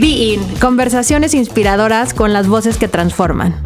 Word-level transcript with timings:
Be 0.00 0.34
In, 0.34 0.40
conversaciones 0.60 1.34
inspiradoras 1.34 2.14
con 2.14 2.32
las 2.32 2.46
voces 2.46 2.76
que 2.76 2.86
transforman. 2.86 3.56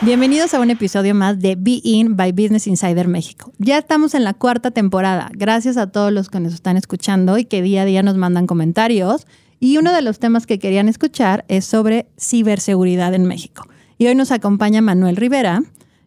Bienvenidos 0.00 0.54
a 0.54 0.60
un 0.60 0.70
episodio 0.70 1.14
más 1.14 1.40
de 1.40 1.56
Be 1.56 1.78
In 1.84 2.16
by 2.16 2.32
Business 2.32 2.66
Insider 2.66 3.06
México. 3.06 3.52
Ya 3.58 3.76
estamos 3.76 4.14
en 4.14 4.24
la 4.24 4.32
cuarta 4.32 4.70
temporada. 4.70 5.28
Gracias 5.34 5.76
a 5.76 5.88
todos 5.88 6.10
los 6.10 6.30
que 6.30 6.40
nos 6.40 6.54
están 6.54 6.78
escuchando 6.78 7.36
y 7.36 7.44
que 7.44 7.60
día 7.60 7.82
a 7.82 7.84
día 7.84 8.02
nos 8.02 8.16
mandan 8.16 8.46
comentarios. 8.46 9.26
Y 9.60 9.76
uno 9.76 9.92
de 9.92 10.00
los 10.00 10.18
temas 10.18 10.46
que 10.46 10.58
querían 10.58 10.88
escuchar 10.88 11.44
es 11.48 11.66
sobre 11.66 12.06
ciberseguridad 12.18 13.12
en 13.12 13.26
México. 13.26 13.66
Y 13.98 14.06
hoy 14.06 14.14
nos 14.14 14.30
acompaña 14.30 14.80
Manuel 14.80 15.16
Rivera, 15.16 15.62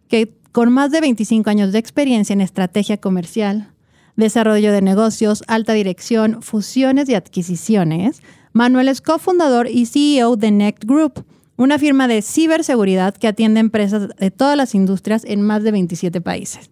que 0.08 0.34
con 0.54 0.74
más 0.74 0.90
de 0.90 1.02
25 1.02 1.52
años 1.52 1.72
de 1.72 1.78
experiencia 1.78 2.34
en 2.34 2.42
estrategia 2.42 2.98
comercial, 2.98 3.70
desarrollo 4.16 4.72
de 4.72 4.82
negocios, 4.82 5.44
alta 5.46 5.74
dirección, 5.74 6.42
fusiones 6.42 7.10
y 7.10 7.14
adquisiciones, 7.14 8.24
Manuel 8.56 8.88
es 8.88 9.02
cofundador 9.02 9.68
y 9.68 9.86
CEO 9.86 10.38
de 10.38 10.50
Next 10.50 10.86
Group, 10.86 11.26
una 11.58 11.78
firma 11.78 12.08
de 12.08 12.22
ciberseguridad 12.22 13.14
que 13.14 13.28
atiende 13.28 13.60
empresas 13.60 14.08
de 14.18 14.32
todas 14.32 14.56
las 14.56 14.74
industrias 14.74 15.26
en 15.26 15.42
más 15.42 15.62
de 15.64 15.72
27 15.72 16.22
países. 16.22 16.72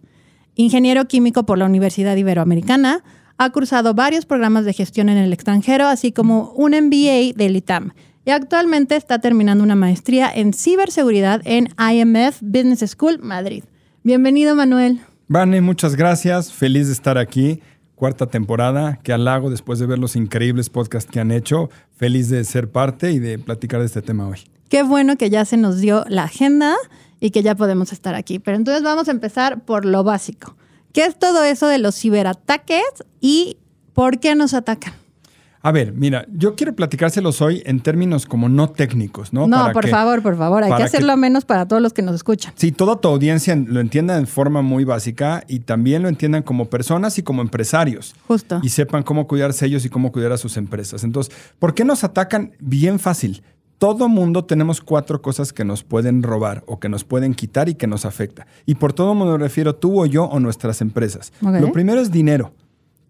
Ingeniero 0.54 1.04
químico 1.04 1.44
por 1.44 1.58
la 1.58 1.66
Universidad 1.66 2.16
Iberoamericana, 2.16 3.04
ha 3.36 3.50
cursado 3.50 3.92
varios 3.92 4.24
programas 4.24 4.64
de 4.64 4.72
gestión 4.72 5.10
en 5.10 5.18
el 5.18 5.34
extranjero, 5.34 5.86
así 5.86 6.10
como 6.10 6.52
un 6.52 6.70
MBA 6.70 7.34
del 7.36 7.56
ITAM. 7.56 7.92
Y 8.24 8.30
actualmente 8.30 8.96
está 8.96 9.18
terminando 9.18 9.62
una 9.62 9.76
maestría 9.76 10.32
en 10.34 10.54
ciberseguridad 10.54 11.42
en 11.44 11.68
IMF 11.78 12.40
Business 12.40 12.92
School 12.92 13.18
Madrid. 13.18 13.62
Bienvenido, 14.02 14.56
Manuel. 14.56 15.00
Vane, 15.28 15.60
muchas 15.60 15.96
gracias. 15.96 16.50
Feliz 16.50 16.86
de 16.86 16.94
estar 16.94 17.18
aquí. 17.18 17.60
Cuarta 17.94 18.26
temporada, 18.26 18.98
que 19.02 19.12
halago 19.12 19.50
después 19.50 19.78
de 19.78 19.86
ver 19.86 19.98
los 19.98 20.16
increíbles 20.16 20.68
podcasts 20.68 21.10
que 21.10 21.20
han 21.20 21.30
hecho. 21.30 21.70
Feliz 21.96 22.28
de 22.28 22.44
ser 22.44 22.70
parte 22.70 23.12
y 23.12 23.18
de 23.18 23.38
platicar 23.38 23.80
de 23.80 23.86
este 23.86 24.02
tema 24.02 24.26
hoy. 24.26 24.40
Qué 24.68 24.82
bueno 24.82 25.16
que 25.16 25.30
ya 25.30 25.44
se 25.44 25.56
nos 25.56 25.78
dio 25.78 26.04
la 26.08 26.24
agenda 26.24 26.74
y 27.20 27.30
que 27.30 27.42
ya 27.42 27.54
podemos 27.54 27.92
estar 27.92 28.14
aquí. 28.14 28.38
Pero 28.38 28.56
entonces 28.56 28.82
vamos 28.82 29.08
a 29.08 29.12
empezar 29.12 29.64
por 29.64 29.84
lo 29.84 30.02
básico. 30.02 30.56
¿Qué 30.92 31.04
es 31.04 31.18
todo 31.18 31.44
eso 31.44 31.68
de 31.68 31.78
los 31.78 31.94
ciberataques 31.96 32.84
y 33.20 33.58
por 33.92 34.18
qué 34.18 34.34
nos 34.34 34.54
atacan? 34.54 34.94
A 35.64 35.72
ver, 35.72 35.94
mira, 35.94 36.26
yo 36.30 36.56
quiero 36.56 36.76
platicárselos 36.76 37.40
hoy 37.40 37.62
en 37.64 37.80
términos 37.80 38.26
como 38.26 38.50
no 38.50 38.68
técnicos, 38.68 39.32
¿no? 39.32 39.46
No, 39.46 39.72
por 39.72 39.88
favor, 39.88 40.22
por 40.22 40.36
favor, 40.36 40.62
hay 40.62 40.70
que 40.76 40.82
hacerlo 40.82 41.16
menos 41.16 41.46
para 41.46 41.66
todos 41.66 41.80
los 41.80 41.94
que 41.94 42.02
nos 42.02 42.14
escuchan. 42.14 42.52
Sí, 42.54 42.70
toda 42.70 43.00
tu 43.00 43.08
audiencia 43.08 43.56
lo 43.56 43.80
entienda 43.80 44.18
en 44.18 44.26
forma 44.26 44.60
muy 44.60 44.84
básica 44.84 45.42
y 45.48 45.60
también 45.60 46.02
lo 46.02 46.10
entiendan 46.10 46.42
como 46.42 46.66
personas 46.66 47.18
y 47.18 47.22
como 47.22 47.40
empresarios. 47.40 48.14
Justo. 48.28 48.60
Y 48.62 48.68
sepan 48.68 49.04
cómo 49.04 49.26
cuidarse 49.26 49.64
ellos 49.64 49.86
y 49.86 49.88
cómo 49.88 50.12
cuidar 50.12 50.32
a 50.32 50.36
sus 50.36 50.58
empresas. 50.58 51.02
Entonces, 51.02 51.34
¿por 51.58 51.72
qué 51.72 51.86
nos 51.86 52.04
atacan? 52.04 52.52
Bien 52.58 52.98
fácil. 52.98 53.42
Todo 53.78 54.10
mundo 54.10 54.44
tenemos 54.44 54.82
cuatro 54.82 55.22
cosas 55.22 55.54
que 55.54 55.64
nos 55.64 55.82
pueden 55.82 56.22
robar 56.22 56.62
o 56.66 56.78
que 56.78 56.90
nos 56.90 57.04
pueden 57.04 57.32
quitar 57.32 57.70
y 57.70 57.74
que 57.74 57.86
nos 57.86 58.04
afecta. 58.04 58.46
Y 58.66 58.74
por 58.74 58.92
todo 58.92 59.14
mundo 59.14 59.38
me 59.38 59.44
refiero 59.44 59.74
tú 59.74 60.02
o 60.02 60.04
yo 60.04 60.24
o 60.24 60.40
nuestras 60.40 60.82
empresas. 60.82 61.32
Ok. 61.40 61.54
Lo 61.62 61.72
primero 61.72 62.02
es 62.02 62.10
dinero. 62.10 62.52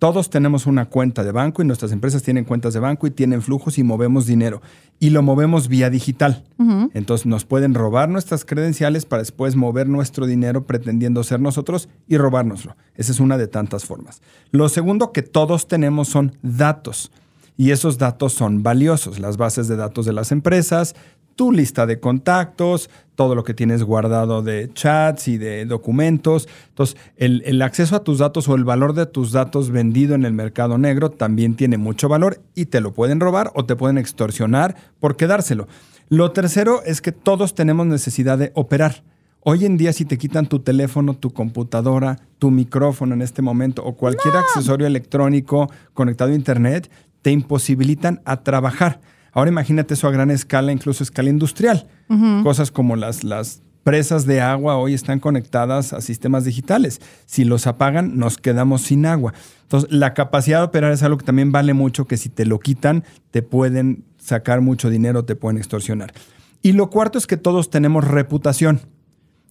Todos 0.04 0.28
tenemos 0.28 0.66
una 0.66 0.84
cuenta 0.84 1.24
de 1.24 1.32
banco 1.32 1.62
y 1.62 1.64
nuestras 1.64 1.90
empresas 1.90 2.22
tienen 2.22 2.44
cuentas 2.44 2.74
de 2.74 2.80
banco 2.80 3.06
y 3.06 3.10
tienen 3.10 3.40
flujos 3.40 3.78
y 3.78 3.82
movemos 3.82 4.26
dinero. 4.26 4.60
Y 5.00 5.08
lo 5.08 5.22
movemos 5.22 5.68
vía 5.68 5.88
digital. 5.88 6.44
Entonces 6.92 7.24
nos 7.24 7.46
pueden 7.46 7.72
robar 7.72 8.10
nuestras 8.10 8.44
credenciales 8.44 9.06
para 9.06 9.22
después 9.22 9.56
mover 9.56 9.88
nuestro 9.88 10.26
dinero 10.26 10.66
pretendiendo 10.66 11.24
ser 11.24 11.40
nosotros 11.40 11.88
y 12.06 12.18
robárnoslo. 12.18 12.76
Esa 12.96 13.12
es 13.12 13.18
una 13.18 13.38
de 13.38 13.46
tantas 13.46 13.86
formas. 13.86 14.20
Lo 14.50 14.68
segundo 14.68 15.10
que 15.10 15.22
todos 15.22 15.68
tenemos 15.68 16.08
son 16.08 16.36
datos. 16.42 17.10
Y 17.56 17.70
esos 17.70 17.96
datos 17.96 18.34
son 18.34 18.62
valiosos. 18.62 19.20
Las 19.20 19.38
bases 19.38 19.68
de 19.68 19.76
datos 19.76 20.04
de 20.04 20.12
las 20.12 20.32
empresas, 20.32 20.94
tu 21.36 21.52
lista 21.52 21.86
de 21.86 22.00
contactos, 22.00 22.90
todo 23.14 23.34
lo 23.34 23.44
que 23.44 23.54
tienes 23.54 23.82
guardado 23.82 24.42
de 24.42 24.70
chats 24.72 25.28
y 25.28 25.38
de 25.38 25.66
documentos. 25.66 26.48
Entonces, 26.68 26.96
el, 27.16 27.42
el, 27.46 27.62
acceso 27.62 27.96
a 27.96 28.04
tus 28.04 28.18
datos 28.18 28.48
o 28.48 28.54
el 28.54 28.64
valor 28.64 28.94
de 28.94 29.06
tus 29.06 29.32
datos 29.32 29.70
vendido 29.70 30.14
en 30.14 30.24
el 30.24 30.32
mercado 30.32 30.78
negro 30.78 31.10
también 31.10 31.54
tiene 31.54 31.78
mucho 31.78 32.08
valor 32.08 32.40
y 32.54 32.66
te 32.66 32.80
lo 32.80 32.92
pueden 32.92 33.20
robar 33.20 33.52
o 33.54 33.64
te 33.64 33.76
pueden 33.76 33.98
extorsionar 33.98 34.76
por 35.00 35.16
quedárselo. 35.16 35.68
Lo 36.08 36.32
tercero 36.32 36.82
es 36.84 37.00
que 37.00 37.12
todos 37.12 37.54
tenemos 37.54 37.86
necesidad 37.86 38.38
de 38.38 38.52
operar. 38.54 39.02
Hoy 39.40 39.66
en 39.66 39.76
día, 39.76 39.92
si 39.92 40.04
te 40.04 40.16
quitan 40.16 40.46
tu 40.46 40.60
teléfono, 40.60 41.14
tu 41.14 41.30
computadora, 41.30 42.18
tu 42.38 42.50
micrófono 42.50 43.14
en 43.14 43.22
este 43.22 43.42
momento 43.42 43.84
o 43.84 43.94
cualquier 43.94 44.32
no. 44.32 44.40
accesorio 44.40 44.86
electrónico 44.86 45.70
conectado 45.92 46.32
a 46.32 46.34
Internet, 46.34 46.90
te 47.20 47.30
imposibilitan 47.30 48.22
a 48.24 48.42
trabajar. 48.42 49.00
Ahora 49.34 49.50
imagínate 49.50 49.94
eso 49.94 50.08
a 50.08 50.12
gran 50.12 50.30
escala, 50.30 50.72
incluso 50.72 51.02
a 51.02 51.06
escala 51.06 51.28
industrial. 51.28 51.86
Uh 52.08 52.14
-huh. 52.14 52.42
Cosas 52.42 52.70
como 52.70 52.96
las, 52.96 53.24
las 53.24 53.62
presas 53.82 54.24
de 54.26 54.40
agua 54.40 54.76
hoy 54.76 54.94
están 54.94 55.20
conectadas 55.20 55.92
a 55.92 56.00
sistemas 56.00 56.44
digitales. 56.44 57.00
Si 57.26 57.44
los 57.44 57.66
apagan, 57.66 58.16
nos 58.16 58.38
quedamos 58.38 58.82
sin 58.82 59.06
agua. 59.06 59.34
Entonces, 59.62 59.92
la 59.92 60.14
capacidad 60.14 60.58
de 60.60 60.64
operar 60.64 60.92
es 60.92 61.02
algo 61.02 61.18
que 61.18 61.26
también 61.26 61.52
vale 61.52 61.74
mucho, 61.74 62.06
que 62.06 62.16
si 62.16 62.30
te 62.30 62.46
lo 62.46 62.58
quitan, 62.58 63.04
te 63.30 63.42
pueden 63.42 64.04
sacar 64.18 64.62
mucho 64.62 64.88
dinero, 64.88 65.24
te 65.24 65.36
pueden 65.36 65.58
extorsionar. 65.58 66.14
Y 66.62 66.72
lo 66.72 66.88
cuarto 66.88 67.18
es 67.18 67.26
que 67.26 67.36
todos 67.36 67.70
tenemos 67.70 68.04
reputación. 68.04 68.80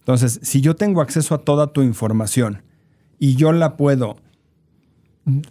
Entonces, 0.00 0.40
si 0.42 0.60
yo 0.60 0.74
tengo 0.74 1.00
acceso 1.00 1.34
a 1.34 1.38
toda 1.38 1.72
tu 1.72 1.82
información 1.82 2.62
y 3.18 3.36
yo 3.36 3.52
la 3.52 3.76
puedo 3.76 4.16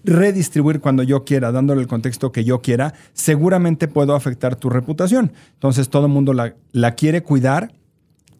redistribuir 0.04 0.80
cuando 0.80 1.04
yo 1.04 1.24
quiera, 1.24 1.52
dándole 1.52 1.82
el 1.82 1.88
contexto 1.88 2.32
que 2.32 2.44
yo 2.44 2.62
quiera, 2.62 2.94
seguramente 3.14 3.88
puedo 3.88 4.16
afectar 4.16 4.56
tu 4.56 4.70
reputación. 4.70 5.34
Entonces 5.54 5.90
todo 5.90 6.06
el 6.06 6.12
mundo 6.12 6.34
la, 6.34 6.56
la, 6.72 6.96
quiere 6.96 7.24
cuidar 7.24 7.74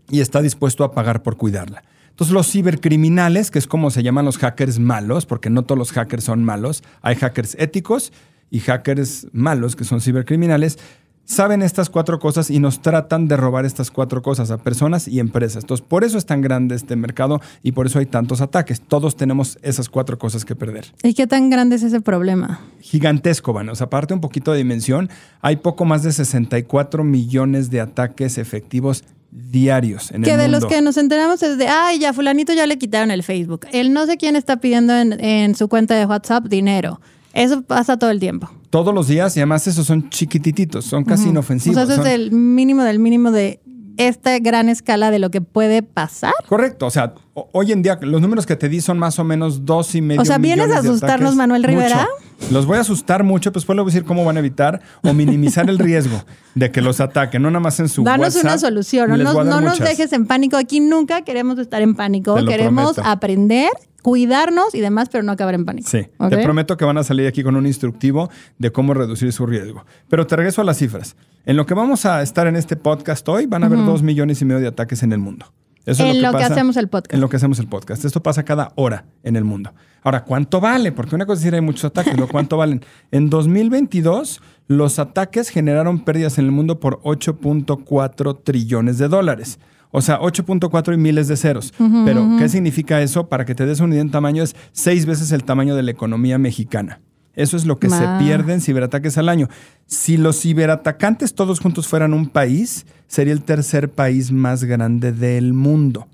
y 0.10 0.22
está 0.22 0.42
dispuesto 0.42 0.84
a 0.84 0.92
pagar 0.94 1.24
por 1.24 1.38
cuidarla. 1.38 1.84
Entonces 2.10 2.34
los 2.34 2.52
cibercriminales, 2.52 3.50
que 3.50 3.58
es 3.58 3.66
como 3.66 3.90
se 3.90 4.04
llaman 4.04 4.26
los 4.26 4.38
hackers 4.38 4.78
malos, 4.78 5.26
porque 5.26 5.50
no 5.50 5.64
todos 5.64 5.80
los 5.80 5.92
hackers 5.92 6.24
son 6.24 6.44
malos, 6.44 6.84
hay 7.02 7.16
hackers 7.16 7.56
éticos 7.60 8.14
y 8.52 8.60
hackers 8.60 9.28
malos, 9.32 9.76
que 9.76 9.84
son 9.84 10.00
cibercriminales, 10.00 10.78
saben 11.26 11.62
estas 11.62 11.90
cuatro 11.90 12.20
cosas 12.20 12.50
y 12.50 12.60
nos 12.60 12.82
tratan 12.82 13.28
de 13.28 13.38
robar 13.38 13.66
estas 13.66 13.92
cuatro 13.92 14.22
cosas 14.22 14.52
a 14.52 14.58
personas 14.58 15.08
y 15.08 15.20
empresas. 15.20 15.64
Entonces, 15.64 15.86
por 15.88 16.04
eso 16.04 16.18
es 16.18 16.26
tan 16.26 16.42
grande 16.42 16.76
este 16.76 16.96
mercado 16.96 17.42
y 17.62 17.72
por 17.72 17.88
eso 17.88 18.00
hay 18.00 18.06
tantos 18.06 18.42
ataques. 18.42 18.82
Todos 18.82 19.16
tenemos 19.16 19.58
esas 19.62 19.90
cuatro 19.90 20.18
cosas 20.18 20.46
que 20.46 20.56
perder. 20.56 20.94
¿Y 21.04 21.14
qué 21.14 21.28
tan 21.28 21.50
grande 21.50 21.76
es 21.76 21.84
ese 21.84 22.02
problema? 22.02 22.62
Gigantesco, 22.82 23.54
Van. 23.54 23.70
O 23.70 23.76
sea, 23.76 23.86
aparte 23.86 24.14
un 24.14 24.22
poquito 24.22 24.52
de 24.52 24.60
dimensión, 24.60 25.10
hay 25.42 25.58
poco 25.58 25.86
más 25.86 26.04
de 26.04 26.12
64 26.12 27.04
millones 27.04 27.70
de 27.70 27.82
ataques 27.82 28.38
efectivos 28.38 29.04
diarios 29.32 30.12
en 30.12 30.22
que 30.22 30.32
el 30.32 30.38
de 30.38 30.44
mundo. 30.44 30.60
los 30.60 30.70
que 30.70 30.82
nos 30.82 30.96
enteramos 30.98 31.42
es 31.42 31.58
de, 31.58 31.68
ay, 31.68 31.98
ya 31.98 32.14
fulanito 32.14 32.54
ya 32.54 32.68
le 32.68 32.78
quitaron 32.78 33.10
el 33.10 33.24
Facebook. 33.24 33.62
El 33.72 33.92
no 33.92 34.06
sé 34.06 34.18
quién 34.18 34.36
está 34.36 34.58
pidiendo 34.58 34.96
en, 34.96 35.20
en 35.20 35.56
su 35.56 35.68
cuenta 35.68 35.96
de 35.96 36.06
WhatsApp 36.06 36.46
dinero. 36.46 37.02
Eso 37.34 37.64
pasa 37.64 37.98
todo 37.98 38.12
el 38.12 38.20
tiempo. 38.20 38.52
Todos 38.74 38.92
los 38.92 39.08
días 39.08 39.38
y 39.38 39.40
además 39.40 39.68
esos 39.68 39.86
son 39.86 40.10
chiquitititos, 40.10 40.86
son 40.86 41.04
casi 41.04 41.26
uh 41.26 41.28
-huh. 41.28 41.30
inofensivos. 41.30 41.78
O 41.78 41.86
sea, 41.86 41.94
eso 41.94 42.02
son... 42.02 42.08
es 42.08 42.14
el 42.16 42.32
mínimo 42.32 42.82
del 42.82 42.98
mínimo 42.98 43.30
de 43.30 43.60
esta 43.98 44.40
gran 44.40 44.68
escala 44.68 45.12
de 45.12 45.20
lo 45.20 45.30
que 45.30 45.42
puede 45.42 45.84
pasar. 45.84 46.34
Correcto, 46.50 46.88
o 46.88 46.90
sea, 46.90 47.14
hoy 47.34 47.72
en 47.72 47.82
día 47.82 47.98
los 48.02 48.22
números 48.22 48.46
que 48.46 48.56
te 48.56 48.70
di 48.70 48.82
son 48.82 49.00
más 49.00 49.20
o 49.20 49.24
menos 49.24 49.66
dos 49.66 49.96
y 49.96 50.02
medio. 50.02 50.22
O 50.22 50.26
sea, 50.26 50.38
¿vienes 50.38 50.72
a 50.72 50.80
asustarnos, 50.80 51.36
Manuel 51.36 51.64
Rivera? 51.64 52.08
Mucho. 52.40 52.54
Los 52.54 52.66
voy 52.66 52.78
a 52.78 52.82
asustar 52.82 53.24
mucho, 53.24 53.52
pues 53.52 53.62
después 53.62 53.76
les 53.76 53.84
voy 53.84 53.92
a 53.92 53.94
decir 53.94 54.06
cómo 54.06 54.26
van 54.26 54.36
a 54.36 54.40
evitar 54.40 54.82
o 55.02 55.14
minimizar 55.14 55.70
el 55.70 55.80
riesgo 55.80 56.24
de 56.56 56.72
que 56.72 56.82
los 56.82 57.00
ataquen, 57.00 57.42
no 57.42 57.50
nada 57.50 57.62
más 57.62 57.80
en 57.80 57.90
su 57.90 58.04
Danos 58.04 58.28
WhatsApp. 58.28 58.44
una 58.44 58.58
solución, 58.58 59.10
no, 59.10 59.18
nos, 59.18 59.46
no 59.46 59.62
nos 59.62 59.80
dejes 59.80 60.12
en 60.14 60.26
pánico. 60.26 60.58
Aquí 60.58 60.80
nunca 60.80 61.24
queremos 61.24 61.58
estar 61.58 61.82
en 61.82 61.96
pánico, 61.96 62.36
queremos 62.46 62.96
prometo. 62.96 63.10
aprender 63.10 63.70
cuidarnos 64.04 64.76
y 64.76 64.82
demás, 64.82 65.08
pero 65.10 65.24
no 65.24 65.32
acabar 65.32 65.56
en 65.56 65.66
pánico. 65.66 65.90
Sí, 65.90 66.10
¿Okay? 66.18 66.38
te 66.38 66.44
prometo 66.44 66.76
que 66.76 66.84
van 66.84 66.98
a 66.98 67.04
salir 67.04 67.26
aquí 67.26 67.42
con 67.42 67.56
un 67.56 67.66
instructivo 67.66 68.30
de 68.60 68.70
cómo 68.72 68.94
reducir 68.94 69.32
su 69.32 69.46
riesgo. 69.46 69.86
Pero 70.10 70.28
te 70.28 70.36
regreso 70.36 70.60
a 70.62 70.66
las 70.66 70.78
cifras. 70.78 71.16
En 71.46 71.56
lo 71.56 71.66
que 71.66 71.74
vamos 71.74 72.06
a 72.06 72.22
estar 72.22 72.46
en 72.46 72.58
este 72.58 72.76
podcast 72.76 73.28
hoy, 73.30 73.46
van 73.46 73.64
a 73.64 73.68
haber 73.68 73.80
uh 73.80 73.84
-huh. 73.84 73.86
dos 73.86 74.04
millones 74.04 74.42
y 74.42 74.46
medio 74.46 74.60
de 74.60 74.68
ataques 74.68 75.04
en 75.04 75.14
el 75.14 75.20
mundo. 75.20 75.46
Eso 75.86 76.04
en 76.04 76.10
es 76.10 76.16
lo, 76.16 76.22
que, 76.22 76.26
lo 76.28 76.32
pasa, 76.34 76.48
que, 76.48 76.54
hacemos 76.54 76.78
el 76.78 76.88
podcast. 76.88 77.14
En 77.14 77.22
lo 77.22 77.30
que 77.30 77.36
hacemos 77.36 77.60
el 77.60 77.68
podcast. 77.68 78.06
Esto 78.06 78.24
pasa 78.24 78.44
cada 78.44 78.72
hora 78.76 79.06
en 79.24 79.36
el 79.36 79.44
mundo. 79.44 79.74
Ahora, 80.02 80.24
¿cuánto 80.24 80.62
vale? 80.62 80.92
Porque 80.92 81.16
una 81.16 81.26
cosa 81.26 81.36
es 81.36 81.40
decir, 81.42 81.56
hay 81.56 81.62
muchos 81.62 81.86
ataques, 81.86 82.18
¿no? 82.18 82.28
¿Cuánto 82.28 82.58
valen? 82.58 82.82
En 83.12 83.30
2022, 83.30 84.42
Los 84.68 85.00
ataques 85.00 85.50
generaron 85.50 86.04
pérdidas 86.06 86.38
en 86.38 86.46
el 86.46 86.52
mundo 86.52 86.80
por 86.80 87.02
8.4 87.02 88.44
trillones 88.44 88.98
de 88.98 89.08
dólares. 89.10 89.60
O 89.92 90.02
sea, 90.02 90.20
8.4 90.20 90.94
y 90.94 90.98
miles 90.98 91.28
de 91.28 91.38
ceros. 91.38 91.74
Pero, 92.06 92.28
¿qué 92.40 92.50
significa 92.50 93.02
eso? 93.02 93.28
Para 93.28 93.46
que 93.46 93.54
te 93.54 93.66
des 93.66 93.80
una 93.80 93.94
idea 93.94 94.02
en 94.02 94.10
tamaño, 94.10 94.42
es 94.42 94.56
seis 94.72 95.06
veces 95.06 95.32
el 95.32 95.44
tamaño 95.44 95.76
de 95.76 95.84
la 95.84 95.92
economía 95.92 96.38
mexicana. 96.40 97.00
Eso 97.36 97.58
es 97.58 97.66
lo 97.66 97.80
que 97.80 97.90
se 97.90 98.06
pierde 98.20 98.54
en 98.54 98.62
ciberataques 98.62 99.18
al 99.18 99.28
año. 99.30 99.48
Si 99.88 100.18
los 100.18 100.40
ciberatacantes 100.40 101.34
todos 101.34 101.60
juntos 101.60 101.88
fueran 101.88 102.14
un 102.14 102.28
país, 102.30 102.86
sería 103.08 103.34
el 103.34 103.42
tercer 103.44 103.90
país 103.92 104.32
más 104.32 104.64
grande 104.64 105.12
del 105.12 105.54
mundo. 105.54 106.08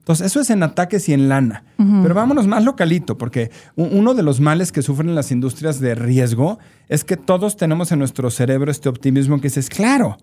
Entonces, 0.00 0.26
eso 0.26 0.40
es 0.40 0.48
en 0.50 0.62
ataques 0.62 1.08
y 1.08 1.12
en 1.12 1.28
lana. 1.28 1.64
Pero 1.76 2.14
vámonos 2.14 2.46
más 2.46 2.64
localito, 2.64 3.18
porque 3.18 3.50
uno 3.76 4.14
de 4.14 4.22
los 4.22 4.40
males 4.40 4.72
que 4.72 4.80
sufren 4.82 5.14
las 5.14 5.30
industrias 5.30 5.80
de 5.80 5.94
riesgo 5.94 6.58
es 6.88 7.04
que 7.04 7.16
todos 7.18 7.56
tenemos 7.56 7.92
en 7.92 7.98
nuestro 7.98 8.30
cerebro 8.30 8.70
este 8.70 8.88
optimismo 8.88 9.36
que 9.36 9.48
dices, 9.48 9.68
claro, 9.68 10.16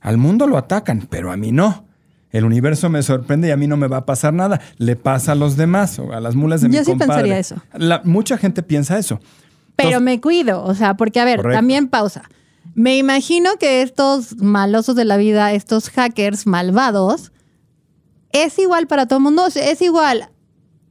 al 0.00 0.18
mundo 0.18 0.46
lo 0.46 0.58
atacan, 0.58 1.06
pero 1.08 1.32
a 1.32 1.36
mí 1.38 1.52
no. 1.52 1.86
El 2.30 2.44
universo 2.44 2.88
me 2.90 3.02
sorprende 3.02 3.48
y 3.48 3.50
a 3.50 3.56
mí 3.56 3.66
no 3.66 3.76
me 3.76 3.88
va 3.88 3.98
a 3.98 4.06
pasar 4.06 4.32
nada. 4.34 4.60
Le 4.76 4.94
pasa 4.96 5.32
a 5.32 5.34
los 5.34 5.56
demás 5.56 5.98
o 5.98 6.12
a 6.12 6.20
las 6.20 6.34
mulas 6.36 6.60
de 6.60 6.68
mi 6.68 6.76
sí 6.76 6.84
compadre. 6.84 7.08
pensaría 7.14 7.38
eso. 7.38 7.56
La- 7.74 8.02
mucha 8.04 8.36
gente 8.38 8.62
piensa 8.62 8.98
eso. 8.98 9.20
Pero 9.82 9.98
Entonces- 9.98 10.04
me 10.16 10.20
cuido, 10.20 10.64
o 10.64 10.74
sea, 10.74 10.94
porque 10.94 11.20
a 11.20 11.24
ver, 11.24 11.38
Correcto. 11.38 11.56
también 11.58 11.88
pausa. 11.88 12.28
Me 12.74 12.96
imagino 12.98 13.50
que 13.58 13.82
estos 13.82 14.36
malosos 14.36 14.94
de 14.96 15.04
la 15.04 15.16
vida, 15.16 15.52
estos 15.52 15.90
hackers 15.90 16.46
malvados, 16.46 17.32
es 18.32 18.58
igual 18.58 18.86
para 18.86 19.06
todo 19.06 19.18
el 19.18 19.24
mundo. 19.24 19.46
Es 19.46 19.82
igual 19.82 20.30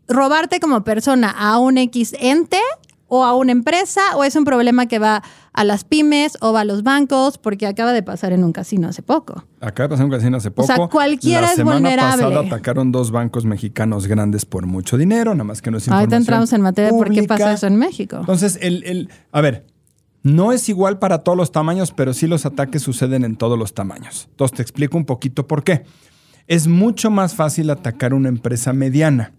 robarte 0.08 0.60
como 0.60 0.84
persona 0.84 1.30
a 1.30 1.58
un 1.60 1.78
X 1.78 2.16
ente 2.20 2.60
o 3.10 3.26
a 3.26 3.36
una 3.36 3.52
empresa, 3.52 4.02
o 4.16 4.24
es 4.24 4.36
un 4.36 4.46
problema 4.46 4.86
que 4.86 5.00
va 5.00 5.22
a 5.52 5.64
las 5.64 5.84
pymes 5.84 6.38
o 6.42 6.54
va 6.54 6.62
a 6.62 6.64
los 6.64 6.84
bancos, 6.84 7.38
porque 7.38 7.68
acaba 7.68 7.92
de 7.92 8.04
pasar 8.04 8.32
en 8.32 8.44
un 8.44 8.54
casino 8.54 8.88
hace 8.88 9.02
poco. 9.02 9.44
Acaba 9.60 9.88
de 9.88 9.90
pasar 9.90 10.06
un 10.06 10.12
casino 10.12 10.38
hace 10.38 10.52
poco. 10.52 10.68
sea, 10.68 10.88
cualquiera 10.88 11.42
la 11.42 11.48
es 11.50 11.56
semana 11.56 11.80
vulnerable. 11.80 12.24
pasada 12.24 12.40
atacaron 12.48 12.92
dos 12.92 13.12
bancos 13.12 13.46
mexicanos 13.46 14.08
grandes 14.08 14.46
por 14.46 14.66
mucho 14.68 14.96
dinero, 14.98 15.34
nada 15.34 15.44
más 15.44 15.62
que 15.62 15.72
no 15.72 15.78
es 15.80 15.90
Ahorita 15.90 16.16
entramos 16.18 16.54
en 16.54 16.62
materia 16.62 16.92
de 16.92 16.98
por 16.98 17.10
qué 17.12 17.24
pasa 17.24 17.52
eso 17.54 17.68
en 17.68 17.76
México. 17.76 18.18
Entonces, 18.20 18.58
el, 18.62 18.84
el- 18.86 19.10
a 19.32 19.42
ver, 19.42 19.66
no 20.22 20.52
es 20.52 20.70
igual 20.70 21.00
para 21.00 21.20
todos 21.20 21.38
los 21.38 21.52
tamaños, 21.52 21.92
pero 21.92 22.14
sí 22.14 22.28
los 22.28 22.46
ataques 22.46 22.82
suceden 22.84 23.24
en 23.26 23.36
todos 23.36 23.58
los 23.58 23.74
tamaños. 23.74 24.28
Entonces, 24.32 24.56
te 24.58 24.62
explico 24.62 24.98
un 24.98 25.06
poquito 25.06 25.48
por 25.48 25.64
qué. 25.64 25.84
Es 26.46 26.68
mucho 26.68 27.10
más 27.10 27.34
fácil 27.36 27.70
atacar 27.70 28.14
una 28.14 28.28
empresa 28.30 28.74
mediana 28.74 29.34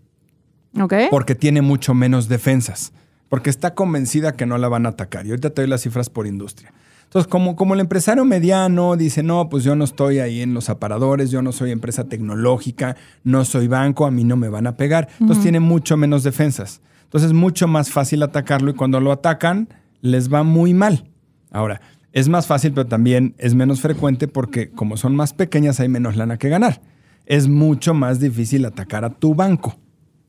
¿Ok? 0.80 0.94
porque 1.10 1.34
tiene 1.34 1.60
mucho 1.62 1.92
menos 1.94 2.28
defensas, 2.28 2.92
porque 3.30 3.48
está 3.48 3.74
convencida 3.74 4.32
que 4.32 4.44
no 4.44 4.58
la 4.58 4.68
van 4.68 4.84
a 4.84 4.90
atacar. 4.90 5.24
Y 5.24 5.30
ahorita 5.30 5.50
te 5.50 5.62
doy 5.62 5.70
las 5.70 5.82
cifras 5.82 6.10
por 6.10 6.26
industria. 6.26 6.74
Entonces, 7.04 7.30
como, 7.30 7.56
como 7.56 7.74
el 7.74 7.80
empresario 7.80 8.24
mediano 8.24 8.96
dice, 8.96 9.22
no, 9.22 9.48
pues 9.48 9.64
yo 9.64 9.76
no 9.76 9.84
estoy 9.84 10.18
ahí 10.18 10.42
en 10.42 10.52
los 10.52 10.68
aparadores, 10.68 11.30
yo 11.30 11.40
no 11.40 11.52
soy 11.52 11.70
empresa 11.70 12.04
tecnológica, 12.04 12.96
no 13.24 13.44
soy 13.44 13.68
banco, 13.68 14.04
a 14.04 14.10
mí 14.10 14.24
no 14.24 14.36
me 14.36 14.48
van 14.48 14.66
a 14.66 14.76
pegar. 14.76 15.08
Entonces, 15.20 15.42
tiene 15.42 15.60
mucho 15.60 15.96
menos 15.96 16.24
defensas. 16.24 16.82
Entonces, 17.04 17.28
es 17.28 17.32
mucho 17.32 17.68
más 17.68 17.90
fácil 17.90 18.22
atacarlo 18.24 18.72
y 18.72 18.74
cuando 18.74 19.00
lo 19.00 19.12
atacan, 19.12 19.68
les 20.02 20.32
va 20.32 20.42
muy 20.42 20.74
mal. 20.74 21.08
Ahora, 21.52 21.80
es 22.12 22.28
más 22.28 22.48
fácil, 22.48 22.72
pero 22.72 22.88
también 22.88 23.36
es 23.38 23.54
menos 23.54 23.80
frecuente 23.80 24.26
porque 24.26 24.70
como 24.70 24.96
son 24.96 25.14
más 25.14 25.34
pequeñas, 25.34 25.78
hay 25.78 25.88
menos 25.88 26.16
lana 26.16 26.36
que 26.36 26.48
ganar. 26.48 26.80
Es 27.26 27.46
mucho 27.46 27.94
más 27.94 28.18
difícil 28.18 28.64
atacar 28.64 29.04
a 29.04 29.10
tu 29.10 29.36
banco. 29.36 29.78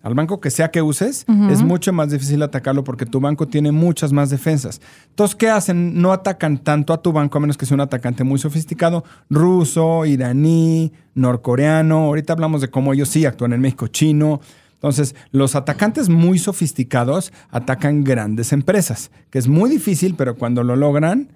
Al 0.04 0.16
banco 0.16 0.42
que 0.42 0.50
sea 0.50 0.72
que 0.72 0.82
uses, 0.82 1.26
es 1.50 1.62
mucho 1.62 1.94
más 1.94 2.10
difícil 2.10 2.42
atacarlo 2.42 2.84
porque 2.84 3.06
tu 3.06 3.20
banco 3.20 3.48
tiene 3.48 3.72
muchas 3.72 4.12
más 4.12 4.32
defensas. 4.32 4.82
Entonces, 5.10 5.36
¿qué 5.36 5.50
hacen? 5.50 6.02
No 6.02 6.12
atacan 6.12 6.58
tanto 6.58 6.92
a 6.92 7.02
tu 7.04 7.12
banco 7.12 7.38
a 7.38 7.42
menos 7.42 7.56
que 7.56 7.68
sea 7.68 7.76
un 7.76 7.82
atacante 7.82 8.24
muy 8.24 8.40
sofisticado, 8.40 9.04
ruso, 9.30 10.06
iraní, 10.06 10.92
norcoreano. 11.14 12.06
Ahorita 12.06 12.34
hablamos 12.34 12.62
de 12.62 12.70
cómo 12.70 12.94
ellos 12.94 13.10
sí 13.10 13.26
actúan 13.26 13.54
en 13.54 13.62
México, 13.62 13.88
chino. 13.88 14.42
Entonces, 14.74 15.16
los 15.32 15.56
atacantes 15.56 16.10
muy 16.10 16.40
sofisticados 16.40 17.32
atacan 17.52 18.04
grandes 18.04 18.52
empresas, 18.54 19.12
que 19.30 19.38
es 19.38 19.48
muy 19.48 19.70
difícil, 19.70 20.16
pero 20.16 20.36
cuando 20.36 20.64
lo 20.64 20.76
logran, 20.76 21.32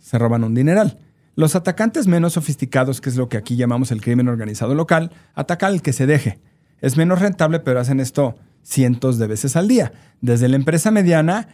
se 0.00 0.18
roban 0.18 0.42
un 0.42 0.56
dineral. 0.56 0.98
Los 1.36 1.54
atacantes 1.54 2.08
menos 2.08 2.32
sofisticados, 2.32 3.00
que 3.00 3.08
es 3.08 3.16
lo 3.16 3.28
que 3.28 3.36
aquí 3.36 3.54
llamamos 3.54 3.92
el 3.92 4.00
crimen 4.00 4.26
organizado 4.26 4.74
local, 4.74 5.12
atacan 5.36 5.74
al 5.74 5.82
que 5.82 5.92
se 5.92 6.06
deje. 6.06 6.40
Es 6.80 6.96
menos 6.96 7.20
rentable, 7.20 7.60
pero 7.60 7.80
hacen 7.80 8.00
esto 8.00 8.36
cientos 8.62 9.18
de 9.18 9.26
veces 9.26 9.56
al 9.56 9.68
día. 9.68 9.92
Desde 10.20 10.48
la 10.48 10.56
empresa 10.56 10.90
mediana 10.90 11.48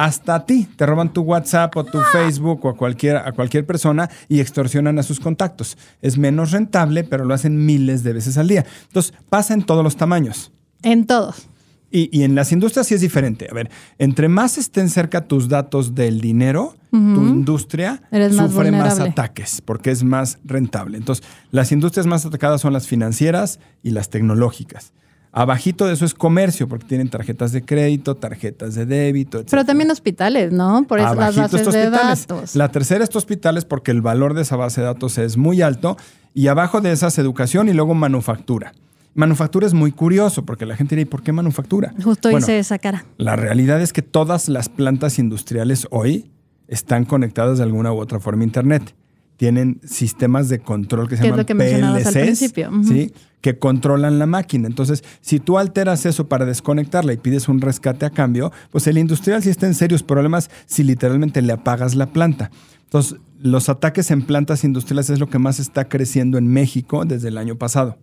hasta 0.00 0.34
a 0.34 0.46
ti. 0.46 0.66
Te 0.76 0.86
roban 0.86 1.12
tu 1.12 1.20
WhatsApp 1.20 1.76
o 1.76 1.84
tu 1.84 2.00
Facebook 2.12 2.64
o 2.64 2.70
a 2.70 2.76
cualquier, 2.76 3.16
a 3.16 3.32
cualquier 3.32 3.66
persona 3.66 4.08
y 4.28 4.40
extorsionan 4.40 4.98
a 4.98 5.02
sus 5.02 5.20
contactos. 5.20 5.76
Es 6.00 6.16
menos 6.16 6.52
rentable, 6.52 7.04
pero 7.04 7.24
lo 7.26 7.34
hacen 7.34 7.66
miles 7.66 8.02
de 8.02 8.14
veces 8.14 8.38
al 8.38 8.48
día. 8.48 8.64
Entonces, 8.86 9.12
pasa 9.28 9.52
en 9.52 9.62
todos 9.62 9.84
los 9.84 9.96
tamaños. 9.96 10.52
En 10.82 11.06
todos. 11.06 11.49
Y, 11.90 12.16
y 12.16 12.22
en 12.22 12.34
las 12.34 12.52
industrias 12.52 12.86
sí 12.86 12.94
es 12.94 13.00
diferente. 13.00 13.48
A 13.50 13.54
ver, 13.54 13.70
entre 13.98 14.28
más 14.28 14.58
estén 14.58 14.88
cerca 14.88 15.26
tus 15.26 15.48
datos 15.48 15.94
del 15.94 16.20
dinero, 16.20 16.76
tu 16.90 16.96
industria 16.96 18.02
Eres 18.10 18.34
sufre 18.34 18.72
más 18.72 18.98
ataques 18.98 19.62
porque 19.64 19.90
es 19.90 20.02
más 20.02 20.38
rentable. 20.44 20.96
Entonces, 20.96 21.24
las 21.50 21.70
industrias 21.72 22.06
más 22.06 22.26
atacadas 22.26 22.60
son 22.60 22.72
las 22.72 22.86
financieras 22.88 23.60
y 23.82 23.90
las 23.90 24.10
tecnológicas. 24.10 24.92
Abajito 25.32 25.86
de 25.86 25.92
eso 25.94 26.04
es 26.04 26.12
comercio, 26.12 26.66
porque 26.66 26.86
tienen 26.86 27.08
tarjetas 27.08 27.52
de 27.52 27.62
crédito, 27.62 28.16
tarjetas 28.16 28.74
de 28.74 28.84
débito, 28.84 29.38
etc. 29.38 29.48
Pero 29.50 29.64
también 29.64 29.90
hospitales, 29.92 30.52
¿no? 30.52 30.84
Por 30.88 30.98
eso 30.98 31.14
las 31.14 31.16
Abajito 31.16 31.42
bases 31.42 31.60
estos 31.60 31.74
de 31.74 31.90
datos. 31.90 32.56
La 32.56 32.72
tercera 32.72 33.04
es 33.04 33.14
hospitales 33.14 33.64
porque 33.64 33.92
el 33.92 34.02
valor 34.02 34.34
de 34.34 34.42
esa 34.42 34.56
base 34.56 34.80
de 34.80 34.88
datos 34.88 35.18
es 35.18 35.36
muy 35.36 35.62
alto 35.62 35.96
y 36.34 36.48
abajo 36.48 36.80
de 36.80 36.90
esas 36.90 37.16
educación 37.18 37.68
y 37.68 37.72
luego 37.72 37.94
manufactura. 37.94 38.72
Manufactura 39.14 39.66
es 39.66 39.74
muy 39.74 39.92
curioso 39.92 40.44
porque 40.44 40.66
la 40.66 40.76
gente 40.76 40.94
dirá, 40.94 41.02
¿y 41.02 41.10
por 41.10 41.22
qué 41.22 41.32
manufactura? 41.32 41.92
Justo 42.02 42.30
Bueno, 42.30 42.44
hice 42.44 42.58
esa 42.58 42.78
cara. 42.78 43.04
La 43.18 43.36
realidad 43.36 43.80
es 43.80 43.92
que 43.92 44.02
todas 44.02 44.48
las 44.48 44.68
plantas 44.68 45.18
industriales 45.18 45.86
hoy 45.90 46.30
están 46.68 47.04
conectadas 47.04 47.58
de 47.58 47.64
alguna 47.64 47.92
u 47.92 47.98
otra 47.98 48.20
forma 48.20 48.42
a 48.42 48.46
Internet. 48.46 48.94
Tienen 49.36 49.80
sistemas 49.84 50.48
de 50.48 50.60
control 50.60 51.08
que 51.08 51.16
se 51.16 51.22
Que 51.22 51.28
es 51.28 51.30
llaman 51.30 51.40
lo 51.40 51.46
que 51.46 51.54
mencionabas 51.54 52.06
al 52.06 52.12
PLCs, 52.12 52.24
principio. 52.24 52.70
¿sí? 52.84 53.12
que 53.40 53.58
controlan 53.58 54.18
la 54.18 54.26
máquina. 54.26 54.66
Entonces, 54.66 55.02
si 55.20 55.40
tú 55.40 55.58
alteras 55.58 56.06
eso 56.06 56.28
para 56.28 56.44
desconectarla 56.44 57.12
y 57.12 57.16
pides 57.16 57.48
un 57.48 57.60
rescate 57.60 58.06
a 58.06 58.10
cambio, 58.10 58.52
pues 58.70 58.86
el 58.86 58.98
industrial 58.98 59.42
sí 59.42 59.50
está 59.50 59.66
en 59.66 59.74
serios 59.74 60.02
problemas 60.02 60.50
si 60.66 60.82
literalmente 60.82 61.42
le 61.42 61.52
apagas 61.52 61.94
la 61.94 62.06
planta. 62.06 62.50
Entonces, 62.84 63.18
los 63.40 63.68
ataques 63.68 64.10
en 64.10 64.22
plantas 64.22 64.64
industriales 64.64 65.10
es 65.10 65.18
lo 65.18 65.28
que 65.28 65.38
más 65.38 65.58
está 65.58 65.88
creciendo 65.88 66.38
en 66.38 66.48
México 66.48 67.04
desde 67.04 67.28
el 67.28 67.38
año 67.38 67.56
pasado. 67.56 67.96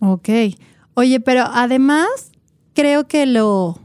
Ok. 0.00 0.28
Oye, 0.94 1.20
pero 1.20 1.44
además 1.46 2.06
creo 2.74 3.06
que 3.06 3.26
lo 3.26 3.78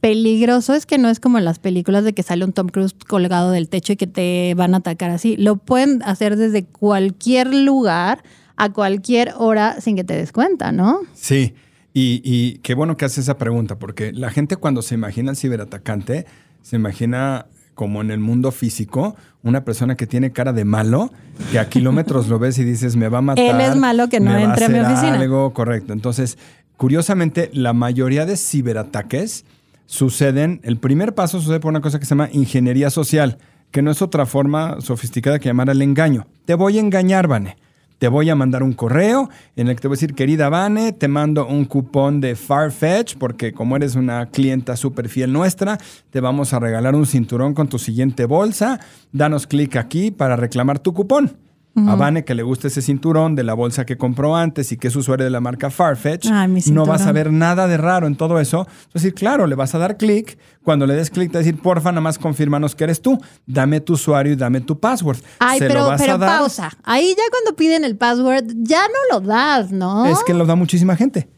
peligroso 0.00 0.74
es 0.74 0.86
que 0.86 0.98
no 0.98 1.08
es 1.08 1.20
como 1.20 1.38
en 1.38 1.44
las 1.44 1.58
películas 1.58 2.04
de 2.04 2.14
que 2.14 2.22
sale 2.22 2.44
un 2.44 2.52
Tom 2.52 2.68
Cruise 2.68 2.94
colgado 3.06 3.50
del 3.50 3.68
techo 3.68 3.92
y 3.92 3.96
que 3.96 4.06
te 4.06 4.54
van 4.56 4.74
a 4.74 4.78
atacar 4.78 5.10
así. 5.10 5.36
Lo 5.36 5.56
pueden 5.56 6.02
hacer 6.02 6.36
desde 6.36 6.64
cualquier 6.64 7.54
lugar, 7.54 8.22
a 8.56 8.72
cualquier 8.72 9.34
hora, 9.36 9.80
sin 9.80 9.96
que 9.96 10.04
te 10.04 10.14
des 10.14 10.32
cuenta, 10.32 10.72
¿no? 10.72 11.00
Sí, 11.14 11.54
y, 11.92 12.58
qué 12.58 12.74
bueno 12.74 12.96
que 12.96 13.04
haces 13.04 13.24
esa 13.24 13.36
pregunta, 13.36 13.78
porque 13.78 14.12
la 14.12 14.30
gente 14.30 14.56
cuando 14.56 14.80
se 14.82 14.94
imagina 14.94 15.30
al 15.30 15.36
ciberatacante, 15.36 16.26
se 16.62 16.76
imagina 16.76 17.46
como 17.80 18.02
en 18.02 18.10
el 18.10 18.20
mundo 18.20 18.52
físico, 18.52 19.16
una 19.42 19.64
persona 19.64 19.94
que 19.94 20.06
tiene 20.06 20.32
cara 20.32 20.52
de 20.52 20.66
malo, 20.66 21.10
que 21.50 21.58
a 21.58 21.70
kilómetros 21.70 22.28
lo 22.28 22.38
ves 22.38 22.58
y 22.58 22.64
dices, 22.64 22.94
me 22.94 23.08
va 23.08 23.18
a 23.18 23.22
matar. 23.22 23.42
Él 23.42 23.58
es 23.58 23.74
malo 23.74 24.10
que 24.10 24.20
no 24.20 24.32
me 24.32 24.42
entre 24.42 24.66
a 24.66 24.68
mi 24.68 24.76
hacer 24.80 24.92
oficina. 24.92 25.18
Algo 25.18 25.54
correcto. 25.54 25.94
Entonces, 25.94 26.36
curiosamente, 26.76 27.48
la 27.54 27.72
mayoría 27.72 28.26
de 28.26 28.36
ciberataques 28.36 29.46
suceden, 29.86 30.60
el 30.62 30.76
primer 30.76 31.14
paso 31.14 31.40
sucede 31.40 31.58
por 31.58 31.70
una 31.70 31.80
cosa 31.80 31.98
que 31.98 32.04
se 32.04 32.10
llama 32.10 32.28
ingeniería 32.30 32.90
social, 32.90 33.38
que 33.70 33.80
no 33.80 33.90
es 33.90 34.02
otra 34.02 34.26
forma 34.26 34.82
sofisticada 34.82 35.38
que 35.38 35.48
llamar 35.48 35.70
al 35.70 35.80
engaño. 35.80 36.26
Te 36.44 36.52
voy 36.52 36.76
a 36.76 36.80
engañar, 36.80 37.28
Vane. 37.28 37.56
Te 38.00 38.08
voy 38.08 38.30
a 38.30 38.34
mandar 38.34 38.62
un 38.62 38.72
correo 38.72 39.28
en 39.56 39.68
el 39.68 39.74
que 39.74 39.82
te 39.82 39.88
voy 39.88 39.96
a 39.96 39.98
decir, 39.98 40.14
querida 40.14 40.48
Vane, 40.48 40.94
te 40.94 41.06
mando 41.06 41.46
un 41.46 41.66
cupón 41.66 42.22
de 42.22 42.34
Farfetch, 42.34 43.18
porque 43.18 43.52
como 43.52 43.76
eres 43.76 43.94
una 43.94 44.24
clienta 44.30 44.74
súper 44.74 45.10
fiel 45.10 45.34
nuestra, 45.34 45.76
te 46.08 46.20
vamos 46.20 46.54
a 46.54 46.60
regalar 46.60 46.94
un 46.94 47.04
cinturón 47.04 47.52
con 47.52 47.68
tu 47.68 47.78
siguiente 47.78 48.24
bolsa. 48.24 48.80
Danos 49.12 49.46
clic 49.46 49.76
aquí 49.76 50.10
para 50.10 50.36
reclamar 50.36 50.78
tu 50.78 50.94
cupón. 50.94 51.49
A 51.76 51.94
Vane, 51.94 52.24
que 52.24 52.34
le 52.34 52.42
gusta 52.42 52.68
ese 52.68 52.82
cinturón 52.82 53.36
de 53.36 53.44
la 53.44 53.54
bolsa 53.54 53.86
que 53.86 53.96
compró 53.96 54.36
antes 54.36 54.72
y 54.72 54.76
que 54.76 54.88
es 54.88 54.96
usuario 54.96 55.24
de 55.24 55.30
la 55.30 55.40
marca 55.40 55.70
Farfetch, 55.70 56.26
Ay, 56.30 56.48
no 56.72 56.84
vas 56.84 57.06
a 57.06 57.12
ver 57.12 57.32
nada 57.32 57.68
de 57.68 57.76
raro 57.76 58.06
en 58.06 58.16
todo 58.16 58.40
eso. 58.40 58.66
Es 58.88 59.02
decir, 59.02 59.14
claro, 59.14 59.46
le 59.46 59.54
vas 59.54 59.74
a 59.74 59.78
dar 59.78 59.96
clic. 59.96 60.38
Cuando 60.62 60.86
le 60.86 60.94
des 60.94 61.10
clic, 61.10 61.30
te 61.30 61.38
va 61.38 61.40
a 61.40 61.44
decir, 61.44 61.60
porfa, 61.60 61.90
nada 61.92 62.00
más 62.00 62.18
confírmanos 62.18 62.74
que 62.74 62.84
eres 62.84 63.00
tú. 63.00 63.18
Dame 63.46 63.80
tu 63.80 63.94
usuario 63.94 64.32
y 64.32 64.36
dame 64.36 64.60
tu 64.60 64.78
password. 64.78 65.18
Ay, 65.38 65.58
Se 65.58 65.68
lo 65.68 65.96
pero, 65.96 66.14
a 66.14 66.18
dar. 66.18 66.38
pausa. 66.38 66.70
Ahí 66.82 67.14
ya 67.16 67.22
cuando 67.30 67.56
piden 67.56 67.84
el 67.84 67.96
password, 67.96 68.44
ya 68.56 68.82
no 68.88 69.14
lo 69.14 69.26
das, 69.26 69.70
¿no? 69.70 70.06
Es 70.06 70.22
que 70.24 70.34
lo 70.34 70.46
da 70.46 70.56
muchísima 70.56 70.96
gente. 70.96 71.28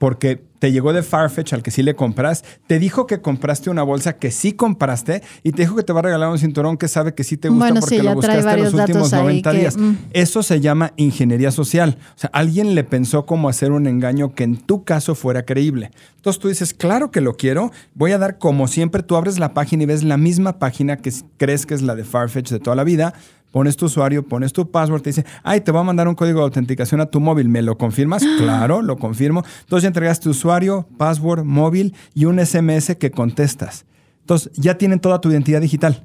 Porque 0.00 0.40
te 0.60 0.72
llegó 0.72 0.94
de 0.94 1.02
Farfetch 1.02 1.52
al 1.52 1.62
que 1.62 1.70
sí 1.70 1.82
le 1.82 1.94
compras, 1.94 2.42
te 2.66 2.78
dijo 2.78 3.06
que 3.06 3.20
compraste 3.20 3.68
una 3.68 3.82
bolsa 3.82 4.16
que 4.16 4.30
sí 4.30 4.52
compraste 4.52 5.22
y 5.42 5.52
te 5.52 5.62
dijo 5.62 5.76
que 5.76 5.82
te 5.82 5.92
va 5.92 6.00
a 6.00 6.04
regalar 6.04 6.30
un 6.30 6.38
cinturón 6.38 6.78
que 6.78 6.88
sabe 6.88 7.12
que 7.12 7.22
sí 7.22 7.36
te 7.36 7.50
gusta 7.50 7.64
Bueno, 7.66 7.80
porque 7.80 7.96
sí, 7.96 8.02
lo 8.02 8.14
buscaste 8.14 8.56
los 8.56 8.72
últimos 8.72 9.12
ahí 9.12 9.20
90 9.42 9.50
que, 9.52 9.58
días. 9.58 9.76
mm. 9.76 9.92
Eso 10.14 10.42
se 10.42 10.60
llama 10.60 10.94
ingeniería 10.96 11.50
social. 11.50 11.98
O 12.16 12.18
sea, 12.18 12.30
alguien 12.32 12.74
le 12.74 12.82
pensó 12.82 13.26
cómo 13.26 13.50
hacer 13.50 13.72
un 13.72 13.86
engaño 13.86 14.34
que 14.34 14.44
en 14.44 14.56
tu 14.56 14.84
caso 14.84 15.14
fuera 15.14 15.44
creíble. 15.44 15.90
Entonces 16.16 16.40
tú 16.40 16.48
dices, 16.48 16.72
claro 16.72 17.10
que 17.10 17.20
lo 17.20 17.36
quiero, 17.36 17.70
voy 17.94 18.12
a 18.12 18.18
dar 18.18 18.38
como 18.38 18.68
siempre, 18.68 19.02
tú 19.02 19.16
abres 19.16 19.38
la 19.38 19.52
página 19.52 19.82
y 19.82 19.86
ves 19.86 20.02
la 20.02 20.16
misma 20.16 20.58
página 20.58 20.96
que 20.96 21.12
crees 21.36 21.66
que 21.66 21.74
es 21.74 21.82
la 21.82 21.94
de 21.94 22.04
Farfetch 22.04 22.50
de 22.50 22.58
toda 22.58 22.74
la 22.74 22.84
vida. 22.84 23.12
Pones 23.50 23.76
tu 23.76 23.86
usuario, 23.86 24.22
pones 24.22 24.52
tu 24.52 24.70
password, 24.70 25.02
te 25.02 25.10
dice, 25.10 25.24
ay, 25.42 25.60
te 25.60 25.72
voy 25.72 25.80
a 25.80 25.84
mandar 25.84 26.06
un 26.06 26.14
código 26.14 26.38
de 26.38 26.44
autenticación 26.44 27.00
a 27.00 27.06
tu 27.06 27.20
móvil, 27.20 27.48
¿me 27.48 27.62
lo 27.62 27.76
confirmas? 27.76 28.22
claro, 28.38 28.82
lo 28.82 28.96
confirmo. 28.96 29.44
Entonces 29.60 29.82
ya 29.82 29.88
entregas 29.88 30.20
tu 30.20 30.30
usuario, 30.30 30.86
password, 30.96 31.44
móvil 31.44 31.94
y 32.14 32.26
un 32.26 32.44
SMS 32.44 32.96
que 32.96 33.10
contestas. 33.10 33.86
Entonces 34.20 34.52
ya 34.54 34.78
tienen 34.78 35.00
toda 35.00 35.20
tu 35.20 35.30
identidad 35.30 35.60
digital. 35.60 36.04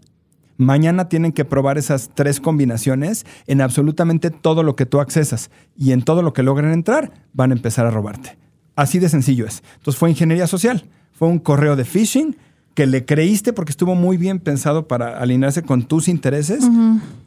Mañana 0.58 1.10
tienen 1.10 1.34
que 1.34 1.44
probar 1.44 1.78
esas 1.78 2.10
tres 2.14 2.40
combinaciones 2.40 3.26
en 3.46 3.62
absolutamente 3.62 4.32
todo 4.32 4.64
lo 4.64 4.76
que 4.76 4.86
tú 4.86 5.00
accesas 5.00 5.52
y 5.78 5.92
en 5.92 6.02
todo 6.02 6.22
lo 6.22 6.34
que 6.34 6.44
logren 6.44 6.72
entrar 6.72 7.12
van 7.34 7.52
a 7.52 7.56
empezar 7.56 7.86
a 7.86 7.92
robarte. 7.92 8.38
Así 8.76 9.00
de 9.00 9.10
sencillo 9.10 9.46
es. 9.46 9.64
Entonces 9.78 10.00
fue 10.00 10.10
ingeniería 10.10 10.48
social, 10.48 10.86
fue 11.12 11.28
un 11.28 11.40
correo 11.40 11.76
de 11.76 11.84
phishing 11.84 12.38
que 12.74 12.86
le 12.88 13.06
creíste 13.06 13.54
porque 13.54 13.72
estuvo 13.72 13.96
muy 13.96 14.18
bien 14.18 14.40
pensado 14.40 14.88
para 14.88 15.18
alinearse 15.18 15.64
con 15.64 15.84
tus 15.84 16.08
intereses 16.08 16.64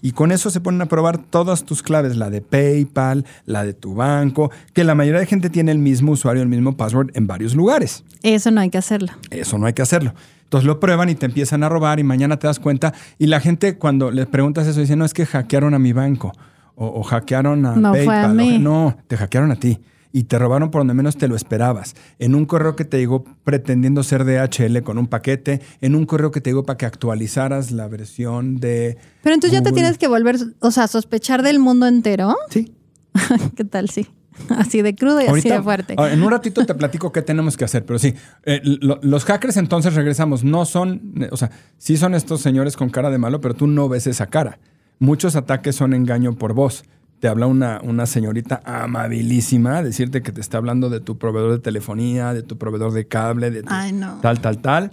y 0.02 0.12
con 0.12 0.31
eso 0.33 0.50
se 0.50 0.61
ponen 0.61 0.81
a 0.83 0.87
probar 0.87 1.19
todas 1.19 1.64
tus 1.64 1.83
claves, 1.83 2.17
la 2.17 2.31
de 2.31 2.40
PayPal, 2.40 3.25
la 3.47 3.64
de 3.64 3.75
tu 3.75 3.95
banco, 3.95 4.50
que 4.73 4.85
la 4.85 4.95
mayoría 4.95 5.21
de 5.21 5.26
gente 5.26 5.50
tiene 5.50 5.73
el 5.73 5.78
mismo 5.78 6.12
usuario, 6.12 6.43
el 6.43 6.49
mismo 6.49 6.76
password 6.76 7.11
en 7.14 7.26
varios 7.26 7.55
lugares. 7.55 8.05
Eso 8.23 8.50
no 8.50 8.61
hay 8.61 8.71
que 8.71 8.78
hacerlo. 8.78 9.12
Eso 9.31 9.59
no 9.59 9.67
hay 9.67 9.73
que 9.73 9.83
hacerlo. 9.83 10.14
Entonces 10.45 10.67
lo 10.67 10.81
prueban 10.81 11.09
y 11.11 11.14
te 11.14 11.26
empiezan 11.26 11.62
a 11.62 11.69
robar 11.69 11.99
y 12.00 12.05
mañana 12.05 12.38
te 12.38 12.47
das 12.47 12.59
cuenta. 12.59 12.95
Y 13.19 13.26
la 13.26 13.40
gente 13.40 13.76
cuando 13.76 14.11
les 14.11 14.26
preguntas 14.26 14.67
eso 14.67 14.81
dice, 14.81 14.97
no, 14.97 15.05
es 15.05 15.12
que 15.14 15.26
hackearon 15.26 15.75
a 15.75 15.78
mi 15.78 15.93
banco 15.93 16.33
o, 16.75 16.87
o 16.87 17.02
hackearon 17.02 17.67
a 17.67 17.76
No 17.76 17.90
fue 17.90 18.07
PayPal. 18.07 18.25
a 18.25 18.31
o- 18.31 18.35
mí. 18.35 18.59
no, 18.59 18.97
te 19.09 19.17
hackearon 19.17 19.50
a 19.50 19.57
ti. 19.57 19.78
Y 20.12 20.25
te 20.25 20.38
robaron 20.38 20.71
por 20.71 20.81
donde 20.81 20.95
menos 20.95 21.17
te 21.17 21.29
lo 21.29 21.37
esperabas. 21.37 21.95
En 22.19 22.35
un 22.35 22.47
correo 22.47 22.77
que 22.77 22.85
te 22.85 22.99
llegó 22.99 23.25
pretendiendo 23.45 24.03
ser 24.03 24.25
DHL 24.25 24.83
con 24.83 24.97
un 24.99 25.07
paquete. 25.07 25.61
En 25.81 25.95
un 25.95 26.07
correo 26.07 26.31
que 26.31 26.41
te 26.41 26.50
llegó 26.50 26.65
para 26.65 26.77
que 26.79 26.87
actualizaras 26.87 27.71
la 27.73 27.88
versión 27.88 28.57
de... 28.57 28.97
Pero 29.23 29.35
entonces 29.35 29.59
ya 29.59 29.62
te 29.62 29.73
tienes 29.73 29.99
que 29.99 30.09
volver, 30.09 30.37
o 30.61 30.71
sea, 30.71 30.87
sospechar 30.88 31.43
del 31.43 31.59
mundo 31.59 31.87
entero. 31.87 32.35
Sí. 32.50 32.73
¿Qué 33.57 33.65
tal? 33.65 33.91
Sí. 33.91 34.07
Así 34.50 34.83
de 34.83 34.95
crudo 34.95 35.21
y 35.21 35.27
así 35.27 35.49
de 35.49 35.61
fuerte. 35.61 35.95
ahora, 35.99 36.12
en 36.12 36.23
un 36.23 36.31
ratito 36.31 36.65
te 36.65 36.73
platico 36.73 37.11
qué 37.11 37.23
tenemos 37.23 37.57
que 37.57 37.65
hacer, 37.65 37.85
pero 37.85 37.99
sí, 37.99 38.15
eh, 38.45 38.61
lo- 38.62 39.00
los 39.03 39.25
hackers 39.25 39.57
entonces 39.57 39.95
regresamos, 39.95 40.45
no 40.45 40.65
son, 40.65 41.27
o 41.33 41.37
sea, 41.37 41.50
sí 41.77 41.97
son 41.97 42.15
estos 42.15 42.41
señores 42.41 42.77
con 42.77 42.88
cara 42.88 43.11
de 43.11 43.19
malo, 43.19 43.41
pero 43.41 43.55
tú 43.55 43.67
no 43.67 43.88
ves 43.88 44.07
esa 44.07 44.27
cara. 44.29 44.61
Muchos 45.00 45.35
ataques 45.35 45.75
son 45.75 45.93
engaño 45.93 46.37
por 46.37 46.53
voz. 46.55 46.85
Te 47.21 47.29
habla 47.29 47.47
una, 47.47 47.81
una 47.83 48.07
señorita 48.07 48.61
amabilísima, 48.65 49.83
decirte 49.83 50.23
que 50.23 50.31
te 50.33 50.41
está 50.41 50.59
hablando 50.59 50.89
de 50.91 51.01
tu 51.01 51.19
proveedor 51.19 51.53
de 51.53 51.59
telefonía, 51.59 52.33
de 52.33 52.43
tu 52.43 52.59
proveedor 52.59 52.93
de 52.93 53.09
cable, 53.09 53.51
de 53.51 53.63
tu 53.63 53.69
Ay, 53.73 53.93
no. 53.93 54.19
tal, 54.21 54.41
tal, 54.41 54.59
tal. 54.59 54.93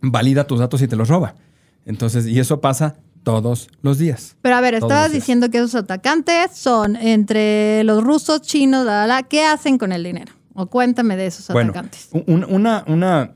Valida 0.00 0.46
tus 0.46 0.60
datos 0.60 0.80
y 0.82 0.88
te 0.88 0.94
los 0.96 1.08
roba. 1.08 1.34
Entonces, 1.84 2.26
y 2.26 2.38
eso 2.38 2.60
pasa 2.60 2.96
todos 3.24 3.68
los 3.82 3.98
días. 3.98 4.36
Pero 4.42 4.54
a 4.56 4.60
ver, 4.60 4.74
estabas 4.74 5.10
diciendo 5.12 5.50
que 5.50 5.58
esos 5.58 5.74
atacantes 5.74 6.52
son 6.52 6.94
entre 6.96 7.82
los 7.84 8.04
rusos, 8.04 8.40
chinos, 8.42 8.86
la, 8.86 9.00
la, 9.00 9.06
la. 9.06 9.22
¿Qué 9.24 9.44
hacen 9.44 9.78
con 9.78 9.90
el 9.92 10.04
dinero? 10.04 10.32
O 10.54 10.66
cuéntame 10.66 11.16
de 11.16 11.26
esos 11.26 11.48
Bueno, 11.48 11.70
atacantes. 11.70 12.08
un- 12.12 12.44
una, 12.48 12.84
una, 12.86 13.34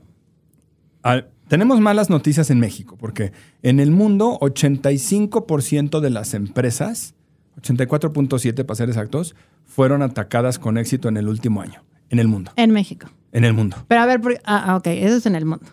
al- 1.01 1.29
tenemos 1.49 1.79
malas 1.81 2.09
noticias 2.09 2.49
en 2.49 2.59
México, 2.59 2.95
porque 2.97 3.33
en 3.61 3.79
el 3.81 3.91
mundo 3.91 4.37
85% 4.39 5.99
de 5.99 6.09
las 6.09 6.33
empresas, 6.33 7.13
84.7 7.61 8.65
para 8.65 8.75
ser 8.75 8.89
exactos, 8.89 9.35
fueron 9.65 10.01
atacadas 10.01 10.59
con 10.59 10.77
éxito 10.77 11.09
en 11.09 11.17
el 11.17 11.27
último 11.27 11.61
año, 11.61 11.83
en 12.09 12.19
el 12.19 12.27
mundo, 12.27 12.51
En 12.55 12.71
México. 12.71 13.07
en 13.31 13.45
el 13.45 13.53
mundo. 13.53 13.77
Pero 13.87 14.01
a 14.01 14.05
ver, 14.05 14.21
ah, 14.45 14.63
ah, 14.67 14.75
ok, 14.77 14.87
eso 14.87 15.17
es 15.17 15.25
en 15.25 15.35
el 15.35 15.45
mundo. 15.45 15.65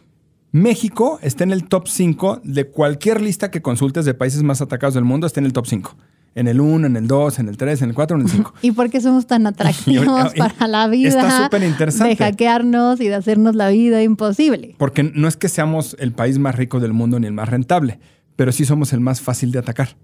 México 0.53 1.19
está 1.23 1.45
en 1.45 1.53
el 1.53 1.69
top 1.69 1.87
5 1.87 2.41
de 2.43 2.67
cualquier 2.69 3.21
lista 3.21 3.51
que 3.51 3.63
consultes 3.63 4.05
de 4.05 4.15
países 4.15 4.43
más 4.43 4.61
atacados 4.61 4.95
del 4.95 5.05
mundo, 5.05 5.27
está 5.27 5.41
en 5.41 5.47
el 5.47 5.53
top 5.53 5.67
5. 5.67 5.97
En 6.35 6.47
el 6.47 6.61
1, 6.61 6.87
en 6.87 6.97
el 6.97 7.09
2, 7.09 7.41
en 7.41 7.49
el 7.49 7.57
3, 7.57 7.83
en 7.83 7.89
el 7.89 7.95
4, 7.95 8.17
en 8.17 8.23
el 8.23 8.29
5. 8.29 8.55
¿Y 8.63 8.73
por 8.73 8.89
qué 8.89 9.01
somos 9.01 9.27
tan 9.27 9.47
atractivos 9.47 10.33
para 10.39 10.69
la 10.69 10.87
vida? 10.89 11.09
está 11.09 11.45
súper 11.45 11.63
interesante. 11.65 12.11
De 12.11 12.17
hackearnos 12.17 13.01
y 13.01 13.09
de 13.09 13.15
hacernos 13.17 13.57
la 13.57 13.69
vida 13.69 14.03
imposible. 14.03 14.75
Porque 14.79 15.03
no 15.03 15.27
es 15.29 15.37
que 15.37 15.49
seamos 15.49 15.97
el 15.99 16.13
país 16.13 16.39
más 16.39 16.55
rico 16.55 16.79
del 16.79 16.93
mundo 16.93 17.19
ni 17.19 17.27
el 17.27 17.33
más 17.33 17.49
rentable, 17.49 17.99
pero 18.37 18.53
sí 18.53 18.65
somos 18.65 18.93
el 18.93 19.01
más 19.01 19.21
fácil 19.21 19.51
de 19.51 19.59
atacar. 19.59 19.97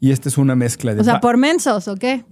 Y 0.00 0.10
esta 0.12 0.28
es 0.28 0.38
una 0.38 0.56
mezcla 0.56 0.94
de... 0.94 1.00
O 1.00 1.04
sea, 1.04 1.20
por 1.20 1.36
mensos, 1.36 1.86
¿o 1.88 1.96
qué? 1.96 2.24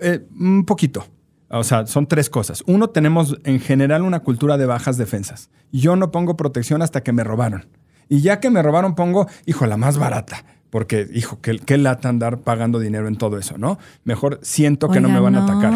eh, 0.00 0.26
un 0.38 0.64
poquito. 0.64 1.06
O 1.48 1.64
sea, 1.64 1.86
son 1.86 2.06
tres 2.06 2.28
cosas. 2.28 2.62
Uno, 2.66 2.88
tenemos 2.90 3.36
en 3.44 3.60
general 3.60 4.02
una 4.02 4.20
cultura 4.20 4.56
de 4.56 4.66
bajas 4.66 4.96
defensas. 4.96 5.48
Yo 5.72 5.96
no 5.96 6.10
pongo 6.10 6.36
protección 6.36 6.82
hasta 6.82 7.02
que 7.02 7.12
me 7.12 7.24
robaron. 7.24 7.66
Y 8.08 8.20
ya 8.20 8.40
que 8.40 8.50
me 8.50 8.62
robaron, 8.62 8.94
pongo, 8.94 9.26
hijo, 9.46 9.66
la 9.66 9.76
más 9.76 9.98
barata. 9.98 10.44
Porque, 10.70 11.08
hijo, 11.14 11.40
qué, 11.40 11.58
qué 11.58 11.78
lata 11.78 12.08
andar 12.08 12.40
pagando 12.40 12.78
dinero 12.78 13.08
en 13.08 13.16
todo 13.16 13.38
eso, 13.38 13.56
¿no? 13.58 13.78
Mejor 14.04 14.40
siento 14.42 14.88
que 14.88 15.00
no 15.00 15.08
me 15.08 15.20
van 15.20 15.36
a 15.36 15.44
atacar. 15.44 15.72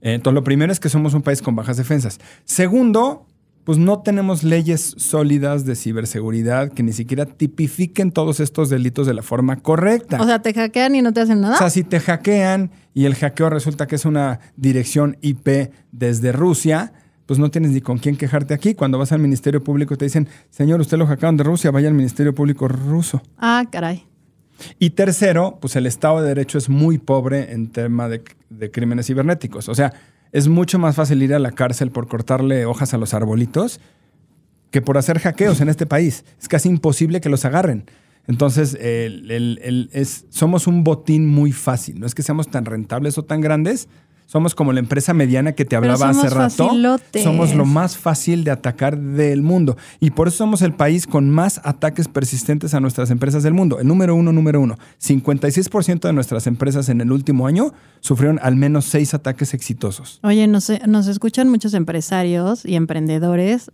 Eh, 0.00 0.14
Entonces, 0.14 0.34
lo 0.34 0.44
primero 0.44 0.72
es 0.72 0.80
que 0.80 0.88
somos 0.88 1.14
un 1.14 1.22
país 1.22 1.42
con 1.42 1.54
bajas 1.54 1.76
defensas. 1.76 2.18
Segundo, 2.44 3.26
pues 3.64 3.78
no 3.78 4.00
tenemos 4.00 4.42
leyes 4.44 4.94
sólidas 4.98 5.64
de 5.64 5.74
ciberseguridad 5.74 6.70
que 6.70 6.82
ni 6.82 6.92
siquiera 6.92 7.24
tipifiquen 7.24 8.12
todos 8.12 8.40
estos 8.40 8.68
delitos 8.68 9.06
de 9.06 9.14
la 9.14 9.22
forma 9.22 9.56
correcta. 9.56 10.20
O 10.20 10.26
sea, 10.26 10.40
te 10.42 10.52
hackean 10.52 10.94
y 10.94 11.02
no 11.02 11.12
te 11.12 11.22
hacen 11.22 11.40
nada. 11.40 11.54
O 11.54 11.58
sea, 11.58 11.70
si 11.70 11.82
te 11.82 11.98
hackean 11.98 12.70
y 12.92 13.06
el 13.06 13.14
hackeo 13.14 13.48
resulta 13.48 13.86
que 13.86 13.96
es 13.96 14.04
una 14.04 14.40
dirección 14.56 15.16
IP 15.22 15.72
desde 15.92 16.32
Rusia, 16.32 16.92
pues 17.26 17.38
no 17.38 17.50
tienes 17.50 17.70
ni 17.70 17.80
con 17.80 17.98
quién 17.98 18.16
quejarte 18.16 18.52
aquí. 18.52 18.74
Cuando 18.74 18.98
vas 18.98 19.12
al 19.12 19.20
Ministerio 19.20 19.64
Público 19.64 19.96
te 19.96 20.04
dicen, 20.04 20.28
señor, 20.50 20.80
usted 20.80 20.98
lo 20.98 21.06
hackearon 21.06 21.38
de 21.38 21.44
Rusia, 21.44 21.70
vaya 21.70 21.88
al 21.88 21.94
Ministerio 21.94 22.34
Público 22.34 22.68
ruso. 22.68 23.22
ah, 23.38 23.64
caray. 23.70 24.04
Y 24.78 24.90
tercero, 24.90 25.58
pues 25.60 25.74
el 25.74 25.86
Estado 25.86 26.22
de 26.22 26.28
Derecho 26.28 26.58
es 26.58 26.68
muy 26.68 26.98
pobre 26.98 27.52
en 27.52 27.70
tema 27.70 28.08
de, 28.08 28.22
de 28.50 28.70
crímenes 28.70 29.06
cibernéticos. 29.06 29.68
O 29.68 29.74
sea, 29.74 29.92
es 30.34 30.48
mucho 30.48 30.78
más 30.78 30.96
fácil 30.96 31.22
ir 31.22 31.32
a 31.32 31.38
la 31.38 31.52
cárcel 31.52 31.90
por 31.90 32.08
cortarle 32.08 32.66
hojas 32.66 32.92
a 32.92 32.98
los 32.98 33.14
arbolitos 33.14 33.80
que 34.70 34.82
por 34.82 34.98
hacer 34.98 35.20
hackeos 35.20 35.60
en 35.60 35.68
este 35.68 35.86
país. 35.86 36.24
Es 36.40 36.48
casi 36.48 36.68
imposible 36.68 37.20
que 37.20 37.28
los 37.28 37.44
agarren. 37.44 37.84
Entonces, 38.26 38.76
el- 38.80 39.88
somos 40.30 40.66
un 40.66 40.82
botín 40.82 41.26
muy 41.26 41.52
fácil. 41.52 42.00
No 42.00 42.06
es 42.06 42.14
que 42.14 42.22
seamos 42.22 42.48
tan 42.50 42.64
rentables 42.64 43.16
o 43.16 43.22
tan 43.22 43.40
grandes. 43.40 43.86
Somos 44.26 44.54
como 44.54 44.72
la 44.72 44.80
empresa 44.80 45.12
mediana 45.12 45.52
que 45.52 45.64
te 45.64 45.76
hablaba 45.76 46.08
hace 46.08 46.30
rato. 46.30 46.66
facilotes. 46.66 47.22
Somos 47.22 47.54
lo 47.54 47.64
más 47.64 47.96
fácil 47.96 48.42
de 48.42 48.50
atacar 48.50 48.98
del 48.98 49.42
mundo. 49.42 49.76
Y 50.00 50.10
por 50.10 50.28
eso 50.28 50.38
somos 50.38 50.62
el 50.62 50.72
país 50.72 51.06
con 51.06 51.30
más 51.30 51.60
ataques 51.62 52.08
persistentes 52.08 52.74
a 52.74 52.80
nuestras 52.80 53.10
empresas 53.10 53.42
del 53.42 53.52
mundo. 53.52 53.78
El 53.78 53.86
número 53.86 54.14
uno, 54.14 54.32
número 54.32 54.60
uno. 54.60 54.76
56% 55.00 56.00
de 56.00 56.12
nuestras 56.12 56.46
empresas 56.46 56.88
en 56.88 57.00
el 57.00 57.12
último 57.12 57.46
año 57.46 57.72
sufrieron 58.00 58.40
al 58.42 58.56
menos 58.56 58.86
seis 58.86 59.14
ataques 59.14 59.54
exitosos. 59.54 60.20
Oye, 60.22 60.46
nos, 60.46 60.72
nos 60.86 61.06
escuchan 61.06 61.48
muchos 61.50 61.74
empresarios 61.74 62.64
y 62.64 62.76
emprendedores. 62.76 63.70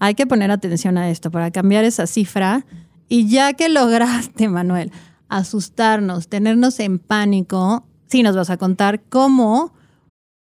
Hay 0.00 0.14
que 0.14 0.26
poner 0.26 0.50
atención 0.50 0.98
a 0.98 1.10
esto 1.10 1.30
para 1.30 1.50
cambiar 1.50 1.84
esa 1.84 2.06
cifra. 2.06 2.66
Y 3.08 3.28
ya 3.28 3.54
que 3.54 3.68
lograste, 3.68 4.48
Manuel, 4.48 4.92
asustarnos, 5.28 6.28
tenernos 6.28 6.78
en 6.80 6.98
pánico, 6.98 7.84
sí 8.06 8.22
nos 8.22 8.36
vas 8.36 8.50
a 8.50 8.56
contar 8.56 9.00
cómo 9.08 9.72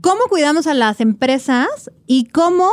Cómo 0.00 0.20
cuidamos 0.28 0.66
a 0.66 0.74
las 0.74 1.00
empresas 1.00 1.90
y 2.06 2.24
cómo 2.26 2.68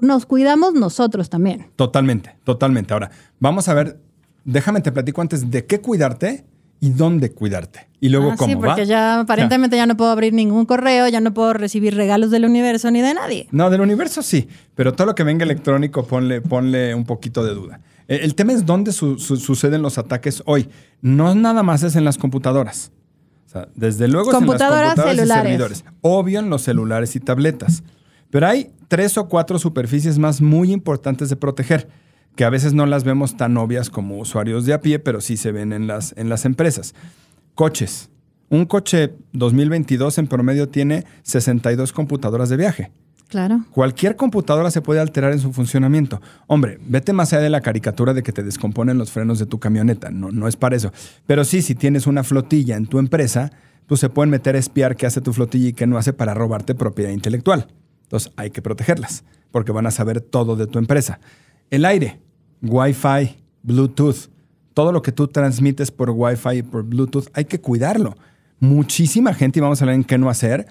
nos 0.00 0.26
cuidamos 0.26 0.74
nosotros 0.74 1.28
también. 1.30 1.66
Totalmente, 1.76 2.36
totalmente. 2.44 2.92
Ahora, 2.92 3.10
vamos 3.40 3.68
a 3.68 3.74
ver, 3.74 4.00
déjame 4.44 4.80
te 4.80 4.92
platico 4.92 5.20
antes 5.20 5.50
de 5.50 5.66
qué 5.66 5.80
cuidarte 5.80 6.44
y 6.80 6.90
dónde 6.90 7.32
cuidarte. 7.32 7.88
Y 8.00 8.08
luego 8.10 8.30
Ah, 8.30 8.36
cómo 8.38 8.48
sí, 8.52 8.54
porque 8.56 8.82
va. 8.82 8.86
ya 8.86 9.20
aparentemente 9.20 9.76
ya 9.76 9.86
no 9.86 9.96
puedo 9.96 10.12
abrir 10.12 10.32
ningún 10.32 10.64
correo, 10.66 11.08
ya 11.08 11.20
no 11.20 11.34
puedo 11.34 11.52
recibir 11.52 11.96
regalos 11.96 12.30
del 12.30 12.44
universo 12.44 12.88
ni 12.92 13.00
de 13.00 13.14
nadie. 13.14 13.48
No, 13.50 13.68
del 13.70 13.80
universo 13.80 14.22
sí, 14.22 14.48
pero 14.76 14.92
todo 14.94 15.08
lo 15.08 15.14
que 15.16 15.24
venga 15.24 15.44
electrónico 15.44 16.04
ponle, 16.06 16.40
ponle 16.40 16.94
un 16.94 17.04
poquito 17.04 17.44
de 17.44 17.54
duda. 17.54 17.80
Eh, 18.06 18.20
El 18.22 18.36
tema 18.36 18.52
es 18.52 18.64
dónde 18.64 18.92
su- 18.92 19.18
su- 19.18 19.36
suceden 19.38 19.82
los 19.82 19.98
ataques 19.98 20.44
hoy. 20.46 20.68
No 21.02 21.34
nada 21.34 21.64
más 21.64 21.82
es 21.82 21.96
en 21.96 22.04
las 22.04 22.16
computadoras. 22.16 22.92
O 23.48 23.50
sea, 23.50 23.68
desde 23.74 24.08
luego 24.08 24.30
Computadoras, 24.30 24.98
es 24.98 24.98
en 24.98 24.98
las 24.98 25.04
computadoras 25.06 25.14
y 25.14 25.18
celulares. 25.20 25.42
servidores. 25.42 25.84
Obvio 26.02 26.40
en 26.40 26.50
los 26.50 26.60
celulares 26.60 27.16
y 27.16 27.20
tabletas. 27.20 27.82
Pero 28.28 28.46
hay 28.46 28.70
tres 28.88 29.16
o 29.16 29.26
cuatro 29.26 29.58
superficies 29.58 30.18
más 30.18 30.42
muy 30.42 30.70
importantes 30.70 31.30
de 31.30 31.36
proteger, 31.36 31.88
que 32.36 32.44
a 32.44 32.50
veces 32.50 32.74
no 32.74 32.84
las 32.84 33.04
vemos 33.04 33.38
tan 33.38 33.56
obvias 33.56 33.88
como 33.88 34.18
usuarios 34.18 34.66
de 34.66 34.74
a 34.74 34.82
pie, 34.82 34.98
pero 34.98 35.22
sí 35.22 35.38
se 35.38 35.50
ven 35.50 35.72
en 35.72 35.86
las, 35.86 36.12
en 36.18 36.28
las 36.28 36.44
empresas. 36.44 36.94
Coches. 37.54 38.10
Un 38.50 38.66
coche 38.66 39.14
2022 39.32 40.18
en 40.18 40.26
promedio 40.26 40.68
tiene 40.68 41.06
62 41.22 41.94
computadoras 41.94 42.50
de 42.50 42.56
viaje. 42.58 42.92
Claro. 43.28 43.64
Cualquier 43.72 44.16
computadora 44.16 44.70
se 44.70 44.80
puede 44.80 45.00
alterar 45.00 45.32
en 45.32 45.38
su 45.38 45.52
funcionamiento. 45.52 46.20
Hombre, 46.46 46.78
vete 46.86 47.12
más 47.12 47.32
allá 47.32 47.42
de 47.42 47.50
la 47.50 47.60
caricatura 47.60 48.14
de 48.14 48.22
que 48.22 48.32
te 48.32 48.42
descomponen 48.42 48.96
los 48.96 49.12
frenos 49.12 49.38
de 49.38 49.44
tu 49.44 49.58
camioneta. 49.58 50.10
No, 50.10 50.30
no 50.32 50.48
es 50.48 50.56
para 50.56 50.76
eso. 50.76 50.92
Pero 51.26 51.44
sí, 51.44 51.60
si 51.60 51.74
tienes 51.74 52.06
una 52.06 52.24
flotilla 52.24 52.76
en 52.76 52.86
tu 52.86 52.98
empresa, 52.98 53.52
pues 53.86 54.00
se 54.00 54.08
pueden 54.08 54.30
meter 54.30 54.56
a 54.56 54.58
espiar 54.58 54.96
qué 54.96 55.06
hace 55.06 55.20
tu 55.20 55.34
flotilla 55.34 55.68
y 55.68 55.72
qué 55.74 55.86
no 55.86 55.98
hace 55.98 56.14
para 56.14 56.32
robarte 56.32 56.74
propiedad 56.74 57.10
intelectual. 57.10 57.68
Entonces 58.04 58.32
hay 58.36 58.50
que 58.50 58.62
protegerlas, 58.62 59.24
porque 59.50 59.72
van 59.72 59.86
a 59.86 59.90
saber 59.90 60.22
todo 60.22 60.56
de 60.56 60.66
tu 60.66 60.78
empresa. 60.78 61.20
El 61.70 61.84
aire, 61.84 62.20
Wi-Fi, 62.62 63.36
Bluetooth, 63.62 64.30
todo 64.72 64.90
lo 64.92 65.02
que 65.02 65.12
tú 65.12 65.28
transmites 65.28 65.90
por 65.90 66.10
Wi-Fi 66.10 66.58
y 66.58 66.62
por 66.62 66.84
Bluetooth, 66.84 67.28
hay 67.34 67.44
que 67.44 67.60
cuidarlo. 67.60 68.16
Muchísima 68.58 69.34
gente, 69.34 69.58
y 69.58 69.62
vamos 69.62 69.80
a 69.80 69.84
hablar 69.84 69.96
en 69.96 70.04
qué 70.04 70.16
no 70.16 70.30
hacer, 70.30 70.66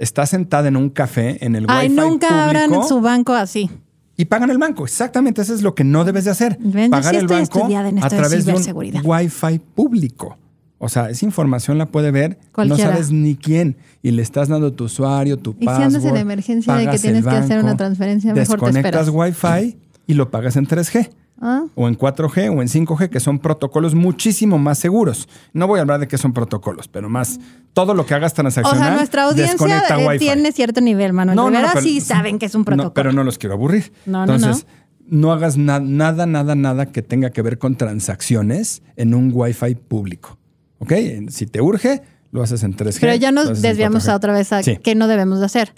está 0.00 0.26
sentada 0.26 0.66
en 0.66 0.76
un 0.76 0.90
café 0.90 1.44
en 1.44 1.54
el 1.54 1.66
Ay, 1.68 1.88
Wi-Fi 1.88 2.00
nunca 2.00 2.44
abran 2.46 2.70
público 2.70 2.88
su 2.88 3.00
banco 3.00 3.34
así. 3.34 3.70
y 4.16 4.24
pagan 4.24 4.50
el 4.50 4.58
banco. 4.58 4.84
Exactamente, 4.84 5.42
eso 5.42 5.54
es 5.54 5.62
lo 5.62 5.74
que 5.76 5.84
no 5.84 6.04
debes 6.04 6.24
de 6.24 6.30
hacer. 6.32 6.56
Ven, 6.60 6.90
Pagar 6.90 7.14
sí 7.14 7.20
el 7.20 7.26
banco 7.28 7.38
a 7.38 7.88
esto 7.88 7.94
de 7.94 8.00
través 8.08 8.44
de 8.44 8.54
un. 8.54 9.02
Wi-Fi 9.04 9.58
público. 9.74 10.36
O 10.78 10.88
sea, 10.88 11.10
esa 11.10 11.26
información 11.26 11.76
la 11.76 11.86
puede 11.86 12.10
ver, 12.10 12.38
Cualquiera. 12.52 12.84
no 12.84 12.90
sabes 12.92 13.10
ni 13.12 13.36
quién, 13.36 13.76
y 14.02 14.12
le 14.12 14.22
estás 14.22 14.48
dando 14.48 14.72
tu 14.72 14.84
usuario, 14.84 15.36
tu 15.36 15.50
Y 15.50 15.54
si 15.60 15.64
password. 15.66 15.84
andas 15.84 16.04
en 16.06 16.16
emergencia 16.16 16.74
de 16.74 16.88
que 16.88 16.98
tienes 16.98 17.22
el 17.24 17.30
que 17.30 17.36
hacer 17.36 17.56
banco, 17.58 17.66
una 17.66 17.76
transferencia, 17.76 18.32
mejor 18.32 18.58
te 18.58 18.64
desconectas 18.66 19.08
esperas. 19.08 19.42
Wi-Fi 19.62 19.76
y 20.06 20.14
lo 20.14 20.30
pagas 20.30 20.56
en 20.56 20.66
3G. 20.66 21.10
Ah, 21.40 21.64
O 21.74 21.88
en 21.88 21.96
4G 21.96 22.50
o 22.54 22.60
en 22.60 22.68
5G, 22.68 23.08
que 23.08 23.18
son 23.20 23.38
protocolos 23.38 23.94
muchísimo 23.94 24.58
más 24.58 24.78
seguros. 24.78 25.28
No 25.54 25.66
voy 25.66 25.78
a 25.78 25.82
hablar 25.82 25.98
de 26.00 26.06
qué 26.06 26.18
son 26.18 26.32
protocolos, 26.34 26.86
pero 26.88 27.08
más 27.08 27.40
todo 27.72 27.94
lo 27.94 28.04
que 28.04 28.12
hagas 28.14 28.32
O 28.32 28.36
transaccional. 28.36 28.88
sea, 28.88 28.94
nuestra 28.96 29.22
audiencia 29.24 29.84
eh, 30.14 30.18
tiene 30.18 30.52
cierto 30.52 30.80
nivel, 30.82 31.12
Manuel. 31.14 31.36
No, 31.36 31.50
no, 31.50 31.60
no, 31.62 31.68
pero- 31.72 31.80
sí 31.80 32.00
saben 32.02 32.38
que 32.38 32.46
es 32.46 32.54
un 32.54 32.60
No, 32.60 32.64
protocolo. 32.66 32.92
pero 32.94 33.12
no 33.12 33.24
los 33.24 33.38
quiero 33.38 33.54
aburrir. 33.54 33.90
No, 34.04 34.26
no, 34.26 34.34
Entonces, 34.34 34.66
no, 35.06 35.32
hagas 35.32 35.56
na- 35.56 35.80
nada, 35.80 36.26
nada, 36.26 36.54
nada 36.54 36.86
que 36.92 37.00
tenga 37.02 37.30
que 37.30 37.40
ver 37.42 37.58
con 37.58 37.74
transacciones 37.76 38.82
en 38.96 39.14
un 39.14 39.30
Wi-Fi 39.34 39.74
público. 39.76 40.36
¿Ok? 40.78 40.92
Si 41.30 41.46
te 41.46 41.60
urge, 41.60 42.02
lo 42.32 42.42
haces 42.42 42.62
en 42.62 42.74
3G. 42.74 43.00
Pero 43.00 43.14
ya 43.14 43.32
nos 43.32 43.60
desviamos 43.62 44.04
4G. 44.04 44.12
a 44.12 44.16
otra 44.16 44.32
vez 44.32 44.52
a 44.52 44.62
Sí. 44.62 44.78
qué 44.82 44.94
no 44.94 45.08
debemos 45.08 45.40
de 45.40 45.46
hacer. 45.46 45.72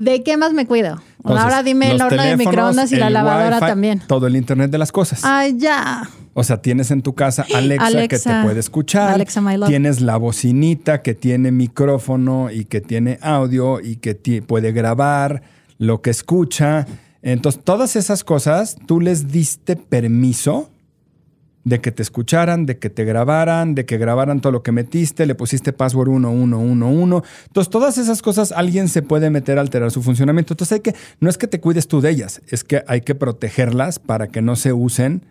¿De 0.00 0.22
qué 0.22 0.38
más 0.38 0.54
me 0.54 0.66
cuido? 0.66 0.98
Entonces, 1.18 1.44
Ahora 1.44 1.62
dime 1.62 1.90
el 1.90 2.00
horno 2.00 2.22
de 2.22 2.36
microondas 2.38 2.90
y 2.90 2.96
la 2.96 3.10
lavadora 3.10 3.56
Wi-Fi, 3.58 3.66
también. 3.66 4.02
Todo 4.06 4.26
el 4.26 4.34
Internet 4.34 4.70
de 4.70 4.78
las 4.78 4.90
cosas. 4.92 5.20
Ay, 5.24 5.56
ya. 5.58 6.08
O 6.32 6.42
sea, 6.42 6.62
tienes 6.62 6.90
en 6.90 7.02
tu 7.02 7.14
casa 7.14 7.44
Alexa, 7.54 7.86
que 7.86 7.98
Alexa. 7.98 8.40
te 8.40 8.46
puede 8.46 8.60
escuchar. 8.60 9.12
Alexa, 9.12 9.42
my 9.42 9.58
love. 9.58 9.68
Tienes 9.68 10.00
la 10.00 10.16
bocinita 10.16 11.02
que 11.02 11.14
tiene 11.14 11.52
micrófono 11.52 12.50
y 12.50 12.64
que 12.64 12.80
tiene 12.80 13.18
audio 13.20 13.78
y 13.78 13.96
que 13.96 14.14
puede 14.40 14.72
grabar 14.72 15.42
lo 15.76 16.00
que 16.00 16.08
escucha. 16.08 16.86
Entonces, 17.20 17.62
todas 17.62 17.94
esas 17.94 18.24
cosas, 18.24 18.76
tú 18.86 19.02
les 19.02 19.28
diste 19.30 19.76
permiso 19.76 20.70
de 21.64 21.80
que 21.80 21.92
te 21.92 22.02
escucharan, 22.02 22.66
de 22.66 22.78
que 22.78 22.90
te 22.90 23.04
grabaran, 23.04 23.74
de 23.74 23.84
que 23.84 23.98
grabaran 23.98 24.40
todo 24.40 24.52
lo 24.52 24.62
que 24.62 24.72
metiste, 24.72 25.26
le 25.26 25.34
pusiste 25.34 25.72
password 25.72 26.08
1111. 26.08 27.28
Entonces, 27.46 27.70
todas 27.70 27.98
esas 27.98 28.22
cosas 28.22 28.52
alguien 28.52 28.88
se 28.88 29.02
puede 29.02 29.30
meter 29.30 29.58
a 29.58 29.60
alterar 29.60 29.90
su 29.90 30.02
funcionamiento. 30.02 30.54
Entonces, 30.54 30.72
hay 30.72 30.80
que, 30.80 30.94
no 31.20 31.28
es 31.28 31.36
que 31.38 31.46
te 31.46 31.60
cuides 31.60 31.86
tú 31.86 32.00
de 32.00 32.10
ellas, 32.10 32.40
es 32.48 32.64
que 32.64 32.82
hay 32.86 33.02
que 33.02 33.14
protegerlas 33.14 33.98
para 33.98 34.28
que 34.28 34.42
no 34.42 34.56
se 34.56 34.72
usen 34.72 35.22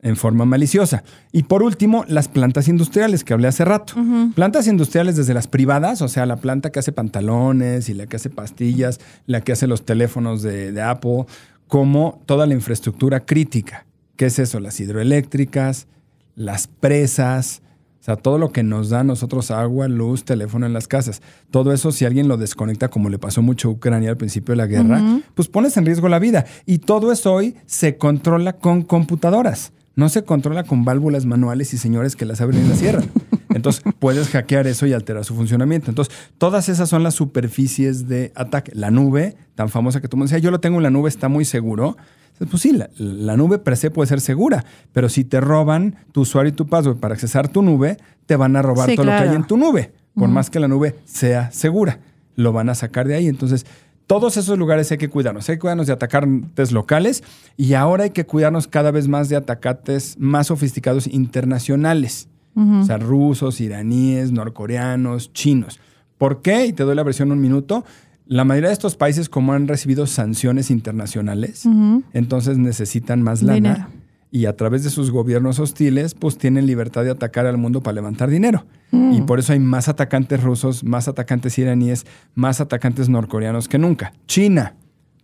en 0.00 0.16
forma 0.16 0.44
maliciosa. 0.44 1.02
Y 1.32 1.42
por 1.42 1.62
último, 1.62 2.04
las 2.08 2.28
plantas 2.28 2.68
industriales 2.68 3.24
que 3.24 3.34
hablé 3.34 3.48
hace 3.48 3.64
rato. 3.64 3.94
Plantas 4.34 4.68
industriales 4.68 5.16
desde 5.16 5.34
las 5.34 5.48
privadas, 5.48 6.02
o 6.02 6.08
sea, 6.08 6.24
la 6.24 6.36
planta 6.36 6.70
que 6.70 6.78
hace 6.78 6.92
pantalones 6.92 7.88
y 7.88 7.94
la 7.94 8.06
que 8.06 8.16
hace 8.16 8.30
pastillas, 8.30 9.00
la 9.26 9.40
que 9.40 9.52
hace 9.52 9.66
los 9.66 9.84
teléfonos 9.84 10.42
de, 10.42 10.72
de 10.72 10.82
Apple, 10.82 11.26
como 11.66 12.22
toda 12.26 12.46
la 12.46 12.54
infraestructura 12.54 13.26
crítica. 13.26 13.84
¿Qué 14.18 14.26
es 14.26 14.40
eso? 14.40 14.58
Las 14.58 14.80
hidroeléctricas, 14.80 15.86
las 16.34 16.66
presas, 16.66 17.62
o 18.00 18.02
sea, 18.02 18.16
todo 18.16 18.36
lo 18.36 18.50
que 18.50 18.64
nos 18.64 18.90
da 18.90 19.00
a 19.00 19.04
nosotros 19.04 19.52
agua, 19.52 19.86
luz, 19.86 20.24
teléfono 20.24 20.66
en 20.66 20.72
las 20.72 20.88
casas. 20.88 21.22
Todo 21.52 21.72
eso, 21.72 21.92
si 21.92 22.04
alguien 22.04 22.26
lo 22.26 22.36
desconecta, 22.36 22.88
como 22.88 23.10
le 23.10 23.20
pasó 23.20 23.42
mucho 23.42 23.68
a 23.68 23.70
Ucrania 23.70 24.10
al 24.10 24.16
principio 24.16 24.54
de 24.54 24.56
la 24.56 24.66
guerra, 24.66 25.20
pues 25.36 25.46
pones 25.46 25.76
en 25.76 25.86
riesgo 25.86 26.08
la 26.08 26.18
vida. 26.18 26.46
Y 26.66 26.78
todo 26.78 27.12
eso 27.12 27.32
hoy 27.32 27.54
se 27.66 27.96
controla 27.96 28.54
con 28.54 28.82
computadoras. 28.82 29.70
No 29.98 30.08
se 30.08 30.22
controla 30.22 30.62
con 30.62 30.84
válvulas 30.84 31.26
manuales 31.26 31.74
y 31.74 31.76
señores 31.76 32.14
que 32.14 32.24
las 32.24 32.40
abren 32.40 32.64
y 32.64 32.68
las 32.68 32.78
cierran. 32.78 33.10
Entonces, 33.52 33.82
puedes 33.98 34.28
hackear 34.28 34.68
eso 34.68 34.86
y 34.86 34.92
alterar 34.92 35.24
su 35.24 35.34
funcionamiento. 35.34 35.90
Entonces, 35.90 36.14
todas 36.38 36.68
esas 36.68 36.88
son 36.88 37.02
las 37.02 37.14
superficies 37.14 38.06
de 38.06 38.30
ataque. 38.36 38.70
La 38.76 38.92
nube, 38.92 39.34
tan 39.56 39.68
famosa 39.68 40.00
que 40.00 40.06
tú 40.06 40.16
me 40.16 40.22
decías, 40.22 40.40
yo 40.40 40.52
lo 40.52 40.60
tengo 40.60 40.76
en 40.76 40.84
la 40.84 40.90
nube, 40.90 41.08
está 41.08 41.28
muy 41.28 41.44
seguro. 41.44 41.96
Pues 42.38 42.62
sí, 42.62 42.70
la, 42.70 42.90
la 42.96 43.36
nube 43.36 43.58
per 43.58 43.76
se 43.76 43.90
puede 43.90 44.06
ser 44.06 44.20
segura, 44.20 44.64
pero 44.92 45.08
si 45.08 45.24
te 45.24 45.40
roban 45.40 45.96
tu 46.12 46.20
usuario 46.20 46.50
y 46.50 46.54
tu 46.54 46.68
password 46.68 46.98
para 46.98 47.14
accesar 47.14 47.48
tu 47.48 47.62
nube, 47.62 47.96
te 48.26 48.36
van 48.36 48.54
a 48.54 48.62
robar 48.62 48.88
Sí, 48.88 48.94
todo 48.94 49.06
lo 49.06 49.10
que 49.10 49.18
hay 49.28 49.34
en 49.34 49.48
tu 49.48 49.56
nube. 49.56 49.90
Por 50.14 50.28
más 50.28 50.48
que 50.48 50.60
la 50.60 50.68
nube 50.68 50.94
sea 51.06 51.50
segura, 51.50 51.98
lo 52.36 52.52
van 52.52 52.68
a 52.68 52.76
sacar 52.76 53.08
de 53.08 53.16
ahí. 53.16 53.26
Entonces, 53.26 53.66
todos 54.08 54.38
esos 54.38 54.58
lugares 54.58 54.90
hay 54.90 54.96
que 54.96 55.10
cuidarnos. 55.10 55.48
Hay 55.48 55.56
que 55.56 55.60
cuidarnos 55.60 55.86
de 55.86 55.92
atacantes 55.92 56.72
locales 56.72 57.22
y 57.58 57.74
ahora 57.74 58.04
hay 58.04 58.10
que 58.10 58.24
cuidarnos 58.24 58.66
cada 58.66 58.90
vez 58.90 59.06
más 59.06 59.28
de 59.28 59.36
atacantes 59.36 60.16
más 60.18 60.48
sofisticados 60.48 61.06
internacionales. 61.06 62.28
O 62.56 62.82
sea, 62.82 62.98
rusos, 62.98 63.60
iraníes, 63.60 64.32
norcoreanos, 64.32 65.32
chinos. 65.32 65.78
¿Por 66.16 66.42
qué? 66.42 66.66
Y 66.66 66.72
te 66.72 66.82
doy 66.82 66.96
la 66.96 67.04
versión 67.04 67.28
en 67.28 67.32
un 67.34 67.40
minuto. 67.40 67.84
La 68.26 68.44
mayoría 68.44 68.70
de 68.70 68.72
estos 68.72 68.96
países, 68.96 69.28
como 69.28 69.52
han 69.52 69.68
recibido 69.68 70.08
sanciones 70.08 70.72
internacionales, 70.72 71.68
entonces 72.12 72.58
necesitan 72.58 73.22
más 73.22 73.42
lana. 73.42 73.54
Dinero. 73.54 73.86
Y 74.30 74.44
a 74.46 74.56
través 74.56 74.84
de 74.84 74.90
sus 74.90 75.10
gobiernos 75.10 75.58
hostiles, 75.58 76.14
pues 76.14 76.36
tienen 76.36 76.66
libertad 76.66 77.04
de 77.04 77.10
atacar 77.10 77.46
al 77.46 77.56
mundo 77.56 77.82
para 77.82 77.94
levantar 77.94 78.28
dinero. 78.28 78.66
Y 78.92 79.22
por 79.22 79.38
eso 79.38 79.52
hay 79.52 79.58
más 79.58 79.88
atacantes 79.88 80.42
rusos, 80.42 80.84
más 80.84 81.08
atacantes 81.08 81.58
iraníes, 81.58 82.06
más 82.34 82.60
atacantes 82.60 83.08
norcoreanos 83.08 83.68
que 83.68 83.78
nunca. 83.78 84.12
China. 84.26 84.74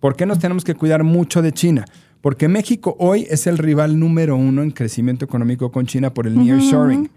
¿Por 0.01 0.17
qué 0.17 0.27
nos 0.27 0.39
tenemos 0.39 0.65
que 0.65 0.75
cuidar 0.75 1.03
mucho 1.05 1.43
de 1.43 1.53
China? 1.53 1.85
Porque 2.21 2.49
México 2.49 2.97
hoy 2.99 3.27
es 3.29 3.47
el 3.47 3.59
rival 3.59 3.99
número 3.99 4.37
uno 4.37 4.63
en 4.63 4.71
crecimiento 4.71 5.27
económico 5.27 5.71
con 5.71 5.85
China 5.85 6.15
por 6.15 6.27
el 6.27 6.39
nearshoring. 6.39 7.11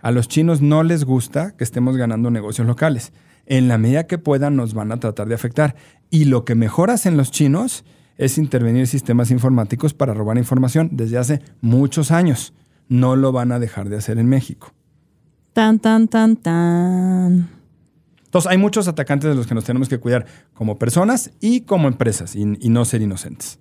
A 0.00 0.12
los 0.12 0.28
chinos 0.28 0.60
no 0.60 0.84
les 0.84 1.04
gusta 1.04 1.56
que 1.56 1.64
estemos 1.64 1.96
ganando 1.96 2.30
negocios 2.30 2.66
locales. 2.66 3.12
En 3.46 3.66
la 3.66 3.78
medida 3.78 4.06
que 4.06 4.18
puedan 4.18 4.54
nos 4.54 4.74
van 4.74 4.92
a 4.92 4.98
tratar 4.98 5.26
de 5.26 5.34
afectar. 5.34 5.74
Y 6.10 6.26
lo 6.26 6.44
que 6.44 6.54
mejor 6.54 6.90
hacen 6.90 7.16
los 7.16 7.32
chinos 7.32 7.84
es 8.18 8.38
intervenir 8.38 8.80
en 8.80 8.86
sistemas 8.86 9.30
informáticos 9.30 9.94
para 9.94 10.14
robar 10.14 10.38
información 10.38 10.90
desde 10.92 11.18
hace 11.18 11.42
muchos 11.60 12.10
años. 12.10 12.52
No 12.88 13.16
lo 13.16 13.32
van 13.32 13.52
a 13.52 13.58
dejar 13.58 13.88
de 13.88 13.96
hacer 13.96 14.18
en 14.18 14.28
México. 14.28 14.72
Tan, 15.52 15.78
tan, 15.78 16.08
tan, 16.08 16.36
tan. 16.36 17.48
Entonces 18.24 18.50
hay 18.50 18.58
muchos 18.58 18.88
atacantes 18.88 19.28
de 19.30 19.36
los 19.36 19.46
que 19.46 19.54
nos 19.54 19.64
tenemos 19.64 19.88
que 19.88 19.98
cuidar 19.98 20.26
como 20.54 20.78
personas 20.78 21.30
y 21.40 21.62
como 21.62 21.88
empresas 21.88 22.34
y, 22.34 22.40
y 22.60 22.68
no 22.70 22.84
ser 22.84 23.02
inocentes. 23.02 23.58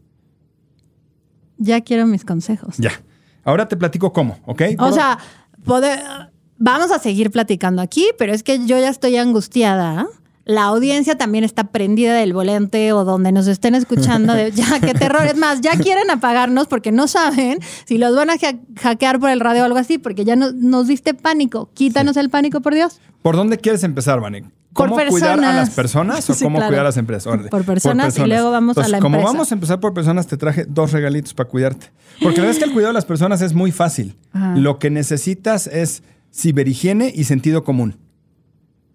Ya 1.58 1.82
quiero 1.82 2.06
mis 2.08 2.26
consejos. 2.26 2.78
Ya. 2.78 2.92
Ahora 3.44 3.68
te 3.68 3.76
platico 3.78 4.14
cómo, 4.14 4.38
¿ok? 4.46 4.62
O 4.80 4.92
sea, 4.92 5.18
poder- 5.64 6.00
vamos 6.58 6.92
a 6.92 7.00
seguir 7.00 7.32
platicando 7.32 7.82
aquí, 7.82 8.06
pero 8.18 8.34
es 8.34 8.44
que 8.44 8.66
yo 8.66 8.80
ya 8.80 8.90
estoy 8.90 9.18
angustiada. 9.18 10.08
La 10.54 10.64
audiencia 10.64 11.18
también 11.18 11.44
está 11.44 11.66
prendida 11.66 12.14
del 12.16 12.34
volante 12.34 12.92
o 12.94 13.04
donde 13.06 13.32
nos 13.32 13.48
estén 13.48 13.76
escuchando. 13.76 14.34
De, 14.34 14.52
ya, 14.52 14.80
qué 14.80 14.94
terror. 14.94 15.26
Es 15.26 15.38
más, 15.38 15.62
ya 15.62 15.72
quieren 15.78 16.10
apagarnos 16.12 16.68
porque 16.68 16.92
no 16.92 17.08
saben 17.08 17.60
si 17.86 17.98
los 17.98 18.16
van 18.16 18.30
a 18.30 18.34
ha- 18.34 18.82
hackear 18.82 19.20
por 19.20 19.30
el 19.30 19.40
radio 19.40 19.62
o 19.62 19.66
algo 19.66 19.78
así, 19.80 19.98
porque 19.98 20.26
ya 20.26 20.36
no- 20.36 20.52
nos 20.52 20.88
diste 20.88 21.14
pánico. 21.14 21.70
Quítanos 21.74 22.18
el 22.18 22.30
pánico, 22.30 22.62
por 22.62 22.74
Dios. 22.74 23.00
¿Por 23.22 23.36
dónde 23.36 23.58
quieres 23.58 23.84
empezar, 23.84 24.20
Vane? 24.20 24.44
Por 24.74 24.90
¿Cómo 24.90 25.02
cuidar 25.10 25.38
a 25.44 25.54
las 25.54 25.72
personas 25.72 26.30
o 26.30 26.34
Sí, 26.34 26.44
cómo 26.46 26.58
claro. 26.58 26.70
cuidar 26.70 26.86
a 26.86 26.88
las 26.90 26.98
empresas? 26.98 27.28
Órale. 27.28 27.50
Por 27.50 27.66
personas 27.66 28.18
y 28.18 28.26
luego 28.26 28.52
vamos 28.52 28.78
a 28.78 28.88
la 28.88 29.00
Como 29.00 29.18
empresa. 29.18 29.34
vamos 29.34 29.52
a 29.52 29.56
empezar 29.56 29.80
por 29.82 29.94
personas, 29.94 30.28
te 30.28 30.38
traje 30.38 30.66
dos 30.68 30.94
regalitos 30.94 31.34
para 31.34 31.50
cuidarte. 31.50 31.88
Porque 32.22 32.38
la 32.38 32.44
verdad 32.44 32.52
es 32.52 32.58
que 32.60 32.64
el 32.66 32.72
cuidado 32.72 32.92
de 32.92 32.94
las 32.94 33.04
personas 33.06 33.42
es 33.42 33.54
muy 33.54 33.72
fácil. 33.74 34.16
Ajá. 34.32 34.56
Lo 34.56 34.80
que 34.80 34.90
necesitas 34.90 35.68
es 35.68 36.04
ciberhigiene 36.34 37.12
y 37.14 37.26
sentido 37.26 37.64
común. 37.66 37.98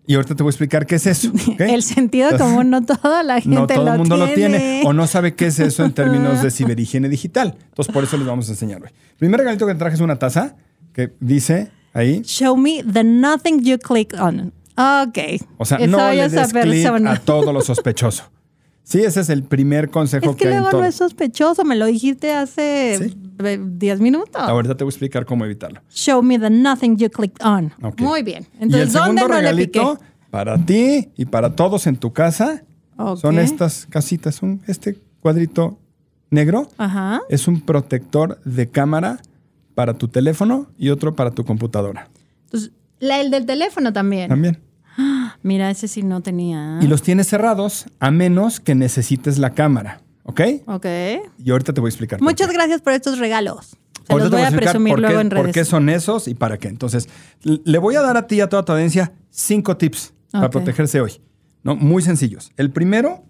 Y 0.06 0.14
ahorita 0.14 0.34
te 0.36 0.42
voy 0.42 0.50
a 0.50 0.52
explicar 0.52 0.86
qué 0.86 0.94
es 0.96 1.06
eso. 1.06 1.30
¿ok? 1.48 1.60
El 1.60 1.82
sentido 1.82 2.36
común 2.38 2.70
no 2.70 2.82
toda 2.84 3.22
la 3.22 3.40
gente 3.40 3.56
no 3.56 3.66
todo 3.66 3.84
lo 3.84 3.92
el 3.92 3.98
mundo 3.98 4.16
lo 4.16 4.26
tiene. 4.28 4.58
tiene 4.58 4.82
o 4.84 4.92
no 4.92 5.06
sabe 5.06 5.34
qué 5.34 5.46
es 5.46 5.58
eso 5.58 5.84
en 5.84 5.92
términos 5.92 6.42
de 6.42 6.50
ciberhigiene 6.52 7.08
digital. 7.08 7.56
Entonces, 7.68 7.92
por 7.92 8.04
eso 8.04 8.16
les 8.16 8.26
vamos 8.26 8.48
a 8.48 8.52
enseñar 8.52 8.82
hoy. 8.82 8.90
Primer 9.18 9.40
regalito 9.40 9.66
que 9.66 9.74
traje 9.74 9.94
es 9.96 10.00
una 10.00 10.16
taza 10.18 10.56
que 10.92 11.12
dice 11.20 11.70
ahí, 11.92 12.22
Show 12.24 12.56
me 12.56 12.82
the 12.84 13.02
nothing 13.04 13.62
you 13.64 13.78
click 13.78 14.14
on. 14.20 14.52
Ok. 14.78 15.18
o 15.58 15.64
sea, 15.64 15.78
Soy 15.78 15.86
no 15.88 16.10
le 16.10 16.28
des 16.28 16.52
clic 16.52 16.52
persona. 16.52 17.12
a 17.12 17.16
todo 17.18 17.52
lo 17.52 17.60
sospechoso. 17.62 18.30
Sí, 18.88 19.00
ese 19.00 19.20
es 19.20 19.30
el 19.30 19.42
primer 19.42 19.90
consejo 19.90 20.30
Es 20.30 20.36
que 20.36 20.46
hay 20.46 20.52
en 20.54 20.58
luego 20.60 20.70
todo. 20.70 20.80
no 20.82 20.86
es 20.86 20.94
sospechoso, 20.94 21.64
me 21.64 21.74
lo 21.74 21.86
dijiste 21.86 22.32
hace 22.32 22.96
Sí. 23.10 23.16
eh, 23.44 23.58
10 23.60 23.98
minutos. 24.00 24.40
Ahorita 24.40 24.76
te 24.76 24.84
voy 24.84 24.90
a 24.90 24.92
explicar 24.92 25.26
cómo 25.26 25.44
evitarlo. 25.44 25.80
Show 25.90 26.22
me 26.22 26.38
the 26.38 26.50
nothing 26.50 26.96
you 26.96 27.10
clicked 27.10 27.44
on. 27.44 27.72
Muy 27.98 28.22
bien. 28.22 28.44
y 28.54 28.56
el 28.58 28.62
Entonces, 28.62 28.92
¿dónde 28.92 29.20
segundo 29.22 29.22
no 29.22 29.28
le 29.34 29.40
regalito 29.40 29.94
piqué? 29.96 30.06
para 30.30 30.64
ti 30.64 31.08
y 31.16 31.24
para 31.24 31.56
todos 31.56 31.88
en 31.88 31.96
tu 31.96 32.12
casa 32.12 32.62
son 33.20 33.40
estas 33.40 33.86
casitas. 33.86 34.40
Un, 34.42 34.62
este 34.68 34.96
cuadrito 35.20 35.80
negro 36.30 36.68
Ajá. 36.78 37.22
es 37.28 37.48
un 37.48 37.62
protector 37.62 38.40
de 38.44 38.68
cámara 38.68 39.18
para 39.74 39.94
tu 39.94 40.06
teléfono 40.06 40.68
y 40.78 40.90
otro 40.90 41.16
para 41.16 41.32
tu 41.32 41.44
computadora. 41.44 42.08
Entonces, 42.44 42.70
la, 43.00 43.20
el 43.20 43.32
del 43.32 43.46
teléfono 43.46 43.92
también. 43.92 44.28
También. 44.28 44.58
Mira, 45.42 45.70
ese 45.70 45.88
sí 45.88 46.02
no 46.02 46.20
tenía. 46.22 46.78
Y 46.80 46.86
los 46.86 47.02
tienes 47.02 47.28
cerrados 47.28 47.86
a 48.00 48.10
menos 48.10 48.60
que 48.60 48.74
necesites 48.74 49.38
la 49.38 49.50
cámara. 49.50 50.00
¿Ok? 50.24 50.40
Ok. 50.66 50.86
Y 51.44 51.50
ahorita 51.50 51.72
te 51.72 51.80
voy 51.80 51.88
a 51.88 51.90
explicar. 51.90 52.18
por 52.18 52.28
Muchas 52.28 52.50
gracias 52.52 52.80
por 52.82 52.92
estos 52.92 53.18
regalos. 53.18 53.66
Se 54.06 54.12
Ahorita 54.12 54.28
los 54.28 54.30
te 54.30 54.36
voy 54.36 54.44
a 54.54 54.56
presumir 54.56 54.92
por 54.94 55.00
luego 55.00 55.20
en 55.20 55.28
por 55.28 55.38
redes. 55.38 55.54
qué 55.54 55.64
son 55.64 55.88
esos 55.88 56.28
y 56.28 56.34
para 56.34 56.58
qué. 56.58 56.68
Entonces, 56.68 57.08
le 57.42 57.78
voy 57.78 57.96
a 57.96 58.00
dar 58.02 58.16
a 58.16 58.26
ti 58.26 58.36
y 58.36 58.40
a 58.40 58.48
toda 58.48 58.64
tu 58.64 58.72
audiencia 58.72 59.12
cinco 59.30 59.76
tips 59.76 60.12
para 60.30 60.50
protegerse 60.50 61.00
hoy. 61.00 61.20
¿no? 61.62 61.74
Muy 61.76 62.02
sencillos. 62.02 62.52
El 62.56 62.70
primero 62.70 63.24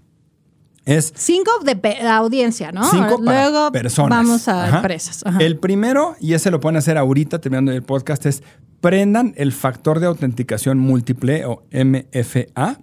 es 0.86 1.12
Cinco 1.16 1.50
de 1.62 2.08
audiencia, 2.08 2.72
¿no? 2.72 2.88
cinco 2.90 3.22
para 3.22 3.50
luego 3.50 3.72
personas. 3.72 4.18
vamos 4.18 4.48
a 4.48 4.64
Ajá. 4.64 4.76
empresas. 4.78 5.22
Ajá. 5.26 5.38
El 5.40 5.58
primero, 5.58 6.16
y 6.20 6.32
ese 6.32 6.50
lo 6.50 6.60
pueden 6.60 6.76
hacer 6.76 6.96
ahorita 6.96 7.40
terminando 7.40 7.72
el 7.72 7.82
podcast, 7.82 8.24
es 8.24 8.42
prendan 8.80 9.34
el 9.36 9.52
factor 9.52 10.00
de 10.00 10.06
autenticación 10.06 10.78
múltiple 10.78 11.44
o 11.44 11.64
MFA 11.72 12.78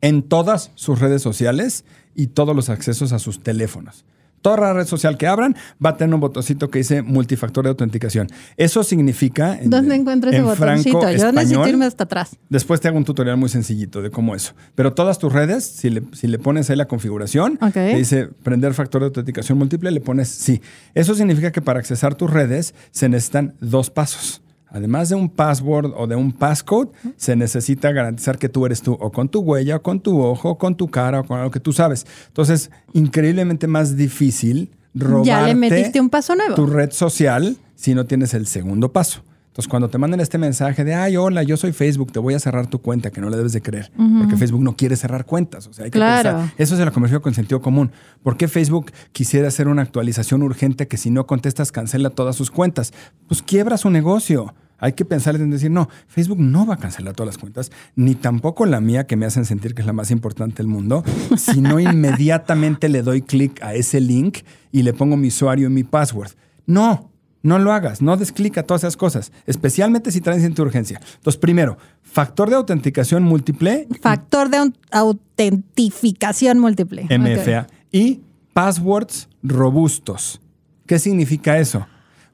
en 0.00 0.22
todas 0.22 0.70
sus 0.74 0.98
redes 0.98 1.22
sociales 1.22 1.84
y 2.14 2.28
todos 2.28 2.56
los 2.56 2.68
accesos 2.70 3.12
a 3.12 3.18
sus 3.18 3.42
teléfonos. 3.42 4.04
Toda 4.44 4.58
la 4.58 4.72
red 4.74 4.86
social 4.86 5.16
que 5.16 5.26
abran 5.26 5.56
va 5.82 5.90
a 5.90 5.96
tener 5.96 6.14
un 6.14 6.20
botoncito 6.20 6.68
que 6.68 6.80
dice 6.80 7.00
multifactor 7.00 7.64
de 7.64 7.70
autenticación. 7.70 8.28
Eso 8.58 8.84
significa. 8.84 9.58
en- 9.58 9.70
¿Dónde 9.70 9.94
encuentro 9.94 10.28
ese 10.28 10.40
en 10.40 10.44
botoncito? 10.44 11.00
franco 11.00 11.16
Yo 11.16 11.32
necesito 11.32 11.66
irme 11.66 11.86
hasta 11.86 12.04
atrás. 12.04 12.36
Después 12.50 12.78
te 12.82 12.88
hago 12.88 12.98
un 12.98 13.04
tutorial 13.06 13.38
muy 13.38 13.48
sencillito 13.48 14.02
de 14.02 14.10
cómo 14.10 14.34
eso. 14.36 14.52
Pero 14.74 14.92
todas 14.92 15.18
tus 15.18 15.32
redes, 15.32 15.64
si 15.64 15.88
le, 15.88 16.02
si 16.12 16.26
le 16.26 16.38
pones 16.38 16.68
ahí 16.68 16.76
la 16.76 16.84
configuración, 16.88 17.58
Ok. 17.62 17.72
te 17.72 17.96
dice 17.96 18.28
prender 18.42 18.74
factor 18.74 19.00
de 19.00 19.06
autenticación 19.06 19.56
múltiple, 19.56 19.90
le 19.90 20.00
pones 20.02 20.28
sí. 20.28 20.60
Eso 20.92 21.14
significa 21.14 21.50
que 21.50 21.62
para 21.62 21.78
accesar 21.78 22.14
tus 22.14 22.30
redes 22.30 22.74
se 22.90 23.08
necesitan 23.08 23.54
dos 23.62 23.88
pasos. 23.88 24.42
Además 24.74 25.08
de 25.08 25.14
un 25.14 25.28
password 25.28 25.92
o 25.96 26.06
de 26.08 26.16
un 26.16 26.32
passcode, 26.32 26.90
se 27.16 27.36
necesita 27.36 27.92
garantizar 27.92 28.38
que 28.38 28.48
tú 28.48 28.66
eres 28.66 28.82
tú, 28.82 28.92
o 29.00 29.12
con 29.12 29.28
tu 29.28 29.38
huella, 29.40 29.76
o 29.76 29.82
con 29.82 30.00
tu 30.00 30.20
ojo, 30.20 30.50
o 30.50 30.58
con 30.58 30.74
tu 30.76 30.88
cara, 30.88 31.20
o 31.20 31.24
con 31.24 31.38
algo 31.38 31.52
que 31.52 31.60
tú 31.60 31.72
sabes. 31.72 32.04
Entonces, 32.26 32.70
increíblemente 32.92 33.66
más 33.68 33.96
difícil 33.96 34.70
robarte 34.94 35.28
Ya 35.28 35.42
le 35.46 35.54
metiste 35.54 36.00
un 36.00 36.10
paso 36.10 36.34
nuevo. 36.34 36.54
tu 36.56 36.66
red 36.66 36.90
social 36.90 37.56
si 37.76 37.94
no 37.94 38.04
tienes 38.06 38.34
el 38.34 38.46
segundo 38.46 38.92
paso. 38.92 39.22
Entonces, 39.48 39.68
cuando 39.70 39.88
te 39.88 39.98
manden 39.98 40.18
este 40.18 40.36
mensaje 40.36 40.82
de, 40.82 40.94
ay, 40.96 41.16
hola, 41.16 41.44
yo 41.44 41.56
soy 41.56 41.70
Facebook, 41.70 42.10
te 42.10 42.18
voy 42.18 42.34
a 42.34 42.40
cerrar 42.40 42.66
tu 42.66 42.80
cuenta, 42.80 43.10
que 43.12 43.20
no 43.20 43.30
le 43.30 43.36
debes 43.36 43.52
de 43.52 43.62
creer, 43.62 43.92
porque 44.18 44.36
Facebook 44.36 44.60
no 44.64 44.74
quiere 44.74 44.96
cerrar 44.96 45.24
cuentas. 45.26 45.68
O 45.68 45.72
sea, 45.72 45.84
hay 45.84 45.92
que 45.92 45.98
Claro. 46.00 46.30
pensar, 46.38 46.54
eso 46.58 46.76
se 46.76 46.84
lo 46.84 46.92
convirtió 46.92 47.22
con 47.22 47.34
sentido 47.34 47.60
común. 47.62 47.92
¿Por 48.24 48.36
qué 48.36 48.48
Facebook 48.48 48.90
quisiera 49.12 49.46
hacer 49.46 49.68
una 49.68 49.82
actualización 49.82 50.42
urgente 50.42 50.88
que 50.88 50.96
si 50.96 51.10
no 51.10 51.28
contestas 51.28 51.70
cancela 51.70 52.10
todas 52.10 52.34
sus 52.34 52.50
cuentas? 52.50 52.92
Pues 53.28 53.42
quiebra 53.42 53.76
su 53.78 53.90
negocio. 53.90 54.52
Hay 54.78 54.92
que 54.94 55.04
pensar 55.04 55.36
en 55.36 55.50
decir, 55.50 55.70
no, 55.70 55.88
Facebook 56.08 56.40
no 56.40 56.66
va 56.66 56.74
a 56.74 56.78
cancelar 56.78 57.14
todas 57.14 57.34
las 57.34 57.38
cuentas, 57.38 57.70
ni 57.96 58.14
tampoco 58.14 58.66
la 58.66 58.80
mía, 58.80 59.06
que 59.06 59.16
me 59.16 59.24
hacen 59.26 59.44
sentir 59.44 59.74
que 59.74 59.82
es 59.82 59.86
la 59.86 59.92
más 59.92 60.10
importante 60.10 60.56
del 60.58 60.66
mundo, 60.66 61.02
si 61.36 61.60
no 61.60 61.78
inmediatamente 61.80 62.88
le 62.88 63.02
doy 63.02 63.22
clic 63.22 63.62
a 63.62 63.74
ese 63.74 64.00
link 64.00 64.38
y 64.72 64.82
le 64.82 64.92
pongo 64.92 65.16
mi 65.16 65.28
usuario 65.28 65.68
y 65.68 65.70
mi 65.70 65.84
password. 65.84 66.30
No, 66.66 67.10
no 67.42 67.58
lo 67.58 67.72
hagas, 67.72 68.00
no 68.02 68.16
des 68.16 68.32
clic 68.32 68.56
a 68.58 68.62
todas 68.62 68.82
esas 68.82 68.96
cosas, 68.96 69.30
especialmente 69.46 70.10
si 70.10 70.20
traes 70.20 70.42
en 70.44 70.54
tu 70.54 70.62
urgencia. 70.62 71.00
Entonces, 71.16 71.38
primero, 71.38 71.76
factor 72.02 72.48
de 72.50 72.56
autenticación 72.56 73.22
múltiple, 73.22 73.86
Factor 74.00 74.48
de 74.50 74.58
au- 74.58 74.74
autentificación 74.90 76.58
múltiple. 76.58 77.06
MFA, 77.10 77.66
y 77.92 78.20
passwords 78.52 79.28
robustos. 79.42 80.40
¿Qué 80.86 80.98
significa 80.98 81.58
eso? 81.58 81.86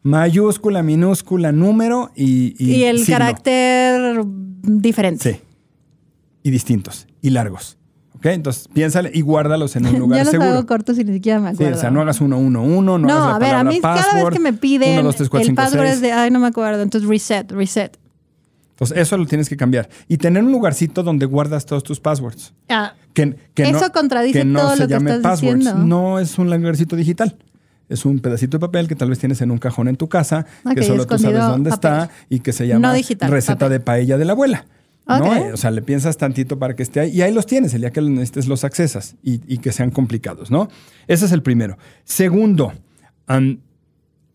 Mayúscula, 0.03 0.83
minúscula, 0.83 1.53
número 1.53 2.11
y, 2.17 2.55
y, 2.59 2.77
Y, 2.77 2.85
el 2.85 2.99
signo. 3.01 3.19
carácter 3.19 4.25
diferente. 4.63 5.33
Sí. 5.35 5.41
Y 6.43 6.51
distintos 6.51 7.07
y 7.21 7.31
largos. 7.31 7.77
¿Ok? 8.17 8.27
Entonces 8.27 8.69
piénsale 8.73 9.11
y 9.13 9.21
guárdalos 9.21 9.77
en 9.77 9.87
un 9.87 9.93
Yo 9.93 9.99
lugar 10.01 10.21
los 10.21 10.31
seguro. 10.31 10.51
hago 10.51 10.67
cortos 10.67 10.99
y 10.99 11.05
ni 11.05 11.13
siquiera 11.15 11.39
me 11.41 11.51
Sí, 11.51 11.55
acuerdo. 11.57 11.77
o 11.77 11.81
sea, 11.81 11.91
no 11.91 12.01
hagas 12.01 12.21
uno, 12.21 12.39
uno, 12.39 12.63
uno, 12.63 12.99
no, 12.99 13.07
No, 13.09 13.13
hagas 13.15 13.27
la 13.27 13.35
a 13.35 13.39
ver, 13.39 13.49
a 13.49 13.51
palabra 13.53 13.71
mí 13.73 13.81
cada 13.81 13.95
vez 13.97 14.05
password, 14.07 14.33
que 14.33 14.41
me 14.41 14.53
piden 14.55 14.93
uno, 14.95 15.03
dos, 15.05 15.17
tres, 15.17 15.29
cuatro, 15.29 15.43
el 15.43 15.47
cinco, 15.49 15.63
password 15.63 15.83
seis. 15.85 15.95
es 15.97 16.01
de, 16.01 16.13
ay, 16.13 16.31
no 16.31 16.39
me 16.41 16.47
acuerdo, 16.47 16.83
entonces 16.83 17.09
reset, 17.09 17.51
reset. 17.53 17.99
Entonces, 18.71 18.97
eso 18.97 19.19
lo 19.19 19.27
tienes 19.27 19.51
que 19.51 19.59
cambiar. 19.59 19.91
Y 20.09 20.17
tener 20.17 20.43
un 20.43 20.51
lugarcito 20.53 21.03
donde 21.03 21.27
guardas 21.27 21.67
todos 21.67 21.83
tus 21.83 22.01
passwords. 22.01 22.55
Ah, 22.71 22.95
Que, 23.13 23.37
que 23.53 23.65
Eso 23.65 23.81
no, 23.81 23.93
contradice 23.93 24.39
que 24.39 24.45
no 24.47 24.61
todo 24.61 24.71
se 24.71 24.77
lo 24.83 24.87
que 24.89 24.95
llame 24.95 25.11
estás 25.11 25.23
passwords. 25.33 25.59
diciendo. 25.59 25.85
No 25.85 26.19
es 26.19 26.39
un 26.39 26.49
lugarcito 26.51 26.97
digital. 26.97 27.37
Es 27.91 28.07
un 28.07 28.21
pedacito 28.21 28.57
de 28.57 28.61
papel 28.61 28.89
que 28.89 28.95
tal 28.95 29.11
vez 29.11 29.19
tienes 29.19 29.43
en 29.43 29.51
un 29.51 29.59
cajón 29.59 29.89
en 29.89 29.97
tu 29.97 30.09
casa, 30.09 30.47
Ok, 30.65 30.75
que 30.77 30.83
solo 30.85 31.07
tú 31.07 31.19
sabes 31.19 31.41
dónde 31.41 31.69
está 31.71 32.09
y 32.31 32.41
que 32.41 32.53
se 32.53 32.67
llama 32.67 32.89
No 32.89 32.95
digital, 32.95 33.31
receta 33.31 33.57
papel. 33.59 33.71
de 33.73 33.81
paella 33.81 34.17
de 34.17 34.25
la 34.25 34.33
abuela. 34.33 34.65
Eh, 35.09 35.51
O 35.53 35.57
sea, 35.57 35.73
le 35.73 35.83
piensas 35.83 36.17
tantito 36.17 36.59
para 36.59 36.77
que 36.77 36.85
esté 36.85 37.01
ahí 37.01 37.11
y 37.11 37.23
ahí 37.23 37.35
los 37.35 37.45
tienes. 37.45 37.75
El 37.75 37.81
día 37.81 37.91
que 37.91 38.01
los 38.01 38.11
necesites 38.11 38.47
los 38.47 38.63
accesas 38.65 39.17
y, 39.25 39.41
y 39.53 39.59
que 39.59 39.73
sean 39.73 39.91
complicados, 39.91 40.51
¿no? 40.53 40.69
Ese 41.09 41.25
es 41.27 41.33
el 41.33 41.43
primero. 41.43 41.77
Segundo, 42.05 42.73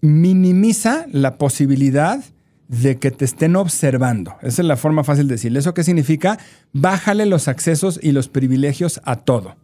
minimiza 0.01 1.05
la 1.11 1.37
posibilidad 1.37 2.23
de 2.67 2.97
que 2.97 3.11
te 3.11 3.25
estén 3.25 3.55
observando. 3.55 4.35
Esa 4.41 4.61
es 4.61 4.67
la 4.67 4.75
forma 4.75 5.03
fácil 5.03 5.27
de 5.27 5.35
decirle. 5.35 5.59
¿Eso 5.59 5.73
qué 5.73 5.83
significa? 5.83 6.39
Bájale 6.73 7.25
los 7.25 7.47
accesos 7.47 7.99
y 8.01 8.11
los 8.11 8.27
privilegios 8.27 9.01
a 9.05 9.17
todo. 9.17 9.55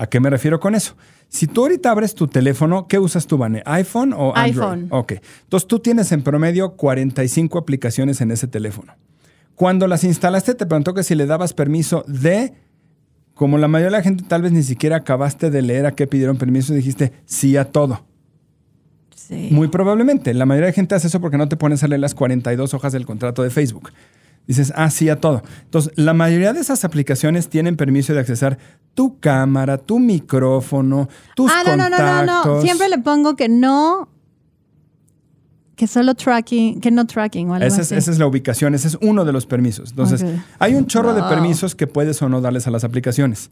¿A 0.00 0.06
qué 0.06 0.18
me 0.18 0.30
refiero 0.30 0.60
con 0.60 0.74
eso? 0.74 0.96
Si 1.28 1.46
tú 1.46 1.60
ahorita 1.60 1.90
abres 1.90 2.14
tu 2.14 2.26
teléfono, 2.26 2.88
¿qué 2.88 2.98
usas 2.98 3.26
tú, 3.26 3.36
Vane? 3.36 3.62
¿iPhone 3.66 4.14
o 4.14 4.34
Android? 4.34 4.70
iPhone. 4.70 4.86
Ok. 4.88 5.12
Entonces 5.42 5.68
tú 5.68 5.78
tienes 5.78 6.10
en 6.12 6.22
promedio 6.22 6.74
45 6.74 7.58
aplicaciones 7.58 8.22
en 8.22 8.30
ese 8.30 8.48
teléfono. 8.48 8.94
Cuando 9.54 9.86
las 9.86 10.02
instalaste, 10.02 10.54
te 10.54 10.64
preguntó 10.64 10.94
que 10.94 11.02
si 11.02 11.14
le 11.14 11.26
dabas 11.26 11.52
permiso 11.52 12.02
de, 12.08 12.54
como 13.34 13.58
la 13.58 13.68
mayoría 13.68 13.90
de 13.90 13.98
la 13.98 14.02
gente 14.02 14.24
tal 14.26 14.40
vez 14.40 14.52
ni 14.52 14.62
siquiera 14.62 14.96
acabaste 14.96 15.50
de 15.50 15.60
leer 15.60 15.84
a 15.84 15.92
qué 15.92 16.06
pidieron 16.06 16.38
permiso, 16.38 16.72
dijiste 16.72 17.12
sí 17.26 17.58
a 17.58 17.66
todo. 17.66 18.02
sí. 19.14 19.50
Muy 19.50 19.68
probablemente. 19.68 20.32
La 20.32 20.46
mayoría 20.46 20.68
de 20.68 20.72
gente 20.72 20.94
hace 20.94 21.08
eso 21.08 21.20
porque 21.20 21.36
no 21.36 21.46
te 21.50 21.58
pones 21.58 21.84
a 21.84 21.88
leer 21.88 22.00
las 22.00 22.14
42 22.14 22.72
hojas 22.72 22.94
del 22.94 23.04
contrato 23.04 23.42
de 23.42 23.50
Facebook. 23.50 23.90
Dices, 24.46 24.72
ah, 24.76 24.90
sí 24.90 25.08
a 25.08 25.16
todo. 25.16 25.42
Entonces, 25.64 25.92
la 25.96 26.12
mayoría 26.12 26.52
de 26.52 26.60
esas 26.60 26.84
aplicaciones 26.84 27.48
tienen 27.48 27.76
permiso 27.76 28.14
de 28.14 28.20
accesar 28.20 28.58
tu 28.94 29.20
cámara, 29.20 29.78
tu 29.78 29.98
micrófono, 29.98 31.08
tus 31.36 31.50
ah, 31.52 31.62
no, 31.64 31.76
no, 31.76 31.88
no, 31.88 31.98
no, 31.98 32.04
no. 32.04 32.16
contactos. 32.16 32.62
Siempre 32.62 32.88
le 32.88 32.98
pongo 32.98 33.36
que 33.36 33.48
no. 33.48 34.08
Que 35.80 35.86
solo 35.86 36.14
tracking, 36.14 36.78
que 36.78 36.90
no 36.90 37.06
tracking 37.06 37.48
o 37.48 37.54
algo 37.54 37.66
Esa 37.66 37.76
es, 37.80 37.86
así. 37.86 37.94
esa 37.94 38.10
es 38.10 38.18
la 38.18 38.26
ubicación, 38.26 38.74
ese 38.74 38.86
es 38.88 38.98
uno 39.00 39.24
de 39.24 39.32
los 39.32 39.46
permisos. 39.46 39.88
Entonces, 39.92 40.22
Ok. 40.22 40.28
hay 40.58 40.74
un 40.74 40.86
chorro 40.86 41.14
de 41.14 41.22
Wow. 41.22 41.30
permisos 41.30 41.74
que 41.74 41.86
puedes 41.86 42.20
o 42.20 42.28
no 42.28 42.42
darles 42.42 42.66
a 42.66 42.70
las 42.70 42.84
aplicaciones. 42.84 43.48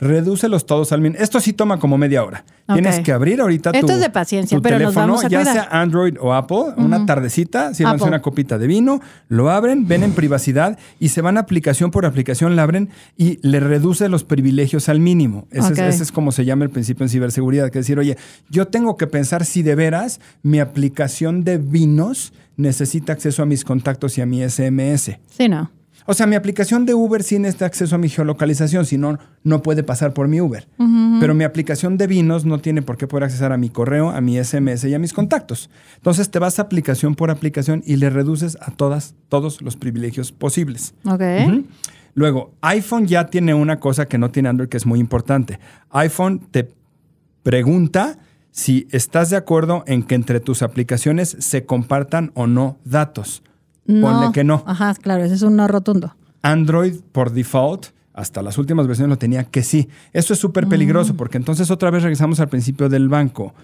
Redúcelos 0.00 0.64
todos 0.64 0.92
al 0.92 1.02
mínimo. 1.02 1.22
Esto 1.22 1.38
sí 1.38 1.52
toma 1.52 1.78
como 1.78 1.98
media 1.98 2.24
hora. 2.24 2.44
Ok. 2.66 2.74
Tienes 2.76 3.00
que 3.00 3.12
abrir 3.12 3.40
ahorita 3.42 3.70
Esto 3.74 3.88
tu, 3.88 3.92
es 3.92 4.00
de 4.00 4.08
paciencia, 4.10 4.56
tu 4.56 4.62
pero 4.62 4.78
nos 4.78 4.94
teléfono, 4.94 5.06
vamos 5.14 5.24
a 5.24 5.28
ya 5.28 5.38
cuidar. 5.40 5.54
sea 5.54 5.68
Android 5.70 6.16
o 6.20 6.32
Apple, 6.32 6.72
una 6.78 7.04
tardecita, 7.04 7.74
sírvanse 7.74 8.04
una 8.06 8.22
copita 8.22 8.56
de 8.58 8.66
vino, 8.66 9.00
lo 9.28 9.50
abren, 9.50 9.86
ven 9.86 10.02
en 10.02 10.12
privacidad 10.12 10.78
y 10.98 11.08
se 11.08 11.20
van 11.20 11.36
aplicación 11.36 11.90
por 11.90 12.06
aplicación, 12.06 12.56
la 12.56 12.62
abren 12.62 12.88
y 13.18 13.38
le 13.46 13.60
reduce 13.60 14.08
los 14.08 14.24
privilegios 14.24 14.88
al 14.88 15.00
mínimo. 15.00 15.46
Ese, 15.50 15.72
Ok. 15.72 15.78
es, 15.78 15.94
ese 15.96 16.02
es 16.04 16.12
como 16.12 16.32
se 16.32 16.44
llama 16.46 16.64
el 16.64 16.70
principio 16.70 17.04
en 17.04 17.10
ciberseguridad, 17.10 17.70
que 17.70 17.80
es 17.80 17.84
decir, 17.86 17.98
oye, 17.98 18.16
yo 18.48 18.68
tengo 18.68 18.96
que 18.96 19.06
pensar 19.06 19.44
si 19.44 19.62
de 19.62 19.74
veras 19.74 20.20
mi 20.42 20.60
aplicación 20.60 21.42
de 21.44 21.49
vinos 21.58 22.32
necesita 22.56 23.12
acceso 23.12 23.42
a 23.42 23.46
mis 23.46 23.64
contactos 23.64 24.18
y 24.18 24.20
a 24.20 24.26
mi 24.26 24.42
SMS. 24.48 25.18
Sí, 25.30 25.48
no. 25.48 25.70
O 26.06 26.14
sea, 26.14 26.26
mi 26.26 26.34
aplicación 26.34 26.86
de 26.86 26.94
Uber 26.94 27.22
sí 27.22 27.38
necesita 27.38 27.66
acceso 27.66 27.94
a 27.94 27.98
mi 27.98 28.08
geolocalización, 28.08 28.84
si 28.84 28.98
no, 28.98 29.18
no 29.44 29.62
puede 29.62 29.82
pasar 29.82 30.12
por 30.12 30.28
mi 30.28 30.40
Uber. 30.40 30.66
Pero 31.20 31.34
mi 31.34 31.44
aplicación 31.44 31.98
de 31.98 32.06
vinos 32.06 32.44
no 32.44 32.58
tiene 32.58 32.82
por 32.82 32.96
qué 32.96 33.06
poder 33.06 33.24
accesar 33.24 33.52
a 33.52 33.56
mi 33.56 33.68
correo, 33.68 34.10
a 34.10 34.20
mi 34.20 34.42
SMS 34.42 34.84
y 34.84 34.94
a 34.94 34.98
mis 34.98 35.12
contactos. 35.12 35.70
Entonces 35.96 36.30
te 36.30 36.38
vas 36.38 36.58
aplicación 36.58 37.14
por 37.14 37.30
aplicación 37.30 37.82
y 37.86 37.96
le 37.96 38.10
reduces 38.10 38.58
a 38.60 38.70
todas, 38.70 39.14
todos 39.28 39.62
los 39.62 39.76
privilegios 39.76 40.32
posibles. 40.32 40.94
Ok. 41.04 41.22
Luego, 42.14 42.54
iPhone 42.62 43.06
ya 43.06 43.26
tiene 43.26 43.54
una 43.54 43.78
cosa 43.78 44.06
que 44.06 44.18
no 44.18 44.30
tiene 44.30 44.48
Android 44.48 44.68
que 44.68 44.78
es 44.78 44.86
muy 44.86 44.98
importante. 44.98 45.60
iPhone 45.90 46.40
te 46.50 46.72
pregunta 47.42 48.18
si 48.50 48.88
estás 48.90 49.30
de 49.30 49.36
acuerdo 49.36 49.84
en 49.86 50.02
que 50.02 50.14
entre 50.14 50.40
tus 50.40 50.62
aplicaciones 50.62 51.36
se 51.38 51.64
compartan 51.64 52.32
o 52.34 52.46
no 52.46 52.78
datos. 52.84 53.42
Ponle 53.86 54.32
que 54.32 54.44
no. 54.44 54.62
Ajá, 54.66 54.94
claro, 54.94 55.24
ese 55.24 55.34
es 55.34 55.42
un 55.42 55.56
no 55.56 55.66
rotundo. 55.66 56.14
Android 56.42 56.94
por 57.12 57.32
default, 57.32 57.86
hasta 58.12 58.42
las 58.42 58.58
últimas 58.58 58.86
versiones 58.86 59.10
lo 59.10 59.18
tenía 59.18 59.44
que 59.44 59.62
sí. 59.62 59.88
Eso 60.12 60.32
es 60.32 60.38
súper 60.38 60.68
peligroso 60.68 61.16
porque 61.16 61.38
entonces 61.38 61.70
otra 61.70 61.90
vez 61.90 62.02
regresamos 62.02 62.40
al 62.40 62.48
principio 62.48 62.88
del 62.88 63.08
banco. 63.08 63.54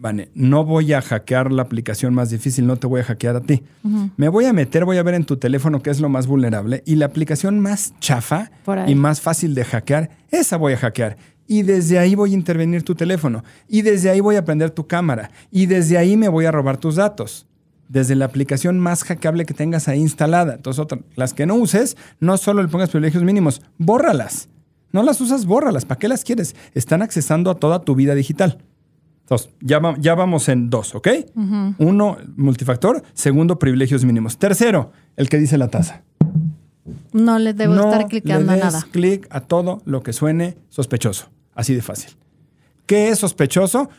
Vale, 0.00 0.30
no 0.34 0.64
voy 0.64 0.92
a 0.94 1.00
hackear 1.00 1.52
la 1.52 1.62
aplicación 1.62 2.12
más 2.12 2.28
difícil, 2.30 2.66
no 2.66 2.76
te 2.76 2.88
voy 2.88 3.02
a 3.02 3.04
hackear 3.04 3.36
a 3.36 3.40
ti. 3.40 3.62
Me 4.16 4.28
voy 4.28 4.46
a 4.46 4.52
meter, 4.52 4.84
voy 4.84 4.96
a 4.96 5.02
ver 5.04 5.14
en 5.14 5.24
tu 5.24 5.36
teléfono 5.36 5.80
qué 5.80 5.90
es 5.90 6.00
lo 6.00 6.08
más 6.08 6.26
vulnerable 6.26 6.82
y 6.86 6.96
la 6.96 7.06
aplicación 7.06 7.60
más 7.60 7.94
chafa 8.00 8.50
y 8.88 8.96
más 8.96 9.20
fácil 9.20 9.54
de 9.54 9.64
hackear, 9.64 10.10
esa 10.30 10.56
voy 10.56 10.72
a 10.72 10.78
hackear. 10.78 11.16
Y 11.52 11.62
desde 11.64 11.98
ahí 11.98 12.14
voy 12.14 12.30
a 12.30 12.34
intervenir 12.34 12.82
tu 12.82 12.94
teléfono. 12.94 13.44
Y 13.68 13.82
desde 13.82 14.08
ahí 14.08 14.20
voy 14.20 14.36
a 14.36 14.44
prender 14.44 14.70
tu 14.70 14.86
cámara. 14.86 15.30
Y 15.50 15.66
desde 15.66 15.98
ahí 15.98 16.16
me 16.16 16.28
voy 16.30 16.46
a 16.46 16.50
robar 16.50 16.78
tus 16.78 16.96
datos. 16.96 17.46
Desde 17.88 18.14
la 18.14 18.24
aplicación 18.24 18.78
más 18.78 19.04
hackeable 19.04 19.44
que 19.44 19.52
tengas 19.52 19.86
ahí 19.86 20.00
instalada. 20.00 20.54
Entonces, 20.54 20.80
otra- 20.80 21.00
las 21.14 21.34
que 21.34 21.44
no 21.44 21.56
uses, 21.56 21.98
no 22.20 22.38
solo 22.38 22.62
le 22.62 22.68
pongas 22.68 22.88
privilegios 22.88 23.22
mínimos, 23.22 23.60
bórralas. 23.76 24.48
No 24.92 25.02
las 25.02 25.20
usas, 25.20 25.44
bórralas. 25.44 25.84
¿Para 25.84 25.98
qué 25.98 26.08
las 26.08 26.24
quieres? 26.24 26.56
Están 26.74 27.02
accesando 27.02 27.50
a 27.50 27.56
toda 27.56 27.80
tu 27.82 27.94
vida 27.94 28.14
digital. 28.14 28.56
Entonces, 29.24 29.50
ya, 29.60 29.78
va- 29.78 29.96
ya 29.98 30.14
vamos 30.14 30.48
en 30.48 30.70
dos, 30.70 30.94
¿ok? 30.94 31.08
Uno, 31.78 32.16
multifactor. 32.36 33.02
Segundo, 33.12 33.58
privilegios 33.58 34.06
mínimos. 34.06 34.38
Tercero, 34.38 34.92
el 35.16 35.28
que 35.28 35.36
dice 35.36 35.58
la 35.58 35.68
tasa. 35.68 36.02
No 37.12 37.38
le 37.38 37.52
debo 37.52 37.74
no 37.74 37.84
estar 37.92 38.08
clicando 38.08 38.46
le 38.46 38.52
a 38.52 38.64
des 38.64 38.64
nada. 38.64 38.86
clic 38.90 39.26
a 39.30 39.40
todo 39.40 39.82
lo 39.84 40.02
que 40.02 40.14
suene 40.14 40.56
sospechoso. 40.70 41.28
Así 41.54 41.74
de 41.74 41.82
fácil. 41.82 42.10
¿Qué 42.86 43.08
es 43.08 43.18
sospechoso? 43.18 43.90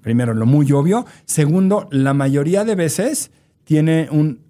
Primero, 0.00 0.34
lo 0.34 0.46
muy 0.46 0.70
obvio. 0.72 1.06
Segundo, 1.24 1.88
la 1.90 2.14
mayoría 2.14 2.64
de 2.64 2.74
veces 2.74 3.30
tiene 3.64 4.08
un 4.10 4.40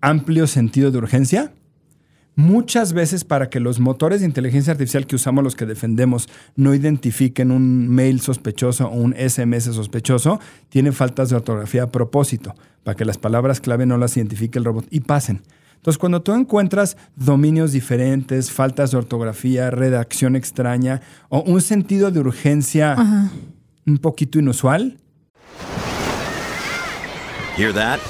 amplio 0.00 0.46
sentido 0.46 0.90
de 0.90 0.98
urgencia. 0.98 1.52
Muchas 2.34 2.92
veces 2.92 3.24
para 3.24 3.48
que 3.48 3.60
los 3.60 3.80
motores 3.80 4.20
de 4.20 4.26
inteligencia 4.26 4.72
artificial 4.72 5.06
que 5.06 5.16
usamos, 5.16 5.42
los 5.42 5.56
que 5.56 5.64
defendemos, 5.64 6.28
no 6.54 6.74
identifiquen 6.74 7.50
un 7.50 7.88
mail 7.88 8.20
sospechoso 8.20 8.88
o 8.88 8.94
un 8.94 9.14
SMS 9.14 9.64
sospechoso, 9.64 10.38
tienen 10.68 10.92
faltas 10.92 11.30
de 11.30 11.36
ortografía 11.36 11.84
a 11.84 11.90
propósito, 11.90 12.54
para 12.84 12.94
que 12.94 13.06
las 13.06 13.16
palabras 13.16 13.62
clave 13.62 13.86
no 13.86 13.96
las 13.96 14.18
identifique 14.18 14.58
el 14.58 14.66
robot 14.66 14.86
y 14.90 15.00
pasen. 15.00 15.40
Entonces, 15.86 15.98
cuando 15.98 16.20
tú 16.20 16.34
encuentras 16.34 16.96
dominios 17.14 17.70
diferentes, 17.70 18.50
faltas 18.50 18.90
de 18.90 18.96
ortografía, 18.96 19.70
redacción 19.70 20.34
extraña 20.34 21.00
o 21.28 21.42
un 21.42 21.60
sentido 21.60 22.10
de 22.10 22.18
urgencia 22.18 22.96
un 23.86 23.98
poquito 23.98 24.40
inusual, 24.40 24.98
Hear 27.54 27.72
that? 27.72 28.00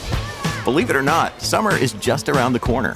Believe 0.65 0.89
it 0.89 0.97
or 0.97 1.03
not, 1.03 1.39
summer 1.43 1.77
is 1.77 1.93
just 2.01 2.31
around 2.31 2.55
the 2.55 2.59
corner. 2.59 2.95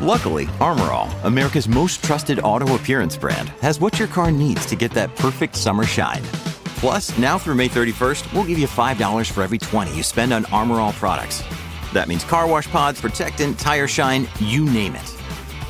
Luckily, 0.00 0.48
Armor 0.60 0.92
All, 0.92 1.08
America's 1.24 1.68
most 1.68 2.04
trusted 2.04 2.38
auto 2.44 2.76
appearance 2.76 3.16
brand, 3.16 3.48
has 3.60 3.80
what 3.80 3.98
your 3.98 4.06
car 4.06 4.30
needs 4.30 4.64
to 4.66 4.76
get 4.76 4.92
that 4.92 5.16
perfect 5.16 5.56
summer 5.56 5.82
shine. 5.82 6.22
Plus, 6.78 7.18
now 7.18 7.36
through 7.36 7.56
May 7.56 7.68
31st, 7.68 8.32
we'll 8.32 8.44
give 8.46 8.60
you 8.60 8.68
$5 8.68 9.32
for 9.32 9.42
every 9.42 9.58
20 9.58 9.92
you 9.92 10.04
spend 10.04 10.32
on 10.32 10.44
Armor 10.52 10.76
All 10.76 10.92
products. 10.92 11.42
That 11.92 12.06
means 12.08 12.24
car 12.24 12.46
wash 12.48 12.68
pods, 12.68 13.00
protectant, 13.00 13.58
tire 13.58 13.88
shine, 13.88 14.26
you 14.40 14.64
name 14.64 14.94
it. 14.94 15.06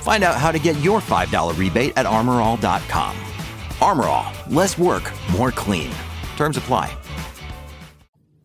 Find 0.02 0.22
out 0.24 0.36
how 0.36 0.50
to 0.52 0.58
get 0.58 0.76
your 0.82 1.00
$5 1.00 1.56
rebate 1.58 1.92
at 1.96 2.06
armorall.com. 2.06 3.14
Armor 3.80 4.04
All, 4.06 4.32
less 4.50 4.78
work, 4.78 5.10
more 5.36 5.50
clean. 5.52 5.90
Terms 6.36 6.56
apply. 6.56 6.88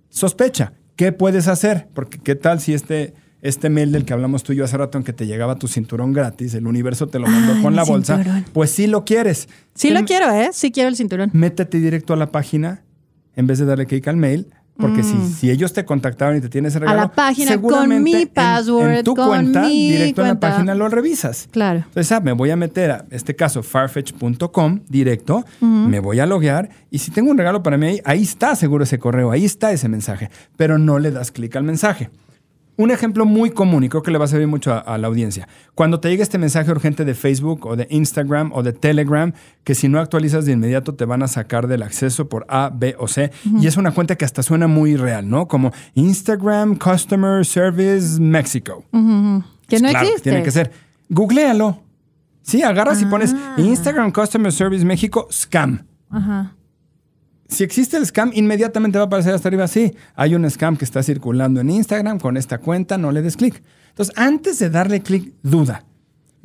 sospecha. 0.10 0.74
¿Qué 0.96 1.12
puedes 1.12 1.48
hacer? 1.50 1.90
Porque 1.94 2.20
qué 2.20 2.36
tal 2.36 2.62
si 2.62 2.74
este, 2.74 3.14
este 3.42 3.70
mail 3.70 3.92
del 3.92 4.06
que 4.06 4.14
hablamos 4.14 4.44
tú 4.44 4.54
y 4.54 4.56
yo 4.56 4.64
hace 4.64 4.78
rato, 4.78 4.98
en 4.98 5.04
que 5.04 5.12
te 5.12 5.28
llegaba 5.28 5.56
tu 5.58 5.68
cinturón 5.68 6.14
gratis, 6.14 6.54
el 6.54 6.68
universo 6.68 7.08
te 7.08 7.20
lo 7.20 7.28
mandó 7.28 7.54
Ah, 7.58 7.62
con 7.62 7.76
la 7.76 7.84
bolsa, 7.84 8.16
cinturón. 8.16 8.46
pues 8.54 8.72
sí 8.72 8.88
lo 8.88 9.04
quieres. 9.04 9.50
Sí 9.74 9.90
Te- 9.90 9.94
lo 9.94 10.06
quiero, 10.06 10.32
¿eh? 10.32 10.52
Sí 10.54 10.72
quiero 10.72 10.88
el 10.90 10.96
cinturón. 10.96 11.32
Métete 11.34 11.80
directo 11.80 12.14
a 12.14 12.16
la 12.16 12.32
página 12.32 12.84
en 13.36 13.46
vez 13.48 13.60
de 13.60 13.66
darle 13.66 13.86
clic 13.88 14.08
al 14.08 14.16
mail. 14.16 14.54
Porque 14.78 15.04
si, 15.04 15.16
si 15.34 15.50
ellos 15.50 15.72
te 15.72 15.86
contactaron 15.86 16.36
y 16.36 16.42
te 16.42 16.50
tienes 16.50 16.74
ese 16.74 16.80
regalo, 16.80 16.98
Mm. 17.00 17.02
la 17.04 17.12
página, 17.14 17.52
con 17.52 17.62
seguramente 17.62 18.04
mi 18.04 18.12
en- 18.14 18.18
en, 18.24 18.28
password, 18.28 19.04
tu 19.04 19.16
con 19.16 19.28
cuenta, 19.28 19.62
mi 19.62 19.92
directo 19.92 20.22
en 20.22 20.28
la 20.28 20.34
cuenta. 20.34 20.50
página 20.52 20.76
lo 20.76 20.90
revisas. 20.90 21.48
Claro. 21.52 21.80
Entonces, 21.88 22.12
ah, 22.12 22.20
me 22.20 22.34
voy 22.34 22.50
a 22.52 22.58
meter 22.58 22.92
a 22.92 23.06
este 23.10 23.36
caso, 23.38 23.64
farfetch.com 23.64 24.82
directo, 24.90 25.46
me 25.62 26.00
voy 26.00 26.20
a 26.20 26.26
loguear 26.26 26.70
y 26.92 27.00
si 27.00 27.12
tengo 27.12 27.32
un 27.32 27.38
regalo 27.38 27.64
para 27.64 27.78
mí 27.78 27.86
ahí, 27.88 28.02
ahí 28.06 28.24
está 28.24 28.56
seguro 28.56 28.84
ese 28.84 29.00
correo, 29.00 29.32
ahí 29.32 29.46
está 29.46 29.72
ese 29.72 29.88
mensaje, 29.88 30.30
pero 30.58 30.78
no 30.78 31.00
le 31.00 31.12
das 31.12 31.32
clic 31.32 31.56
al 31.56 31.64
mensaje. 31.64 32.10
Un 32.78 32.92
ejemplo 32.92 33.26
muy 33.26 33.52
común 33.52 33.84
y 33.86 33.90
creo 33.90 34.04
que 34.04 34.12
le 34.12 34.18
va 34.18 34.26
a 34.26 34.28
servir 34.28 34.48
mucho 34.48 34.74
a, 34.74 34.80
a 34.80 34.98
la 34.98 35.08
audiencia. 35.08 35.48
Cuando 35.76 36.00
te 36.02 36.10
llega 36.10 36.24
este 36.24 36.38
mensaje 36.38 36.70
urgente 36.72 37.06
de 37.06 37.14
Facebook 37.14 37.66
o 37.66 37.76
de 37.78 37.88
Instagram 37.90 38.52
o 38.54 38.64
de 38.64 38.74
Telegram, 38.74 39.32
que 39.64 39.76
si 39.76 39.88
no 39.88 40.00
actualizas 40.00 40.46
de 40.46 40.52
inmediato 40.52 40.94
te 40.94 41.06
van 41.06 41.24
a 41.24 41.28
sacar 41.30 41.68
del 41.68 41.84
acceso 41.84 42.28
por 42.28 42.46
A, 42.50 42.70
B 42.74 42.96
o 43.00 43.08
C. 43.08 43.32
Y 43.62 43.68
es 43.68 43.78
una 43.78 43.92
cuenta 43.92 44.18
que 44.18 44.26
hasta 44.26 44.44
suena 44.44 44.68
muy 44.68 44.98
real, 44.98 45.30
¿no? 45.30 45.48
Como 45.48 45.72
Instagram 45.94 46.76
Customer 46.78 47.46
Service 47.46 48.20
Mexico. 48.20 48.84
Que 48.92 48.98
no 48.98 49.44
Pues 49.68 49.82
Claro, 49.82 50.00
existe. 50.08 50.30
Tiene 50.30 50.44
que 50.44 50.52
ser. 50.52 50.72
Googlealo. 51.10 51.82
Sí, 52.42 52.62
agarras 52.62 53.02
y 53.02 53.06
pones 53.06 53.34
Ah. 53.34 53.56
Instagram 53.58 54.12
Customer 54.12 54.52
Service 54.52 54.84
México 54.86 55.28
Scam. 55.32 55.86
Ajá. 56.10 56.55
Si 57.48 57.64
existe 57.64 57.98
el 57.98 58.06
scam, 58.06 58.32
inmediatamente 58.34 58.98
va 58.98 59.04
a 59.04 59.08
aparecer 59.08 59.34
hasta 59.34 59.48
arriba. 59.50 59.68
Sí, 59.68 59.94
hay 60.16 60.34
un 60.36 60.50
scam 60.50 60.78
que 60.78 60.86
está 60.86 61.04
circulando 61.04 61.62
en 61.62 61.70
Instagram 61.70 62.20
con 62.20 62.38
esta 62.38 62.58
cuenta, 62.58 62.98
no 62.98 63.12
le 63.12 63.22
des 63.22 63.38
clic. 63.38 63.62
Entonces, 63.90 64.14
antes 64.18 64.60
de 64.60 64.70
darle 64.70 65.02
clic, 65.02 65.32
duda. 65.44 65.84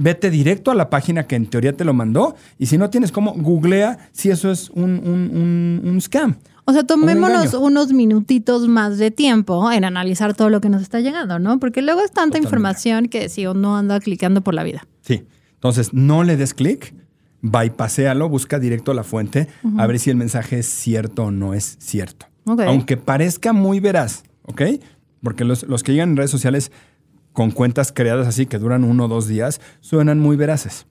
Vete 0.03 0.31
directo 0.31 0.71
a 0.71 0.75
la 0.75 0.89
página 0.89 1.27
que 1.27 1.37
en 1.37 1.47
teoría 1.47 1.75
te 1.77 1.85
lo 1.85 1.93
mandó 1.93 2.35
y 2.59 2.67
si 2.67 2.79
no 2.79 2.89
tienes 2.89 3.13
cómo, 3.13 3.35
googlea 3.35 3.99
si 4.13 4.31
eso 4.31 4.51
es 4.51 4.71
un, 4.71 4.85
un- 5.05 5.31
un- 5.35 5.83
un 5.85 6.01
scam. 6.01 6.37
O 6.65 6.73
sea, 6.73 6.85
tomémonos 6.85 7.53
unos 7.55 7.93
minutitos 7.93 8.67
más 8.69 8.97
de 8.97 9.11
tiempo 9.11 9.71
en 9.73 9.85
analizar 9.85 10.35
todo 10.35 10.49
lo 10.49 10.61
que 10.63 10.69
nos 10.71 10.81
está 10.83 11.01
llegando, 11.01 11.39
¿no? 11.39 11.59
Porque 11.59 11.83
luego 11.83 12.01
es 12.01 12.13
tanta 12.13 12.39
Totalmente. 12.39 12.47
información 12.47 13.09
que 13.09 13.29
si 13.29 13.47
uno 13.47 13.77
anda 13.77 14.01
clicando 14.01 14.41
por 14.41 14.55
la 14.55 14.63
vida. 14.63 14.87
Sí. 15.03 15.25
Entonces, 15.55 15.93
no 15.93 16.25
le 16.25 16.37
des 16.39 16.55
clic, 16.55 16.95
bypaséalo, 17.43 18.29
busca 18.29 18.59
directo 18.59 18.95
la 18.95 19.05
fuente, 19.05 19.49
a 19.79 19.87
ver 19.87 19.99
si 19.99 20.11
el 20.11 20.17
mensaje 20.17 20.59
es 20.59 20.67
cierto 20.67 21.25
o 21.25 21.31
no 21.31 21.55
es 21.55 21.77
cierto. 21.81 22.27
Aunque 22.67 22.97
parezca 22.97 23.53
muy 23.53 23.81
veraz, 23.81 24.25
¿ok? 24.43 24.63
Porque 25.23 25.45
los, 25.45 25.65
los 25.65 25.83
que 25.83 25.93
llegan 25.93 26.11
en 26.11 26.17
redes 26.17 26.31
sociales 26.31 26.73
con 27.33 27.51
cuentas 27.51 27.93
creadas 27.93 28.27
así 28.27 28.47
que 28.47 28.59
duran 28.59 28.85
uno 28.85 29.05
o 29.05 29.09
dos 29.09 29.29
días, 29.29 29.61
suenan 29.81 30.19
muy 30.19 30.37
veraces. 30.37 30.87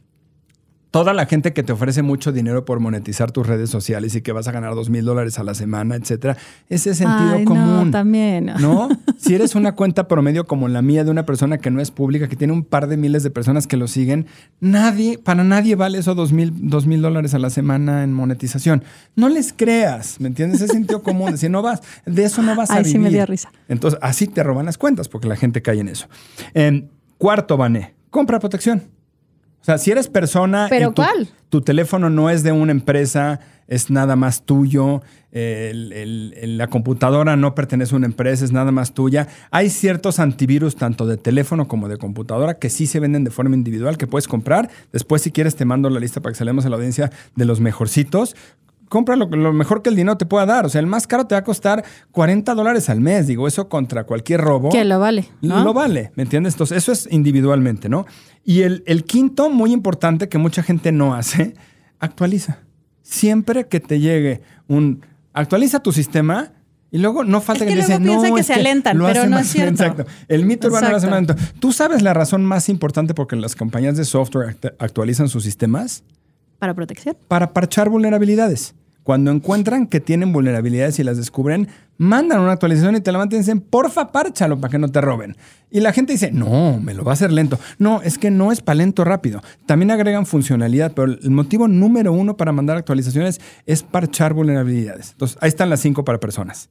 Toda 0.92 1.14
la 1.14 1.28
gente 1.28 1.54
que 1.54 1.62
te 1.62 1.72
ofrece 1.72 2.02
mucho 2.02 2.32
dinero 2.32 2.66
por 2.66 2.80
monetizar 2.80 3.32
tus 3.32 3.46
redes 3.46 3.70
sociales 3.70 4.16
y 4.16 4.22
que 4.22 4.32
vas 4.32 4.48
a 4.48 4.52
ganar 4.52 4.74
dos 4.74 4.90
mil 4.90 5.06
dólares 5.06 5.38
a 5.38 5.44
la 5.44 5.54
semana, 5.54 5.96
etcétera, 5.96 6.36
ese 6.68 6.96
sentido 6.96 7.36
Ay, 7.36 7.46
común. 7.46 7.86
No, 7.86 7.92
también. 7.92 8.46
¿No? 8.60 8.90
Si 9.20 9.36
eres 9.36 9.54
una 9.54 9.74
cuenta 9.76 10.08
promedio 10.08 10.48
como 10.48 10.68
la 10.68 10.82
mía 10.82 11.04
de 11.04 11.12
una 11.12 11.28
persona 11.28 11.60
que 11.60 11.70
no 11.70 11.80
es 11.80 11.92
pública, 11.92 12.28
que 12.28 12.36
tiene 12.36 12.54
un 12.54 12.64
par 12.64 12.88
de 12.88 12.98
miles 12.98 13.22
de 13.22 13.30
personas 13.30 13.68
que 13.68 13.78
lo 13.78 13.88
siguen, 13.88 14.26
nadie, 14.62 15.20
para 15.20 15.44
nadie 15.44 15.76
vale 15.76 16.00
eso 16.00 16.16
dos 16.16 16.32
mil, 16.32 16.54
dos 16.56 16.88
mil 16.88 17.04
dólares 17.04 17.36
a 17.36 17.40
la 17.40 17.52
semana 17.52 18.04
en 18.04 18.12
monetización. 18.12 18.84
No 19.16 19.30
les 19.30 19.54
creas, 19.54 20.20
¿me 20.20 20.28
entiendes? 20.28 20.62
Es 20.62 20.72
sentido 20.72 21.04
común. 21.04 21.38
Si 21.38 21.50
no 21.50 21.62
vas, 21.62 21.82
de 22.08 22.24
eso 22.24 22.42
no 22.42 22.56
vas 22.56 22.72
a 22.72 22.78
Ay, 22.78 22.80
vivir. 22.84 22.92
sí 22.94 22.98
me 22.98 23.10
dio 23.12 23.28
risa. 23.28 23.52
Entonces, 23.68 24.00
así 24.02 24.26
te 24.26 24.42
roban 24.42 24.66
las 24.66 24.80
cuentas 24.80 25.08
porque 25.08 25.28
la 25.28 25.36
gente 25.36 25.62
cae 25.62 25.80
en 25.82 25.90
eso. 25.90 26.08
Em, 26.56 26.88
cuarto, 27.20 27.58
Vané, 27.58 27.94
compra 28.10 28.40
protección. 28.40 28.84
O 29.62 29.64
sea, 29.66 29.78
si 29.78 29.92
eres 29.92 30.08
persona. 30.08 30.68
y 30.68 30.70
¿Pero 30.70 30.90
tu- 30.90 31.02
cuál? 31.02 31.28
Tu 31.50 31.62
teléfono 31.62 32.10
no 32.10 32.30
es 32.30 32.44
de 32.44 32.52
una 32.52 32.72
empresa, 32.72 33.40
es 33.68 33.90
nada 33.90 34.16
más 34.16 34.44
tuyo. 34.44 35.02
el- 35.32 35.94
el- 35.94 36.34
el- 36.42 36.58
la 36.58 36.66
computadora 36.66 37.36
no 37.36 37.54
pertenece 37.54 37.94
a 37.94 37.98
una 37.98 38.08
empresa, 38.08 38.44
es 38.44 38.52
nada 38.52 38.72
más 38.72 38.96
tuya. 38.96 39.28
Hay 39.52 39.70
ciertos 39.70 40.18
antivirus, 40.20 40.76
tanto 40.76 41.06
de 41.06 41.18
teléfono 41.18 41.68
como 41.68 41.88
de 41.88 41.98
computadora, 41.98 42.56
que 42.56 42.72
sí 42.72 42.88
se 42.88 43.00
venden 43.00 43.24
de 43.26 43.30
forma 43.30 43.56
individual, 43.56 43.96
que 44.00 44.08
puedes 44.08 44.28
comprar. 44.28 44.72
Después, 44.92 45.22
si 45.22 45.30
quieres, 45.32 45.56
te 45.56 45.66
mando 45.66 45.88
la 45.92 46.00
lista 46.00 46.20
para 46.20 46.34
que 46.34 46.40
salgamos 46.40 46.66
a 46.66 46.70
la 46.70 46.78
audiencia 46.78 47.12
de 47.36 47.46
los 47.46 47.60
mejorcitos. 47.60 48.36
Compra 48.90 49.16
lo, 49.16 49.28
lo 49.28 49.54
mejor 49.54 49.82
que 49.82 49.90
el 49.90 49.96
dinero 49.96 50.18
te 50.18 50.26
pueda 50.26 50.46
dar. 50.46 50.66
O 50.66 50.70
sea, 50.70 50.82
el 50.82 50.88
más 50.88 51.08
caro 51.08 51.26
te 51.26 51.36
va 51.36 51.40
a 51.40 51.44
costar 51.44 51.86
40 52.12 52.54
dólares 52.56 52.90
al 52.90 53.00
mes. 53.00 53.28
Digo, 53.28 53.48
eso 53.48 53.70
contra 53.70 54.04
cualquier 54.04 54.42
robo. 54.42 54.70
Que 54.70 54.84
lo 54.84 55.00
vale. 55.00 55.30
¿no? 55.42 55.64
Lo 55.64 55.74
vale, 55.74 56.12
¿me 56.16 56.24
entiendes? 56.24 56.56
Entonces, 56.56 56.78
eso 56.78 56.92
es 56.92 57.08
individualmente, 57.12 57.88
¿no? 57.88 58.06
Y 58.44 58.64
el, 58.64 58.84
el 58.88 59.06
quinto, 59.06 59.50
muy 59.50 59.72
importante, 59.72 60.28
que 60.28 60.38
mucha 60.38 60.64
gente 60.64 60.92
no 60.92 61.14
hace, 61.16 61.54
actualiza. 62.00 62.60
Siempre 63.02 63.68
que 63.68 63.80
te 63.80 64.00
llegue 64.00 64.42
un... 64.68 65.06
Actualiza 65.34 65.82
tu 65.82 65.92
sistema 65.92 66.52
y 66.92 66.98
luego 66.98 67.24
no 67.24 67.40
falta 67.40 67.64
Es 67.64 67.70
que, 67.70 67.76
que 67.76 67.82
luego 67.88 68.02
dicen, 68.02 68.30
no, 68.30 68.36
que 68.36 68.42
es 68.42 68.48
se 68.48 68.54
alentan, 68.56 68.98
lo 68.98 69.06
pero 69.06 69.26
no 69.26 69.38
más 69.38 69.46
es 69.46 69.52
cierto. 69.52 69.84
Exacto. 69.84 70.06
El 70.28 70.46
mito 70.46 70.68
urbano 70.68 70.90
lo 70.90 70.98
hace 70.98 71.08
más 71.08 71.22
Exacto. 71.22 71.42
lento. 71.44 71.60
¿Tú 71.60 71.72
sabes 71.72 72.02
la 72.02 72.14
razón 72.16 72.44
más 72.44 72.68
importante 72.70 73.14
por 73.14 73.28
qué 73.28 73.36
las 73.36 73.56
compañías 73.56 73.96
de 73.96 74.06
software 74.06 74.56
act- 74.60 74.74
actualizan 74.80 75.30
sus 75.30 75.44
sistemas? 75.44 76.04
Para 76.58 76.74
protección. 76.74 77.16
Para 77.28 77.54
parchar 77.54 77.90
vulnerabilidades. 77.90 78.74
Cuando 79.10 79.32
encuentran 79.32 79.88
que 79.88 80.00
tienen 80.00 80.32
vulnerabilidades 80.32 81.00
y 81.00 81.04
las 81.04 81.18
descubren, 81.18 81.68
mandan 81.98 82.42
una 82.42 82.52
actualización 82.52 82.96
y 82.96 83.02
te 83.02 83.12
la 83.12 83.18
mandan 83.18 83.38
y 83.38 83.40
dicen, 83.40 83.60
porfa, 83.60 84.12
párchalo 84.12 84.62
para 84.62 84.70
que 84.70 84.78
no 84.78 84.88
te 84.88 85.02
roben. 85.02 85.36
Y 85.72 85.80
la 85.80 85.94
gente 85.94 86.14
dice, 86.14 86.32
no, 86.32 86.80
me 86.80 86.94
lo 86.94 87.04
va 87.04 87.14
a 87.14 87.16
hacer 87.16 87.32
lento. 87.32 87.58
No, 87.80 88.04
es 88.04 88.20
que 88.20 88.30
no 88.30 88.52
es 88.52 88.62
para 88.62 88.76
lento 88.76 89.04
rápido. 89.04 89.42
También 89.66 89.90
agregan 89.90 90.28
funcionalidad, 90.28 90.92
pero 90.94 91.12
el 91.12 91.32
motivo 91.32 91.68
número 91.68 92.14
uno 92.14 92.38
para 92.38 92.52
mandar 92.52 92.78
actualizaciones 92.78 93.42
es 93.66 93.82
parchar 93.82 94.36
vulnerabilidades. 94.36 95.14
Entonces, 95.14 95.40
ahí 95.42 95.48
están 95.48 95.72
las 95.72 95.80
cinco 95.80 96.06
para 96.06 96.20
personas. 96.20 96.70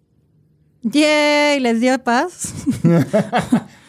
Yay, 0.82 1.58
les 1.58 1.80
dio 1.80 1.98
paz. 1.98 2.54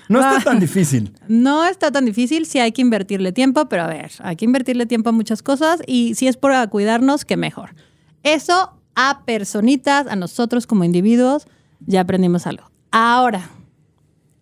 No 0.09 0.21
está 0.21 0.43
tan 0.43 0.59
difícil. 0.59 1.13
No 1.27 1.67
está 1.67 1.91
tan 1.91 2.03
difícil, 2.03 2.47
sí 2.47 2.57
hay 2.57 2.71
que 2.71 2.81
invertirle 2.81 3.31
tiempo, 3.31 3.69
pero 3.69 3.83
a 3.83 3.87
ver, 3.87 4.09
hay 4.23 4.35
que 4.37 4.45
invertirle 4.45 4.87
tiempo 4.87 5.09
a 5.09 5.11
muchas 5.11 5.43
cosas 5.43 5.81
y 5.85 6.15
si 6.15 6.27
es 6.27 6.35
por 6.35 6.51
cuidarnos, 6.69 7.25
que 7.25 7.37
mejor. 7.37 7.75
Eso 8.23 8.79
a 8.95 9.23
personitas, 9.25 10.07
a 10.07 10.15
nosotros 10.15 10.67
como 10.67 10.83
individuos, 10.83 11.47
ya 11.85 12.01
aprendimos 12.01 12.45
algo. 12.47 12.69
Ahora, 12.91 13.49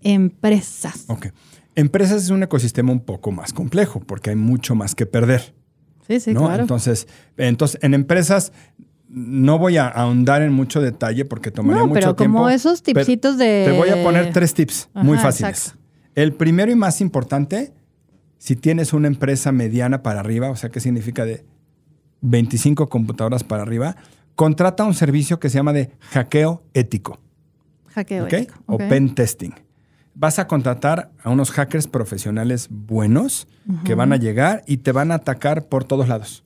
empresas. 0.01 1.05
Ok. 1.07 1.27
Empresas 1.75 2.23
es 2.23 2.29
un 2.29 2.41
ecosistema 2.43 2.91
un 2.91 3.01
poco 3.01 3.31
más 3.31 3.53
complejo 3.53 3.99
porque 3.99 4.31
hay 4.31 4.35
mucho 4.35 4.73
más 4.75 4.95
que 4.95 5.05
perder. 5.05 5.53
Sí, 6.07 6.19
sí, 6.19 6.33
¿no? 6.33 6.45
claro. 6.45 6.61
Entonces, 6.63 7.07
entonces, 7.37 7.79
en 7.83 7.93
empresas 7.93 8.51
no 9.09 9.57
voy 9.59 9.77
a 9.77 9.87
ahondar 9.87 10.41
en 10.41 10.53
mucho 10.53 10.81
detalle 10.81 11.23
porque 11.25 11.51
tomaría 11.51 11.81
No, 11.81 11.87
mucho 11.87 11.99
pero 11.99 12.15
tiempo. 12.15 12.37
como 12.39 12.49
esos 12.49 12.81
pero 12.81 12.95
tipsitos 12.99 13.37
de- 13.37 13.65
Te 13.69 13.77
voy 13.77 13.89
a 13.89 14.03
poner 14.03 14.33
tres 14.33 14.53
tips 14.53 14.89
muy 14.95 15.17
fáciles. 15.17 15.49
exacto. 15.67 15.79
El 16.15 16.33
primero 16.33 16.71
y 16.71 16.75
más 16.75 16.99
importante, 16.99 17.73
si 18.37 18.55
tienes 18.55 18.91
una 18.93 19.07
empresa 19.07 19.51
mediana 19.51 20.01
para 20.01 20.19
arriba, 20.21 20.49
o 20.49 20.55
sea, 20.55 20.69
¿qué 20.71 20.79
significa 20.79 21.25
de 21.25 21.45
25 22.21 22.89
computadoras 22.89 23.43
para 23.43 23.63
arriba? 23.63 23.95
Contrata 24.36 24.84
un 24.84 24.93
servicio 24.93 25.39
que 25.39 25.49
se 25.49 25.56
llama 25.56 25.73
de 25.73 25.91
hackeo 26.12 26.63
ético. 26.73 27.19
Hackeo 27.88 28.27
ético, 28.27 28.56
O 28.67 28.77
pen 28.77 29.15
testing. 29.15 29.51
Vas 30.13 30.39
a 30.39 30.47
contratar 30.47 31.12
a 31.23 31.30
unos 31.30 31.51
hackers 31.51 31.88
profesionales 31.88 32.67
buenos 32.69 33.47
que 33.84 33.95
van 33.95 34.13
a 34.13 34.17
llegar 34.17 34.63
y 34.65 34.77
te 34.77 34.91
van 34.91 35.12
a 35.12 35.15
atacar 35.15 35.65
por 35.65 35.84
todos 35.84 36.08
lados. 36.08 36.43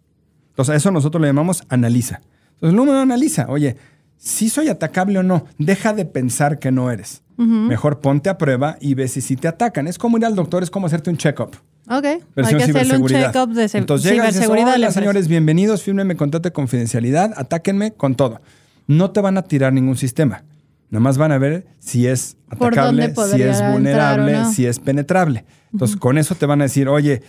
Entonces, 0.50 0.74
a 0.74 0.76
eso 0.76 0.92
nosotros 0.92 1.22
le 1.22 1.28
llamamos 1.28 1.64
analiza. 1.70 2.22
Entonces, 2.56 2.70
el 2.70 2.76
número 2.76 3.00
analiza. 3.00 3.46
Oye, 3.48 3.78
si 4.18 4.50
soy 4.50 4.68
atacable 4.68 5.18
o 5.20 5.24
no, 5.24 5.46
deja 5.58 5.94
de 5.94 6.06
pensar 6.06 6.60
que 6.60 6.72
no 6.72 6.92
eres. 6.92 7.24
Mejor 7.38 8.02
ponte 8.02 8.30
a 8.30 8.38
prueba 8.38 8.78
y 8.80 8.94
ve 8.94 9.08
si, 9.08 9.20
si 9.20 9.36
te 9.36 9.48
atacan. 9.48 9.88
Es 9.88 9.98
como 9.98 10.18
ir 10.18 10.26
al 10.26 10.36
doctor, 10.36 10.62
es 10.62 10.70
como 10.70 10.86
hacerte 10.86 11.10
un 11.10 11.18
check-up. 11.18 11.56
Ok, 11.88 12.06
hay 12.06 12.56
que 12.56 12.64
hacerle 12.64 12.98
un 12.98 13.08
check-up 13.08 13.54
de 13.54 13.70
Entonces 13.74 14.12
dices, 14.12 14.32
ciberseguridad 14.32 14.76
empresa. 14.76 14.92
señores, 15.00 15.28
bienvenidos, 15.28 15.82
fírmenme 15.82 16.16
contrato 16.16 16.48
de 16.50 16.54
confidencialidad, 16.54 17.34
atáquenme 17.36 17.92
con 17.94 18.16
todo. 18.16 18.40
No 18.88 19.12
te 19.12 19.22
van 19.22 19.38
a 19.38 19.44
tirar 19.44 19.74
ningún 19.74 19.98
sistema. 19.98 20.44
Nada 20.90 21.02
más 21.02 21.18
van 21.18 21.32
a 21.32 21.38
ver 21.38 21.66
si 21.80 22.08
es 22.08 22.38
atacable, 22.50 23.14
si 23.16 23.42
es 23.42 23.62
vulnerable, 23.72 24.34
no. 24.34 24.52
si 24.52 24.66
es 24.66 24.80
penetrable. 24.80 25.46
Entonces, 25.72 25.98
con 25.98 26.18
eso 26.18 26.36
te 26.36 26.46
van 26.46 26.62
a 26.62 26.66
decir, 26.66 26.88
oye, 26.90 27.24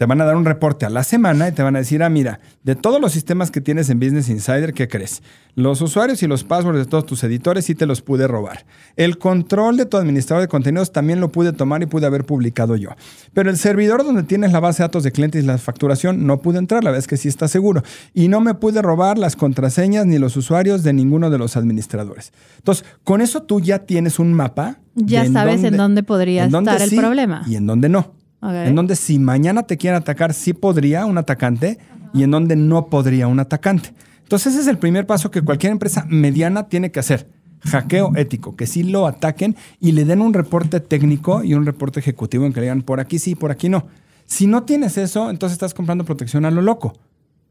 te 0.00 0.06
van 0.06 0.18
a 0.22 0.24
dar 0.24 0.34
un 0.34 0.46
reporte 0.46 0.86
a 0.86 0.88
la 0.88 1.04
semana 1.04 1.48
y 1.48 1.52
te 1.52 1.62
van 1.62 1.76
a 1.76 1.80
decir, 1.80 2.02
ah, 2.02 2.08
mira, 2.08 2.40
de 2.62 2.74
todos 2.74 3.02
los 3.02 3.12
sistemas 3.12 3.50
que 3.50 3.60
tienes 3.60 3.90
en 3.90 4.00
Business 4.00 4.30
Insider, 4.30 4.72
¿qué 4.72 4.88
crees? 4.88 5.22
Los 5.56 5.82
usuarios 5.82 6.22
y 6.22 6.26
los 6.26 6.42
passwords 6.42 6.78
de 6.78 6.86
todos 6.86 7.04
tus 7.04 7.22
editores 7.22 7.66
sí 7.66 7.74
te 7.74 7.84
los 7.84 8.00
pude 8.00 8.26
robar. 8.26 8.64
El 8.96 9.18
control 9.18 9.76
de 9.76 9.84
tu 9.84 9.98
administrador 9.98 10.40
de 10.40 10.48
contenidos 10.48 10.90
también 10.90 11.20
lo 11.20 11.30
pude 11.30 11.52
tomar 11.52 11.82
y 11.82 11.86
pude 11.86 12.06
haber 12.06 12.24
publicado 12.24 12.76
yo. 12.76 12.92
Pero 13.34 13.50
el 13.50 13.58
servidor 13.58 14.02
donde 14.02 14.22
tienes 14.22 14.52
la 14.52 14.60
base 14.60 14.78
de 14.78 14.84
datos 14.84 15.02
de 15.02 15.12
clientes 15.12 15.44
y 15.44 15.46
la 15.46 15.58
facturación 15.58 16.26
no 16.26 16.40
pude 16.40 16.56
entrar, 16.56 16.82
la 16.82 16.92
verdad 16.92 17.00
es 17.00 17.06
que 17.06 17.18
sí 17.18 17.28
está 17.28 17.46
seguro. 17.46 17.82
Y 18.14 18.28
no 18.28 18.40
me 18.40 18.54
pude 18.54 18.80
robar 18.80 19.18
las 19.18 19.36
contraseñas 19.36 20.06
ni 20.06 20.18
los 20.18 20.34
usuarios 20.34 20.82
de 20.82 20.94
ninguno 20.94 21.28
de 21.28 21.36
los 21.36 21.58
administradores. 21.58 22.32
Entonces, 22.56 22.86
con 23.04 23.20
eso 23.20 23.42
tú 23.42 23.60
ya 23.60 23.80
tienes 23.80 24.18
un 24.18 24.32
mapa. 24.32 24.78
Ya 24.94 25.30
sabes 25.30 25.62
en 25.62 25.76
dónde 25.76 26.02
podría 26.02 26.44
en 26.44 26.52
dónde 26.52 26.70
estar 26.70 26.88
el 26.88 26.96
problema. 26.96 27.42
Y 27.46 27.56
en 27.56 27.66
dónde 27.66 27.90
no. 27.90 28.18
En 28.42 28.74
donde 28.74 28.96
si 28.96 29.18
mañana 29.18 29.64
te 29.64 29.76
quieren 29.76 29.98
atacar, 29.98 30.32
sí 30.32 30.52
podría 30.54 31.04
un 31.06 31.18
atacante 31.18 31.78
y 32.14 32.22
en 32.22 32.30
donde 32.30 32.56
no 32.56 32.86
podría 32.86 33.26
un 33.26 33.38
atacante. 33.40 33.92
Entonces 34.22 34.54
ese 34.54 34.62
es 34.62 34.68
el 34.68 34.78
primer 34.78 35.06
paso 35.06 35.30
que 35.30 35.42
cualquier 35.42 35.72
empresa 35.72 36.06
mediana 36.08 36.68
tiene 36.68 36.90
que 36.90 37.00
hacer. 37.00 37.28
Hackeo 37.62 38.12
ético, 38.16 38.56
que 38.56 38.66
sí 38.66 38.82
lo 38.82 39.06
ataquen 39.06 39.56
y 39.80 39.92
le 39.92 40.06
den 40.06 40.22
un 40.22 40.32
reporte 40.32 40.80
técnico 40.80 41.44
y 41.44 41.52
un 41.52 41.66
reporte 41.66 42.00
ejecutivo 42.00 42.46
en 42.46 42.52
que 42.54 42.60
le 42.60 42.66
digan 42.66 42.82
por 42.82 43.00
aquí 43.00 43.18
sí, 43.18 43.34
por 43.34 43.50
aquí 43.50 43.68
no. 43.68 43.86
Si 44.24 44.46
no 44.46 44.62
tienes 44.62 44.96
eso, 44.96 45.28
entonces 45.28 45.54
estás 45.54 45.74
comprando 45.74 46.04
protección 46.04 46.44
a 46.44 46.50
lo 46.50 46.62
loco. 46.62 46.94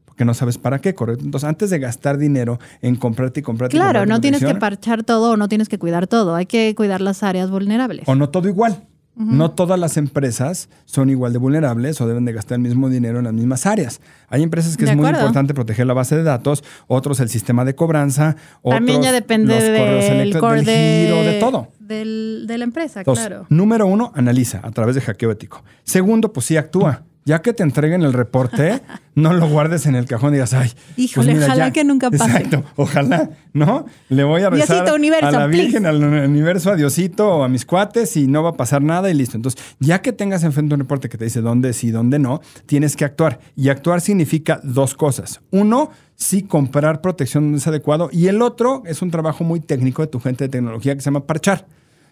Porque 0.06 0.24
no 0.24 0.34
sabes 0.34 0.58
para 0.58 0.80
qué, 0.80 0.94
correcto. 0.94 1.24
Entonces, 1.24 1.48
antes 1.48 1.70
de 1.70 1.78
gastar 1.78 2.18
dinero 2.18 2.58
en 2.82 2.96
comprarte 2.96 3.40
y 3.40 3.42
comprarte. 3.42 3.76
y 3.76 3.78
Claro, 3.78 4.00
comprarte 4.00 4.12
no 4.12 4.20
tienes 4.20 4.44
que 4.44 4.54
parchar 4.58 5.04
todo 5.04 5.32
o 5.32 5.36
no 5.36 5.48
tienes 5.48 5.68
que 5.68 5.78
cuidar 5.78 6.06
todo. 6.08 6.34
Hay 6.34 6.46
que 6.46 6.74
cuidar 6.74 7.00
las 7.00 7.22
áreas 7.22 7.50
vulnerables. 7.50 8.08
o 8.08 8.14
no 8.14 8.30
todo 8.30 8.48
igual. 8.48 8.88
No 9.16 9.50
todas 9.50 9.78
las 9.78 9.96
empresas 9.98 10.68
son 10.86 11.10
igual 11.10 11.32
de 11.34 11.38
vulnerables 11.38 12.00
o 12.00 12.06
deben 12.08 12.24
de 12.24 12.32
gastar 12.32 12.56
el 12.56 12.62
mismo 12.62 12.88
dinero 12.88 13.18
en 13.18 13.24
las 13.24 13.34
mismas 13.34 13.66
áreas. 13.66 14.00
Hay 14.28 14.42
empresas 14.42 14.76
que 14.78 14.84
De 14.86 14.92
es 14.92 14.96
muy 14.96 15.08
importante 15.08 15.52
proteger 15.52 15.86
la 15.86 15.92
base 15.94 16.16
de 16.16 16.22
datos, 16.22 16.64
otros 16.86 17.20
el 17.20 17.28
sistema 17.28 17.64
de 17.66 17.74
cobranza, 17.74 18.36
También 18.64 18.98
otros 18.98 19.06
ya 19.06 19.12
depende 19.12 19.54
los 19.54 19.78
correos 19.78 20.04
del 20.06 20.38
core 20.38 20.56
del 20.56 20.64
de, 20.66 21.04
giro, 21.06 21.22
de 21.24 21.38
todo. 21.40 21.68
del- 21.80 22.44
de 22.46 22.56
la 22.58 22.64
empresa, 22.64 23.00
Entonces, 23.00 23.26
claro. 23.26 23.46
número 23.50 23.86
uno, 23.86 24.10
analiza 24.14 24.60
a 24.62 24.70
través 24.70 24.94
de 24.94 25.02
hackeo 25.02 25.30
ético. 25.32 25.62
Segundo, 25.84 26.32
pues 26.32 26.46
sí 26.46 26.56
actúa. 26.56 27.02
Ya 27.30 27.42
que 27.42 27.52
te 27.52 27.62
entreguen 27.62 28.02
el 28.02 28.12
reporte, 28.12 28.82
no 29.14 29.32
lo 29.32 29.48
guardes 29.48 29.86
en 29.86 29.94
el 29.94 30.04
cajón 30.04 30.30
y 30.30 30.32
digas, 30.32 30.52
ay. 30.52 30.72
pues 30.74 30.98
Híjole, 30.98 31.34
mira, 31.34 31.46
ojalá 31.46 31.68
ya". 31.68 31.72
que 31.72 31.84
nunca 31.84 32.10
pase. 32.10 32.24
Exacto, 32.24 32.64
ojalá, 32.74 33.30
¿no? 33.52 33.86
Le 34.08 34.24
voy 34.24 34.42
a 34.42 34.50
rezar 34.50 34.78
Diosito, 34.78 34.96
universo, 34.96 35.28
a 35.28 35.30
la 35.30 35.46
please. 35.46 35.62
Virgen, 35.62 35.86
al 35.86 36.02
universo, 36.02 36.72
a 36.72 36.74
Diosito 36.74 37.28
o 37.28 37.44
a 37.44 37.48
mis 37.48 37.64
cuates 37.64 38.16
y 38.16 38.26
no 38.26 38.42
va 38.42 38.50
a 38.50 38.54
pasar 38.54 38.82
nada 38.82 39.08
y 39.10 39.14
listo. 39.14 39.36
Entonces, 39.36 39.62
ya 39.78 40.02
que 40.02 40.12
tengas 40.12 40.42
enfrente 40.42 40.74
un 40.74 40.80
reporte 40.80 41.08
que 41.08 41.18
te 41.18 41.24
dice 41.24 41.40
dónde 41.40 41.72
sí, 41.72 41.92
dónde 41.92 42.18
no, 42.18 42.40
tienes 42.66 42.96
que 42.96 43.04
actuar. 43.04 43.38
Y 43.54 43.68
actuar 43.68 44.00
significa 44.00 44.60
dos 44.64 44.96
cosas. 44.96 45.40
Uno, 45.52 45.92
sí 46.16 46.42
comprar 46.42 47.00
protección 47.00 47.44
donde 47.44 47.58
es 47.58 47.66
adecuado. 47.68 48.10
Y 48.12 48.26
el 48.26 48.42
otro 48.42 48.82
es 48.86 49.02
un 49.02 49.12
trabajo 49.12 49.44
muy 49.44 49.60
técnico 49.60 50.02
de 50.02 50.08
tu 50.08 50.18
gente 50.18 50.42
de 50.42 50.48
tecnología 50.48 50.96
que 50.96 51.00
se 51.00 51.04
llama 51.04 51.28
parchar. 51.28 51.64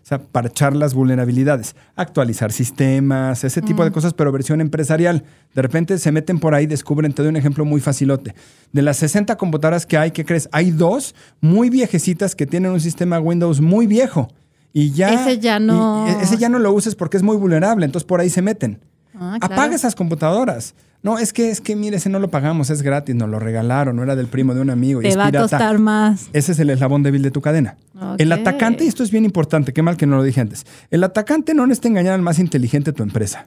O 0.09 0.13
sea, 0.17 0.19
parchar 0.21 0.75
las 0.75 0.95
vulnerabilidades, 0.95 1.77
actualizar 1.95 2.51
sistemas, 2.51 3.45
ese 3.45 3.61
tipo 3.61 3.85
de 3.85 3.91
cosas, 3.93 4.15
pero 4.15 4.33
versión 4.33 4.63
empresarial. 4.63 5.23
De 5.55 5.61
repente 5.61 5.99
se 5.99 6.11
meten 6.13 6.39
por 6.41 6.55
ahí, 6.55 6.67
descubren, 6.67 7.13
te 7.13 7.21
doy 7.21 7.29
un 7.29 7.37
ejemplo 7.37 7.67
muy 7.67 7.83
facilote. 7.83 8.35
De 8.73 8.81
las 8.81 8.97
60 8.97 9.37
computadoras 9.37 9.85
que 9.85 9.99
hay, 9.99 10.13
¿qué 10.13 10.25
crees? 10.25 10.49
Hay 10.51 10.71
dos 10.71 11.15
muy 11.43 11.69
viejecitas 11.69 12.35
que 12.35 12.47
tienen 12.47 12.71
un 12.73 12.81
sistema 12.81 13.21
Windows 13.21 13.61
muy 13.61 13.87
viejo. 13.87 14.29
Y 14.73 14.93
ya. 14.93 15.13
Ese 15.13 15.41
ya 15.41 15.59
no- 15.61 16.07
y 16.09 16.23
ese 16.23 16.39
ya 16.39 16.49
no 16.49 16.59
lo 16.59 16.73
uses 16.73 16.95
porque 16.95 17.19
es 17.19 17.23
muy 17.23 17.37
vulnerable, 17.37 17.85
entonces 17.85 18.07
por 18.07 18.21
ahí 18.21 18.31
se 18.31 18.41
meten. 18.41 18.81
Ah, 19.19 19.37
claro. 19.39 19.55
Apaga 19.55 19.75
esas 19.75 19.95
computadoras. 19.95 20.75
No, 21.03 21.19
es 21.19 21.33
que, 21.33 21.51
es 21.51 21.61
que, 21.61 21.77
mire, 21.77 21.97
ese 21.97 22.09
no 22.09 22.19
lo 22.19 22.29
pagamos, 22.29 22.71
es 22.71 22.83
gratis, 22.83 23.15
nos 23.15 23.29
lo 23.29 23.39
regalaron, 23.39 23.95
no 23.97 24.03
era 24.03 24.17
del 24.17 24.27
primo 24.27 24.55
de 24.55 24.61
un 24.61 24.71
amigo. 24.71 25.01
y 25.01 25.05
Te 25.05 25.09
es 25.11 25.19
va 25.19 25.27
a 25.27 25.33
costar 25.33 25.79
más. 25.79 26.29
Ese 26.33 26.53
es 26.53 26.59
el 26.59 26.71
eslabón 26.71 27.05
débil 27.05 27.23
de 27.23 27.31
tu 27.31 27.41
cadena. 27.41 27.77
El 28.19 28.33
atacante, 28.33 28.85
y 28.85 28.89
esto 28.89 29.05
es 29.05 29.11
bien 29.13 29.25
importante, 29.25 29.73
qué 29.73 29.83
mal 29.83 29.97
que 29.97 30.07
no 30.07 30.17
lo 30.17 30.23
dije 30.25 30.41
antes. 30.41 30.67
El 30.91 31.05
atacante 31.05 31.55
no 31.55 31.67
necesita 31.67 31.89
engañar 31.89 32.15
al 32.15 32.23
más 32.23 32.39
inteligente 32.41 32.91
de 32.91 32.97
tu 32.97 33.05
empresa. 33.05 33.47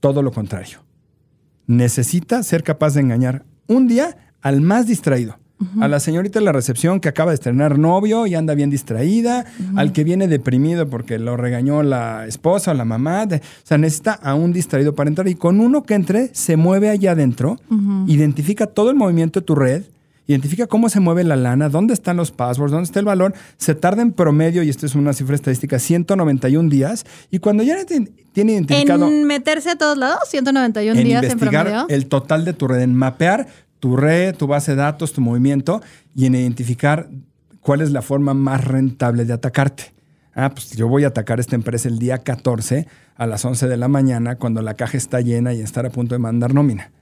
Todo 0.00 0.22
lo 0.22 0.30
contrario. 0.30 0.80
Necesita 1.66 2.42
ser 2.42 2.62
capaz 2.62 2.94
de 2.94 3.00
engañar 3.00 3.44
un 3.66 3.88
día 3.88 4.16
al 4.42 4.60
más 4.60 4.86
distraído. 4.86 5.38
A 5.80 5.88
la 5.88 6.00
señorita 6.00 6.38
de 6.38 6.44
la 6.44 6.52
recepción 6.52 7.00
que 7.00 7.08
acaba 7.08 7.30
de 7.30 7.34
estrenar 7.36 7.78
novio 7.78 8.26
y 8.26 8.34
anda 8.34 8.54
bien 8.54 8.70
distraída, 8.70 9.44
al 9.76 9.92
que 9.92 10.04
viene 10.04 10.28
deprimido 10.28 10.88
porque 10.88 11.18
lo 11.18 11.36
regañó 11.36 11.82
la 11.82 12.26
esposa 12.26 12.70
o 12.70 12.74
la 12.74 12.84
mamá. 12.84 13.26
de- 13.26 13.36
o 13.36 13.40
sea, 13.64 13.78
necesita 13.78 14.12
a 14.14 14.34
un 14.34 14.52
distraído 14.52 14.94
para 14.94 15.08
entrar 15.08 15.28
y 15.28 15.34
con 15.34 15.60
uno 15.60 15.82
que 15.82 15.94
entre 15.94 16.30
se 16.34 16.56
mueve 16.56 16.88
allá 16.90 17.12
adentro, 17.12 17.58
identifica 18.06 18.66
todo 18.66 18.90
el 18.90 18.96
movimiento 18.96 19.40
de 19.40 19.46
tu 19.46 19.54
red, 19.54 19.82
identifica 20.26 20.66
cómo 20.66 20.88
se 20.88 21.00
mueve 21.00 21.24
la 21.24 21.36
lana, 21.36 21.68
dónde 21.68 21.94
están 21.94 22.16
los 22.16 22.30
passwords, 22.30 22.70
dónde 22.72 22.84
está 22.84 23.00
el 23.00 23.04
valor. 23.06 23.34
Se 23.58 23.74
tarda 23.74 24.02
en 24.02 24.12
promedio, 24.12 24.62
y 24.62 24.68
esto 24.68 24.86
es 24.86 24.94
una 24.94 25.12
cifra 25.12 25.34
estadística, 25.34 25.78
191 25.78 26.68
días. 26.70 27.04
Y 27.30 27.38
cuando 27.40 27.62
ya 27.64 27.76
tiene 27.84 28.52
identificado 28.52 29.08
En 29.08 29.24
meterse 29.24 29.70
a 29.70 29.76
todos 29.76 29.98
lados, 29.98 30.20
191 30.30 30.98
en 30.98 31.06
días 31.06 31.24
en 31.24 31.38
promedio. 31.38 31.86
el 31.88 32.06
total 32.06 32.44
de 32.44 32.52
tu 32.52 32.68
red, 32.68 32.80
en 32.80 32.94
mapear 32.94 33.46
tu 33.82 33.96
red, 33.96 34.36
tu 34.36 34.46
base 34.46 34.70
de 34.70 34.76
datos, 34.76 35.12
tu 35.12 35.20
movimiento 35.20 35.82
y 36.14 36.26
en 36.26 36.36
identificar 36.36 37.08
cuál 37.60 37.80
es 37.80 37.90
la 37.90 38.00
forma 38.00 38.32
más 38.32 38.64
rentable 38.64 39.24
de 39.24 39.32
atacarte. 39.32 39.92
Ah, 40.36 40.50
pues 40.50 40.70
yo 40.76 40.86
voy 40.86 41.02
a 41.02 41.08
atacar 41.08 41.40
esta 41.40 41.56
empresa 41.56 41.88
el 41.88 41.98
día 41.98 42.18
14 42.18 42.86
a 43.16 43.26
las 43.26 43.44
11 43.44 43.66
de 43.66 43.76
la 43.76 43.88
mañana 43.88 44.36
cuando 44.36 44.62
la 44.62 44.74
caja 44.74 44.96
está 44.96 45.20
llena 45.20 45.52
y 45.52 45.60
estar 45.60 45.84
a 45.84 45.90
punto 45.90 46.14
de 46.14 46.20
mandar 46.20 46.54
nómina. 46.54 46.92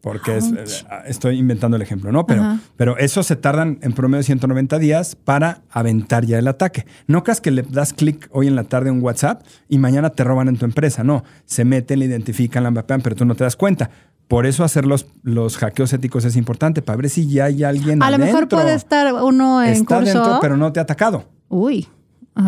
Porque 0.00 0.38
es, 0.38 0.50
eh, 0.50 0.64
estoy 1.06 1.38
inventando 1.38 1.76
el 1.76 1.82
ejemplo, 1.82 2.10
¿no? 2.10 2.24
Pero, 2.26 2.58
pero 2.76 2.96
eso 2.96 3.22
se 3.22 3.36
tardan 3.36 3.78
en 3.82 3.92
promedio 3.92 4.24
190 4.24 4.78
días 4.78 5.14
para 5.14 5.60
aventar 5.70 6.24
ya 6.24 6.38
el 6.38 6.48
ataque. 6.48 6.86
No 7.06 7.22
creas 7.22 7.42
que 7.42 7.50
le 7.50 7.62
das 7.62 7.92
clic 7.92 8.30
hoy 8.32 8.48
en 8.48 8.56
la 8.56 8.64
tarde 8.64 8.88
a 8.88 8.92
un 8.92 9.02
WhatsApp 9.02 9.42
y 9.68 9.76
mañana 9.76 10.08
te 10.08 10.24
roban 10.24 10.48
en 10.48 10.56
tu 10.56 10.64
empresa. 10.64 11.04
No, 11.04 11.22
se 11.44 11.66
meten, 11.66 11.98
le 11.98 12.06
identifican, 12.06 12.64
la 12.64 12.70
mapean, 12.70 13.02
pero 13.02 13.14
tú 13.14 13.26
no 13.26 13.34
te 13.34 13.44
das 13.44 13.56
cuenta. 13.56 13.90
Por 14.32 14.46
eso 14.46 14.64
hacer 14.64 14.86
los, 14.86 15.04
los 15.22 15.58
hackeos 15.58 15.92
éticos 15.92 16.24
es 16.24 16.36
importante, 16.36 16.80
para 16.80 16.96
ver 16.96 17.10
si 17.10 17.28
ya 17.28 17.44
hay 17.44 17.64
alguien 17.64 18.02
A 18.02 18.10
lo 18.10 18.16
mejor 18.16 18.48
puede 18.48 18.72
estar 18.72 19.12
uno 19.12 19.62
en 19.62 19.72
Está 19.72 19.98
curso. 19.98 20.20
dentro, 20.20 20.38
pero 20.40 20.56
no 20.56 20.72
te 20.72 20.80
ha 20.80 20.84
atacado. 20.84 21.26
Uy. 21.50 21.86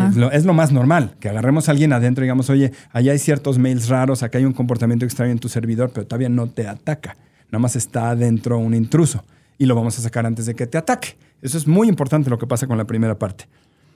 Es 0.09 0.15
lo, 0.15 0.31
es 0.31 0.45
lo 0.45 0.55
más 0.55 0.71
normal, 0.71 1.15
que 1.19 1.29
agarremos 1.29 1.69
a 1.69 1.73
alguien 1.73 1.93
adentro 1.93 2.23
y 2.23 2.25
digamos, 2.25 2.49
oye, 2.49 2.71
allá 2.91 3.11
hay 3.11 3.19
ciertos 3.19 3.59
mails 3.59 3.87
raros, 3.87 4.23
acá 4.23 4.39
hay 4.39 4.45
un 4.45 4.53
comportamiento 4.53 5.05
extraño 5.05 5.31
en 5.31 5.37
tu 5.37 5.47
servidor, 5.47 5.91
pero 5.93 6.07
todavía 6.07 6.27
no 6.27 6.47
te 6.47 6.67
ataca. 6.67 7.17
Nada 7.51 7.59
más 7.59 7.75
está 7.75 8.09
adentro 8.09 8.57
un 8.57 8.73
intruso 8.73 9.23
y 9.59 9.67
lo 9.67 9.75
vamos 9.75 9.99
a 9.99 10.01
sacar 10.01 10.25
antes 10.25 10.47
de 10.47 10.55
que 10.55 10.65
te 10.65 10.79
ataque. 10.79 11.19
Eso 11.43 11.55
es 11.55 11.67
muy 11.67 11.87
importante 11.87 12.31
lo 12.31 12.39
que 12.39 12.47
pasa 12.47 12.65
con 12.65 12.79
la 12.79 12.85
primera 12.85 13.19
parte. 13.19 13.47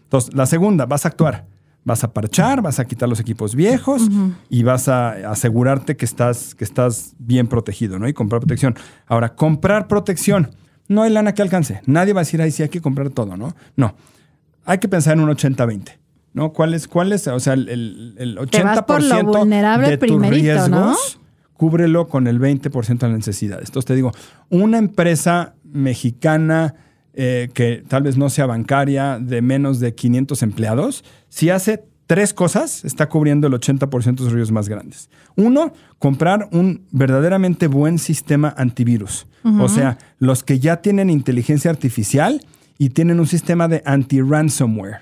Entonces, 0.04 0.32
la 0.36 0.46
segunda, 0.46 0.86
vas 0.86 1.06
a 1.06 1.08
actuar. 1.08 1.48
Vas 1.84 2.04
a 2.04 2.14
parchar, 2.14 2.62
vas 2.62 2.80
a 2.80 2.86
quitar 2.86 3.08
los 3.10 3.20
equipos 3.20 3.56
viejos 3.56 4.10
y 4.50 4.64
vas 4.64 4.88
a 4.88 5.32
asegurarte 5.32 5.96
que 5.96 6.06
estás, 6.06 6.54
que 6.54 6.64
estás 6.64 7.16
bien 7.18 7.48
protegido, 7.48 7.98
¿no? 7.98 8.08
Y 8.08 8.14
comprar 8.14 8.42
protección. 8.42 8.76
Ahora, 9.08 9.36
comprar 9.36 9.88
protección. 9.88 10.52
No 10.88 11.04
hay 11.04 11.12
lana 11.12 11.34
que 11.34 11.42
alcance. 11.42 11.82
Nadie 11.86 12.14
va 12.14 12.22
a 12.22 12.24
decir, 12.24 12.42
ahí 12.42 12.52
sí 12.52 12.64
hay 12.64 12.70
que 12.70 12.82
comprar 12.82 13.10
todo, 13.10 13.38
¿no? 13.38 13.56
No. 13.76 13.96
Hay 14.66 14.80
que 14.80 14.88
pensar 14.88 15.14
en 15.14 15.24
un 15.24 15.30
80-20. 15.30 15.98
¿No? 16.32 16.54
¿Cuál 16.54 16.76
es, 16.76 16.88
cuál 16.88 17.12
es? 17.12 17.28
O 17.28 17.40
sea, 17.40 17.54
el, 17.54 17.68
el, 17.70 18.16
el 18.20 18.38
80% 18.38 18.50
Te 18.50 18.64
vas 18.64 18.84
por 18.84 19.02
lo 19.02 19.24
vulnerable 19.24 19.90
de 19.90 19.98
tus 19.98 20.28
riesgos, 20.28 20.70
¿no? 20.70 20.96
cúbrelo 21.60 22.08
con 22.08 22.28
el 22.28 22.40
20% 22.40 23.00
de 23.00 23.08
las 23.10 23.18
necesidades. 23.18 23.68
Entonces 23.68 23.88
te 23.88 23.94
digo, 23.94 24.14
una 24.50 24.78
empresa 24.78 25.56
mexicana 25.66 26.74
eh, 27.14 27.50
que 27.54 27.84
tal 27.88 28.04
vez 28.04 28.18
no 28.18 28.30
sea 28.30 28.46
bancaria, 28.46 29.20
de 29.20 29.42
menos 29.42 29.80
de 29.80 29.94
500 29.96 30.42
empleados, 30.44 31.04
si 31.30 31.50
hace 31.50 31.84
tres 32.08 32.34
cosas, 32.34 32.86
está 32.86 33.08
cubriendo 33.08 33.48
el 33.48 33.54
80% 33.54 34.12
de 34.16 34.18
sus 34.18 34.32
riesgos 34.32 34.52
más 34.52 34.68
grandes. 34.70 35.10
Uno, 35.36 35.74
comprar 36.00 36.50
un 36.52 36.86
verdaderamente 36.92 37.68
buen 37.68 38.00
sistema 38.00 38.54
antivirus. 38.58 39.28
O 39.60 39.70
sea, 39.70 39.98
los 40.18 40.44
que 40.44 40.60
ya 40.60 40.82
tienen 40.82 41.10
inteligencia 41.10 41.72
artificial 41.72 42.42
y 42.78 42.90
tienen 42.90 43.20
un 43.20 43.28
sistema 43.28 43.68
de 43.68 43.82
anti-ransomware. 43.86 45.02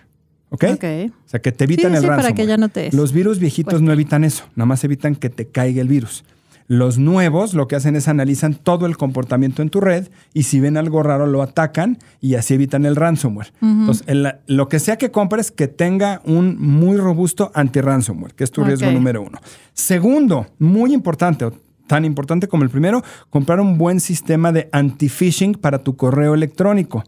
¿Ok? 0.49 0.63
Ok. 0.75 0.83
O 1.25 1.29
sea, 1.29 1.41
que 1.41 1.51
te 1.51 1.63
evitan 1.65 1.91
Sí, 1.91 1.95
el 1.97 2.01
sí, 2.01 2.07
para 2.07 2.17
ransomware. 2.17 2.35
que 2.35 2.47
ya 2.47 2.57
no 2.57 2.69
te- 2.69 2.89
Los 2.93 3.11
virus 3.13 3.39
viejitos 3.39 3.73
Pues- 3.75 3.83
no 3.83 3.91
evitan 3.91 4.23
eso, 4.23 4.45
nada 4.55 4.65
más 4.67 4.83
evitan 4.83 5.15
que 5.15 5.29
te 5.29 5.47
caiga 5.47 5.81
el 5.81 5.87
virus. 5.87 6.23
Los 6.69 6.97
nuevos 6.97 7.53
lo 7.53 7.67
que 7.69 7.77
hacen 7.77 7.95
es 7.95 8.09
analizan 8.09 8.53
todo 8.55 8.85
el 8.87 8.97
comportamiento 8.97 9.61
en 9.61 9.69
tu 9.69 9.79
red 9.79 10.09
y 10.33 10.43
si 10.43 10.59
ven 10.59 10.75
algo 10.75 11.01
raro 11.01 11.25
lo 11.25 11.41
atacan 11.41 11.97
y 12.19 12.35
así 12.35 12.55
evitan 12.55 12.85
el 12.85 12.97
ransomware. 12.97 13.53
Entonces, 13.61 14.03
el- 14.07 14.33
lo 14.47 14.67
que 14.67 14.79
sea 14.79 14.97
que 14.97 15.09
compres 15.09 15.49
que 15.51 15.67
tenga 15.69 16.21
un 16.25 16.57
muy 16.59 16.97
robusto 16.97 17.51
anti-ransomware, 17.53 18.33
que 18.33 18.43
es 18.43 18.51
tu 18.51 18.61
riesgo 18.67 18.87
número 18.95 19.21
uno. 19.21 19.39
Segundo, 19.73 20.47
muy 20.59 20.93
importante, 20.93 21.45
o 21.45 21.53
tan 21.87 22.03
importante 22.03 22.49
como 22.49 22.63
el 22.63 22.69
primero, 22.69 23.01
comprar 23.29 23.61
un 23.61 23.77
buen 23.77 24.01
sistema 24.01 24.51
de 24.51 24.67
anti-phishing 24.73 25.53
para 25.53 25.79
tu 25.85 25.95
correo 25.95 26.33
electrónico. 26.33 27.01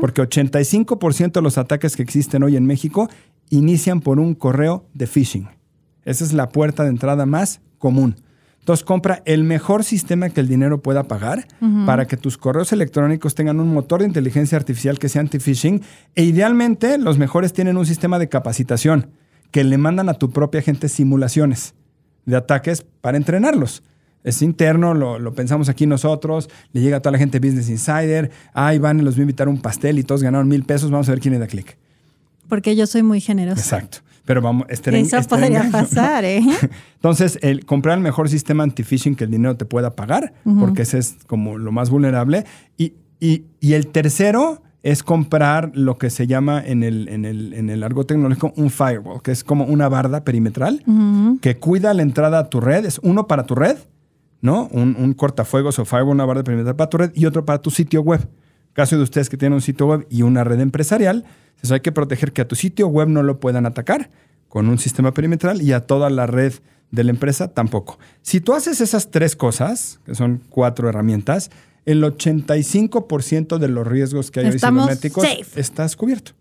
Porque 0.00 0.22
85% 0.22 1.40
de 1.40 1.42
los 1.42 1.58
ataques 1.58 1.96
que 1.96 2.02
existen 2.02 2.44
hoy 2.44 2.56
en 2.56 2.66
México 2.66 3.08
inician 3.50 4.00
por 4.00 4.20
un 4.20 4.34
correo 4.36 4.84
de 4.94 5.08
phishing. 5.08 5.48
Esa 6.04 6.22
es 6.24 6.32
la 6.32 6.50
puerta 6.50 6.84
de 6.84 6.90
entrada 6.90 7.26
más 7.26 7.60
común. 7.78 8.14
Entonces 8.66 8.84
compra 8.84 9.22
el 9.26 9.44
mejor 9.44 9.84
sistema 9.84 10.28
que 10.28 10.40
el 10.40 10.48
dinero 10.48 10.82
pueda 10.82 11.04
pagar 11.04 11.46
para 11.86 12.08
que 12.08 12.16
tus 12.16 12.36
correos 12.36 12.72
electrónicos 12.72 13.36
tengan 13.36 13.60
un 13.60 13.72
motor 13.72 14.00
de 14.00 14.08
inteligencia 14.08 14.58
artificial 14.58 14.98
que 14.98 15.08
sea 15.08 15.20
anti-phishing 15.20 15.82
e 16.16 16.24
idealmente 16.24 16.98
los 16.98 17.16
mejores 17.16 17.52
tienen 17.52 17.76
un 17.76 17.86
sistema 17.86 18.18
de 18.18 18.28
capacitación 18.28 19.12
que 19.52 19.62
le 19.62 19.78
mandan 19.78 20.08
a 20.08 20.14
tu 20.14 20.32
propia 20.32 20.62
gente 20.62 20.88
simulaciones 20.88 21.74
de 22.24 22.34
ataques 22.34 22.84
para 23.00 23.16
entrenarlos. 23.16 23.84
Es 24.24 24.42
interno, 24.42 24.94
lo, 24.94 25.20
lo 25.20 25.32
pensamos 25.32 25.68
aquí 25.68 25.86
nosotros, 25.86 26.50
le 26.72 26.80
llega 26.80 26.96
a 26.96 27.00
toda 27.00 27.12
la 27.12 27.18
gente 27.18 27.38
Business 27.38 27.70
Insider, 27.70 28.32
ay, 28.52 28.80
van, 28.80 29.04
los 29.04 29.14
voy 29.14 29.20
a 29.20 29.22
invitar 29.22 29.48
un 29.48 29.62
pastel 29.62 30.00
y 30.00 30.02
todos 30.02 30.24
ganaron 30.24 30.48
mil 30.48 30.64
pesos, 30.64 30.90
vamos 30.90 31.08
a 31.08 31.12
ver 31.12 31.20
quién 31.20 31.34
le 31.34 31.38
da 31.38 31.46
clic. 31.46 31.78
Porque 32.48 32.74
yo 32.74 32.88
soy 32.88 33.04
muy 33.04 33.20
generosa. 33.20 33.60
Exacto. 33.60 33.98
Pero 34.26 34.42
vamos, 34.42 34.66
este 34.68 34.90
Eso 35.00 35.16
este 35.16 35.28
podría 35.30 35.46
engaño. 35.64 35.72
pasar, 35.72 36.24
¿eh? 36.26 36.42
Entonces, 36.96 37.38
el 37.42 37.64
comprar 37.64 37.96
el 37.96 38.02
mejor 38.04 38.28
sistema 38.28 38.62
anti-phishing 38.64 39.14
que 39.14 39.24
el 39.24 39.30
dinero 39.30 39.56
te 39.56 39.64
pueda 39.64 39.96
pagar, 39.96 40.34
porque 40.44 40.82
ese 40.82 40.98
es 40.98 41.16
como 41.26 41.56
lo 41.56 41.72
más 41.72 41.88
vulnerable. 41.88 42.44
Y, 42.76 42.92
y- 43.20 43.44
y 43.60 43.72
el 43.72 43.86
tercero 43.86 44.62
es 44.82 45.02
comprar 45.02 45.70
lo 45.74 45.96
que 45.98 46.10
se 46.10 46.26
llama 46.26 46.62
en 46.64 46.82
el, 46.82 47.08
en, 47.08 47.24
el, 47.24 47.54
en 47.54 47.70
el 47.70 47.82
argot 47.82 48.06
tecnológico 48.06 48.52
un 48.56 48.70
firewall, 48.70 49.22
que 49.22 49.30
es 49.32 49.42
como 49.42 49.64
una 49.64 49.88
barda 49.88 50.22
perimetral 50.22 50.82
que 51.40 51.56
cuida 51.56 51.92
la 51.94 52.02
entrada 52.02 52.38
a 52.40 52.50
tu 52.50 52.60
red. 52.60 52.84
Es 52.84 52.98
uno 53.02 53.26
para 53.26 53.46
tu 53.46 53.54
red, 53.56 53.78
¿no? 54.42 54.68
Un, 54.72 54.96
un 54.98 55.12
cortafuegos 55.14 55.78
o 55.78 55.84
firewall, 55.84 56.14
una 56.14 56.24
barda 56.24 56.44
perimetral 56.44 56.76
para 56.76 56.90
tu 56.90 56.98
red 56.98 57.10
y 57.14 57.26
otro 57.26 57.44
para 57.44 57.60
tu 57.62 57.70
sitio 57.70 58.02
web. 58.02 58.28
Caso 58.76 58.98
de 58.98 59.04
ustedes 59.04 59.30
que 59.30 59.38
tienen 59.38 59.54
un 59.54 59.62
sitio 59.62 59.86
web 59.86 60.06
y 60.10 60.20
una 60.20 60.44
red 60.44 60.60
empresarial, 60.60 61.24
entonces 61.48 61.72
hay 61.72 61.80
que 61.80 61.92
proteger 61.92 62.34
que 62.34 62.42
a 62.42 62.46
tu 62.46 62.56
sitio 62.56 62.88
web 62.88 63.08
no 63.08 63.22
lo 63.22 63.40
puedan 63.40 63.64
atacar 63.64 64.10
con 64.50 64.68
un 64.68 64.78
sistema 64.78 65.14
perimetral 65.14 65.62
y 65.62 65.72
a 65.72 65.86
toda 65.86 66.10
la 66.10 66.26
red 66.26 66.52
de 66.90 67.02
la 67.02 67.10
empresa 67.10 67.48
tampoco. 67.48 67.98
Si 68.20 68.42
tú 68.42 68.52
haces 68.52 68.82
esas 68.82 69.10
tres 69.10 69.34
cosas, 69.34 69.98
que 70.04 70.14
son 70.14 70.42
cuatro 70.50 70.90
herramientas, 70.90 71.50
el 71.86 72.04
85% 72.04 73.56
de 73.56 73.68
los 73.68 73.86
riesgos 73.86 74.30
que 74.30 74.40
hay 74.40 74.46
hoy 74.48 74.58
cibernéticos 74.58 75.24
safe. 75.24 75.58
estás 75.58 75.96
cubierto. 75.96 76.32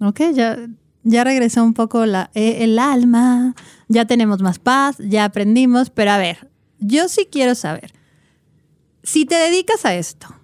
Ok, 0.00 0.20
ya, 0.34 0.58
ya 1.04 1.24
regresó 1.24 1.64
un 1.64 1.72
poco 1.72 2.04
la, 2.04 2.30
eh, 2.34 2.64
el 2.64 2.78
alma, 2.78 3.54
ya 3.88 4.04
tenemos 4.04 4.42
más 4.42 4.58
paz, 4.58 4.98
ya 4.98 5.24
aprendimos, 5.24 5.88
pero 5.88 6.10
a 6.10 6.18
ver, 6.18 6.50
yo 6.80 7.08
sí 7.08 7.28
quiero 7.32 7.54
saber, 7.54 7.94
si 9.02 9.24
te 9.24 9.36
dedicas 9.36 9.86
a 9.86 9.94
esto 9.94 10.43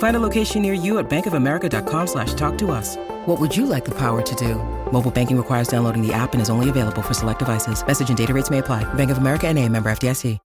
Find 0.00 0.16
a 0.16 0.20
location 0.20 0.62
near 0.62 0.74
you 0.74 0.98
at 0.98 1.08
bankofamerica.com 1.08 2.06
slash 2.06 2.34
talk 2.34 2.58
to 2.58 2.70
us. 2.72 2.96
What 3.26 3.38
would 3.40 3.56
you 3.56 3.66
like 3.66 3.84
the 3.84 3.94
power 3.94 4.22
to 4.22 4.34
do? 4.34 4.56
Mobile 4.92 5.10
banking 5.10 5.36
requires 5.36 5.68
downloading 5.68 6.02
the 6.06 6.12
app 6.12 6.34
and 6.34 6.42
is 6.42 6.50
only 6.50 6.68
available 6.68 7.02
for 7.02 7.14
select 7.14 7.38
devices. 7.38 7.82
Message 7.86 8.08
and 8.10 8.18
data 8.18 8.32
rates 8.34 8.50
may 8.50 8.58
apply. 8.58 8.84
Bank 8.94 9.10
of 9.10 9.18
America 9.18 9.46
and 9.48 9.58
a 9.58 9.68
member 9.68 9.90
FDIC. 9.90 10.38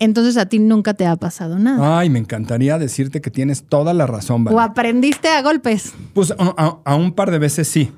entonces 0.00 0.36
a 0.36 0.46
ti 0.46 0.60
nunca 0.60 0.94
te 0.94 1.06
ha 1.06 1.16
pasado 1.16 1.58
nada. 1.58 1.98
Ay, 1.98 2.08
me 2.08 2.20
encantaría 2.20 2.78
decirte 2.78 3.20
que 3.20 3.32
tienes 3.32 3.64
toda 3.64 3.92
la 3.94 4.06
razón, 4.06 4.44
Vale. 4.44 4.56
O 4.56 4.60
aprendiste 4.60 5.28
a 5.28 5.42
golpes. 5.42 5.92
Pues 6.14 6.30
a, 6.30 6.36
a- 6.56 6.78
a 6.84 6.94
un 6.94 7.10
par 7.12 7.32
de 7.32 7.40
veces 7.40 7.66
sí. 7.66 7.90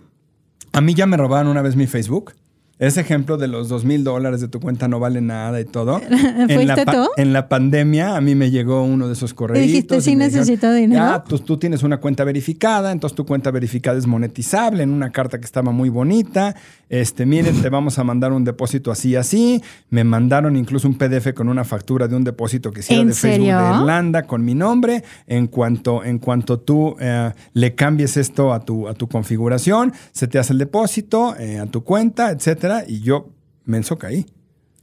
A 0.73 0.81
mí 0.81 0.95
ya 0.95 1.05
me 1.07 1.19
robaron 1.19 1.51
una 1.51 1.61
vez 1.61 1.77
mi 1.77 1.87
Facebook. 1.87 2.33
Ese 2.81 3.03
ejemplo 3.03 3.37
de 3.37 3.47
los 3.47 3.69
dos 3.69 3.85
mil 3.85 4.05
dólares 4.05 4.41
de 4.41 4.49
tu 4.49 4.59
cuenta 4.59 4.89
no 4.89 4.99
vale 4.99 5.21
nada 5.21 5.61
y 5.61 5.67
todo. 5.67 6.01
en, 6.49 6.67
la 6.67 6.75
¿Fuiste 6.75 6.87
tú? 6.87 7.09
en 7.19 7.35
la 7.35 7.47
pandemia 7.47 8.17
a 8.17 8.23
mí 8.23 8.35
me 8.35 8.51
llegó 8.51 8.83
uno 8.83 9.07
de 9.07 9.13
esos 9.13 9.35
correos. 9.35 9.67
dijiste, 9.67 10.01
"Sí 10.01 10.17
necesito 10.17 10.73
dinero"? 10.73 11.05
Ya, 11.05 11.23
pues 11.23 11.45
tú 11.45 11.59
tienes 11.59 11.83
una 11.83 11.99
cuenta 11.99 12.25
verificada, 12.25 12.91
entonces 12.91 13.15
tu 13.15 13.27
cuenta 13.27 13.51
verificada 13.51 13.99
es 13.99 14.07
monetizable 14.07 14.83
en 14.83 14.93
una 14.93 15.11
carta 15.11 15.39
que 15.39 15.45
estaba 15.45 15.73
muy 15.73 15.91
bonita. 15.91 16.57
Este, 16.89 17.27
miren, 17.27 17.61
te 17.61 17.69
vamos 17.69 17.99
a 17.99 18.05
mandar 18.05 18.33
un 18.33 18.45
depósito 18.45 18.91
así, 18.91 19.15
así. 19.15 19.63
Me 19.91 20.03
mandaron 20.03 20.57
incluso 20.57 20.89
un 20.89 20.95
PDF 20.95 21.35
con 21.35 21.51
una 21.51 21.65
factura 21.65 22.09
de 22.09 22.17
un 22.17 22.25
depósito 22.25 22.73
que 22.73 22.81
hicieron 22.81 23.03
¿En 23.03 23.09
de 23.09 23.15
Facebook 23.15 23.47
de 23.47 23.79
Irlanda 23.79 24.23
con 24.23 24.43
mi 24.43 24.55
nombre. 24.55 25.05
En 25.27 25.49
cuanto, 25.49 26.03
en 26.03 26.19
cuanto 26.19 26.59
tú 26.59 26.97
eh, 26.99 27.31
le 27.53 27.75
cambies 27.75 28.17
esto 28.17 28.55
a 28.55 28.61
tu, 28.61 28.89
a 28.89 28.95
tu 28.95 29.07
configuración, 29.07 29.93
se 30.13 30.29
te 30.29 30.39
hace 30.39 30.55
el 30.55 30.59
depósito 30.59 31.37
eh, 31.37 31.59
a 31.59 31.67
tu 31.67 31.85
cuenta, 31.85 32.31
etcétera. 32.31 32.70
Y 32.87 33.01
yo, 33.01 33.31
menso, 33.65 33.99
caí. 33.99 34.27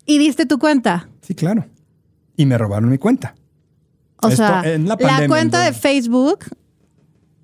Y 0.06 0.18
diste 0.18 0.46
tu 0.46 0.58
cuenta. 0.60 1.10
Sí, 1.22 1.36
claro. 1.36 1.66
Y 2.36 2.46
me 2.46 2.58
robaron 2.58 2.90
mi 2.90 2.98
cuenta. 2.98 3.36
O 4.22 4.30
Esto 4.30 4.38
sea, 4.38 4.62
en 4.74 4.88
la 4.88 4.98
cuenta 5.28 5.62
de. 5.66 5.74
Facebook, 5.74 6.40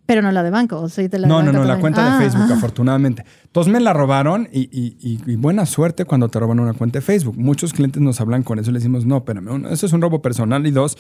Pero 0.06 0.22
no 0.22 0.32
la 0.32 0.44
de 0.44 0.50
banco, 0.50 0.80
o 0.82 0.90
sí 0.90 1.08
te 1.08 1.18
la 1.18 1.28
de 1.28 1.34
No, 1.34 1.42
no, 1.44 1.52
no, 1.54 1.64
la 1.64 1.80
cuenta 1.80 2.06
Ah, 2.16 2.18
de 2.20 2.24
Facebook, 2.26 2.48
ah. 2.52 2.56
afortunadamente. 2.56 3.24
Entonces 3.46 3.72
me 3.72 3.80
la 3.80 3.94
robaron 3.94 4.50
y, 4.52 4.62
y- 4.64 4.98
y- 5.00 5.20
y 5.32 5.36
buena 5.38 5.66
suerte 5.66 6.04
cuando 6.06 6.28
te 6.30 6.40
roban 6.40 6.60
una 6.60 6.74
cuenta 6.74 7.00
de 7.00 7.02
Facebook. 7.06 7.38
Muchos 7.38 7.72
clientes 7.74 8.02
nos 8.02 8.20
hablan 8.20 8.44
con 8.44 8.60
eso 8.60 8.70
y 8.70 8.74
le 8.74 8.80
decimos, 8.80 9.06
no, 9.06 9.18
espérame, 9.18 9.48
uno, 9.50 9.70
eso 9.70 9.86
es 9.86 9.94
un 9.94 10.02
robo 10.02 10.22
personal 10.22 10.66
y 10.68 10.72
dos, 10.72 10.98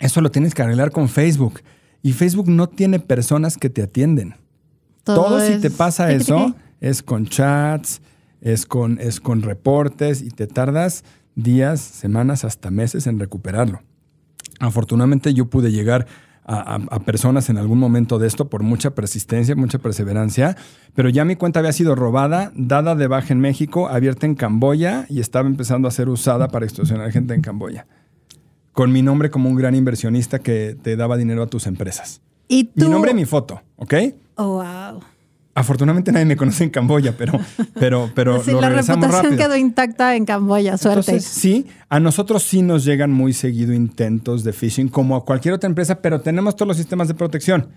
eso 0.00 0.20
lo 0.20 0.30
tienes 0.32 0.52
que 0.54 0.62
arreglar 0.62 0.90
con 0.90 1.08
Facebook. 1.08 1.60
Y 2.02 2.12
Facebook 2.12 2.48
no 2.48 2.68
tiene 2.68 2.98
personas 2.98 3.56
que 3.56 3.70
te 3.70 3.82
atienden. 3.82 4.34
Todo, 5.04 5.38
si 5.40 5.52
es 5.54 5.60
te 5.60 5.70
pasa 5.70 6.10
eso 6.12 6.54
es 6.80 7.02
con 7.02 7.26
chats, 7.26 8.00
es 8.42 8.66
con, 8.66 8.98
es 9.00 9.20
con 9.20 9.40
reportes 9.40 10.20
y 10.20 10.28
te 10.28 10.46
tardas 10.46 11.04
días, 11.34 11.80
semanas, 11.80 12.44
hasta 12.44 12.70
meses 12.70 13.06
en 13.06 13.18
recuperarlo. 13.18 13.80
Afortunadamente 14.60 15.32
yo 15.34 15.46
pude 15.48 15.72
llegar 15.72 16.06
a, 16.44 16.74
a- 16.74 16.96
a 16.96 17.00
personas 17.00 17.48
en 17.50 17.56
algún 17.58 17.78
momento 17.78 18.18
de 18.18 18.26
esto 18.26 18.48
por 18.50 18.62
mucha 18.62 18.94
persistencia, 18.94 19.54
mucha 19.56 19.78
perseverancia, 19.78 20.56
pero 20.94 21.08
ya 21.08 21.24
mi 21.24 21.36
cuenta 21.36 21.60
había 21.60 21.72
sido 21.72 21.94
robada, 21.94 22.52
dada 22.56 22.94
de 22.96 23.06
baja 23.06 23.32
en 23.32 23.40
México, 23.40 23.88
abierta 23.88 24.26
en 24.26 24.34
Camboya 24.34 25.06
y 25.08 25.20
estaba 25.20 25.48
empezando 25.48 25.88
a 25.88 25.90
ser 25.92 26.08
usada 26.08 26.48
para 26.48 26.64
extorsionar 26.66 27.10
gente 27.12 27.34
en 27.34 27.42
Camboya. 27.42 27.86
Con 28.72 28.90
mi 28.90 29.02
nombre 29.02 29.30
como 29.30 29.48
un 29.48 29.54
gran 29.56 29.74
inversionista 29.74 30.38
que 30.40 30.76
te 30.82 30.96
daba 30.96 31.16
dinero 31.16 31.42
a 31.42 31.46
tus 31.46 31.66
empresas. 31.66 32.20
Y 32.48 32.64
tú. 32.64 32.84
Mi 32.86 32.88
nombre 32.90 33.12
y 33.12 33.14
mi 33.14 33.24
foto, 33.24 33.62
¿ok? 33.76 33.94
Oh, 34.36 34.62
wow. 34.62 35.00
Afortunadamente 35.54 36.12
nadie 36.12 36.24
me 36.24 36.36
conoce 36.36 36.64
en 36.64 36.70
Camboya, 36.70 37.14
pero, 37.16 37.38
pero, 37.78 38.10
pero 38.14 38.42
Sí, 38.42 38.52
lo 38.52 38.60
la 38.62 38.68
regresamos 38.70 39.02
reputación 39.06 39.32
rápido. 39.32 39.48
quedó 39.48 39.56
intacta 39.58 40.16
en 40.16 40.24
Camboya, 40.24 40.78
suerte. 40.78 41.10
Entonces, 41.12 41.24
sí, 41.30 41.66
a 41.90 42.00
nosotros 42.00 42.42
sí 42.42 42.62
nos 42.62 42.84
llegan 42.86 43.12
muy 43.12 43.32
seguido 43.34 43.74
intentos 43.74 44.44
de 44.44 44.52
phishing, 44.54 44.88
como 44.88 45.14
a 45.16 45.24
cualquier 45.24 45.52
otra 45.54 45.68
empresa, 45.68 46.00
pero 46.00 46.20
tenemos 46.22 46.56
todos 46.56 46.68
los 46.68 46.76
sistemas 46.78 47.08
de 47.08 47.14
protección. 47.14 47.68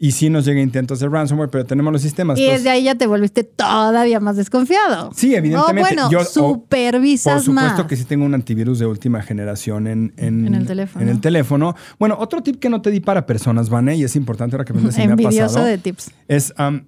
Y 0.00 0.12
sí 0.12 0.30
nos 0.30 0.44
llegan 0.44 0.62
intentos 0.62 1.00
de 1.00 1.08
ransomware, 1.08 1.50
pero 1.50 1.66
tenemos 1.66 1.92
los 1.92 2.00
sistemas. 2.00 2.38
y 2.38 2.42
Entonces, 2.44 2.62
desde 2.62 2.70
ahí 2.70 2.84
ya 2.84 2.94
te 2.94 3.08
volviste 3.08 3.42
todavía 3.42 4.20
más 4.20 4.36
desconfiado. 4.36 5.10
Sí, 5.12 5.34
evidentemente. 5.34 5.80
O 5.82 5.84
bueno, 5.84 6.10
Yo- 6.10 6.20
o- 6.20 6.24
supervisas 6.24 7.34
Por 7.34 7.42
supuesto 7.42 7.78
más. 7.78 7.86
que 7.88 7.96
sí 7.96 8.04
tengo 8.04 8.24
un 8.24 8.32
antivirus 8.32 8.78
de 8.78 8.86
última 8.86 9.22
generación 9.22 9.88
en, 9.88 10.14
en, 10.16 10.46
En 10.46 10.54
el 10.54 10.66
teléfono. 10.66 11.02
en 11.02 11.08
el 11.10 11.20
teléfono. 11.20 11.74
Bueno, 11.98 12.16
otro 12.20 12.42
tip 12.44 12.60
que 12.60 12.68
no 12.70 12.80
te 12.80 12.90
di 12.92 13.00
para 13.00 13.26
personas, 13.26 13.70
Vane, 13.70 13.96
y 13.96 14.04
es 14.04 14.14
importante 14.14 14.54
ahora 14.54 14.64
que 14.64 14.72
me, 14.72 14.88
ha 14.88 14.92
Envidioso 15.02 15.40
pasado, 15.54 15.66
de 15.66 15.78
tips. 15.78 16.10
es... 16.28 16.54
am, 16.56 16.84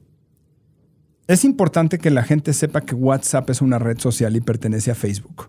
es 1.33 1.45
importante 1.45 1.99
que 1.99 2.11
la 2.11 2.25
gente 2.25 2.53
sepa 2.53 2.81
que 2.81 2.97
WhatsApp 2.97 3.51
es 3.51 3.63
una 3.63 3.79
red 3.79 3.99
social 4.01 4.35
y 4.35 4.41
pertenece 4.41 4.91
a 4.91 4.97
Facebook. 4.97 5.49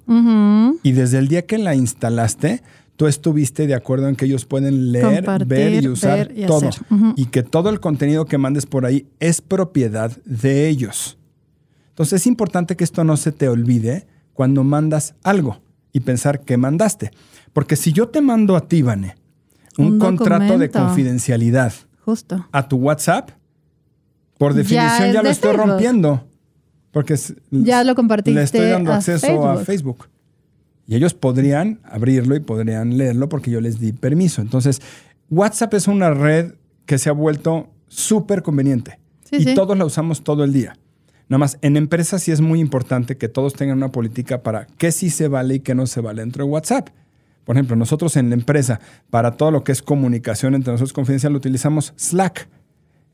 Y 0.84 0.92
desde 0.92 1.18
el 1.18 1.28
día 1.28 1.48
que 1.48 1.58
la 1.58 1.74
instalaste, 1.74 2.62
tú 2.98 3.08
estuviste 3.08 3.66
de 3.66 3.74
acuerdo 3.74 4.08
en 4.08 4.16
que 4.16 4.26
ellos 4.26 4.46
pueden 4.46 4.92
leer, 4.92 5.26
Compartir, 5.26 5.48
ver 5.48 5.84
y 5.84 5.88
usar 5.88 6.28
ver 6.28 6.40
y 6.40 6.46
todo. 6.46 6.70
Y 7.16 7.26
que 7.26 7.42
todo 7.42 7.72
el 7.72 7.80
contenido 7.80 8.26
que 8.26 8.38
mandes 8.38 8.68
por 8.68 8.86
ahí 8.86 9.08
es 9.20 9.42
propiedad 9.42 10.16
de 10.24 10.68
ellos. 10.70 11.18
Entonces 11.90 12.22
es 12.22 12.28
importante 12.28 12.76
que 12.76 12.84
esto 12.84 13.04
no 13.04 13.18
se 13.18 13.32
te 13.32 13.50
olvide 13.50 14.06
cuando 14.34 14.64
mandas 14.64 15.16
algo 15.24 15.64
y 15.94 16.02
pensar 16.02 16.42
que 16.42 16.58
mandaste. 16.58 17.10
Porque 17.54 17.76
si 17.76 17.92
yo 17.92 18.10
te 18.10 18.22
mando 18.22 18.56
a 18.56 18.68
ti, 18.68 18.84
Vane, 18.84 19.16
un, 19.80 19.94
Un 19.94 20.00
contrato 20.00 20.60
de 20.60 20.70
confidencialidad 20.70 21.74
Justo. 22.06 22.48
a 22.52 22.68
tu 22.68 22.78
WhatsApp, 22.78 23.32
por 24.42 24.56
definición 24.56 25.12
ya, 25.14 25.22
lo 25.22 25.28
de 25.28 25.30
estoy 25.30 25.52
Facebook. 25.52 25.70
rompiendo. 25.70 26.28
Porque 26.90 27.16
Ya 27.52 27.84
lo 27.84 27.94
compartiste 27.94 28.40
le 28.40 28.44
estoy 28.44 28.70
dando 28.72 28.92
a 28.92 28.96
acceso 28.96 29.48
a 29.48 29.58
Facebook. 29.58 29.66
Facebook. 29.66 30.10
Y 30.88 30.96
ellos 30.96 31.14
podrían 31.14 31.80
abrirlo 31.84 32.36
y 32.36 32.40
podrían 32.40 32.98
leerlo 32.98 33.30
porque 33.30 33.52
yo 33.52 33.62
les 33.62 33.80
di 33.80 33.94
permiso. 33.94 34.42
Entonces, 34.42 34.82
WhatsApp 35.30 35.76
es 35.76 35.88
una 35.88 36.10
red 36.10 36.54
que 36.88 36.98
se 36.98 37.10
ha 37.10 37.12
vuelto 37.12 37.70
súper 37.88 38.42
conveniente. 38.42 38.98
Sí, 39.30 39.36
y 39.36 39.44
sí. 39.44 39.54
todos 39.54 39.78
la 39.78 39.86
usamos 39.86 40.24
todo 40.24 40.44
el 40.44 40.54
día. 40.54 40.76
Nada 41.30 41.38
más, 41.38 41.60
en 41.62 41.78
empresas 41.78 42.24
sí 42.24 42.32
es 42.32 42.42
muy 42.42 42.60
importante 42.62 43.18
que 43.18 43.30
todos 43.30 43.54
tengan 43.54 43.78
una 43.78 43.92
política 43.92 44.42
para 44.42 44.66
qué 44.66 44.92
sí 44.92 45.12
se 45.12 45.28
vale 45.28 45.54
y 45.54 45.60
qué 45.60 45.76
no 45.76 45.86
se 45.86 46.02
vale 46.02 46.24
dentro 46.24 46.46
de 46.46 46.50
WhatsApp. 46.50 46.90
Por 47.46 47.58
ejemplo, 47.58 47.76
nosotros 47.76 48.18
en 48.18 48.30
la 48.30 48.36
empresa, 48.36 48.80
para 49.12 49.38
todo 49.38 49.52
lo 49.52 49.64
que 49.64 49.72
es 49.72 49.84
comunicación 49.84 50.56
entre 50.56 50.72
nosotros 50.72 50.94
confidencial, 50.94 51.36
utilizamos 51.36 51.94
Slack. 51.96 52.50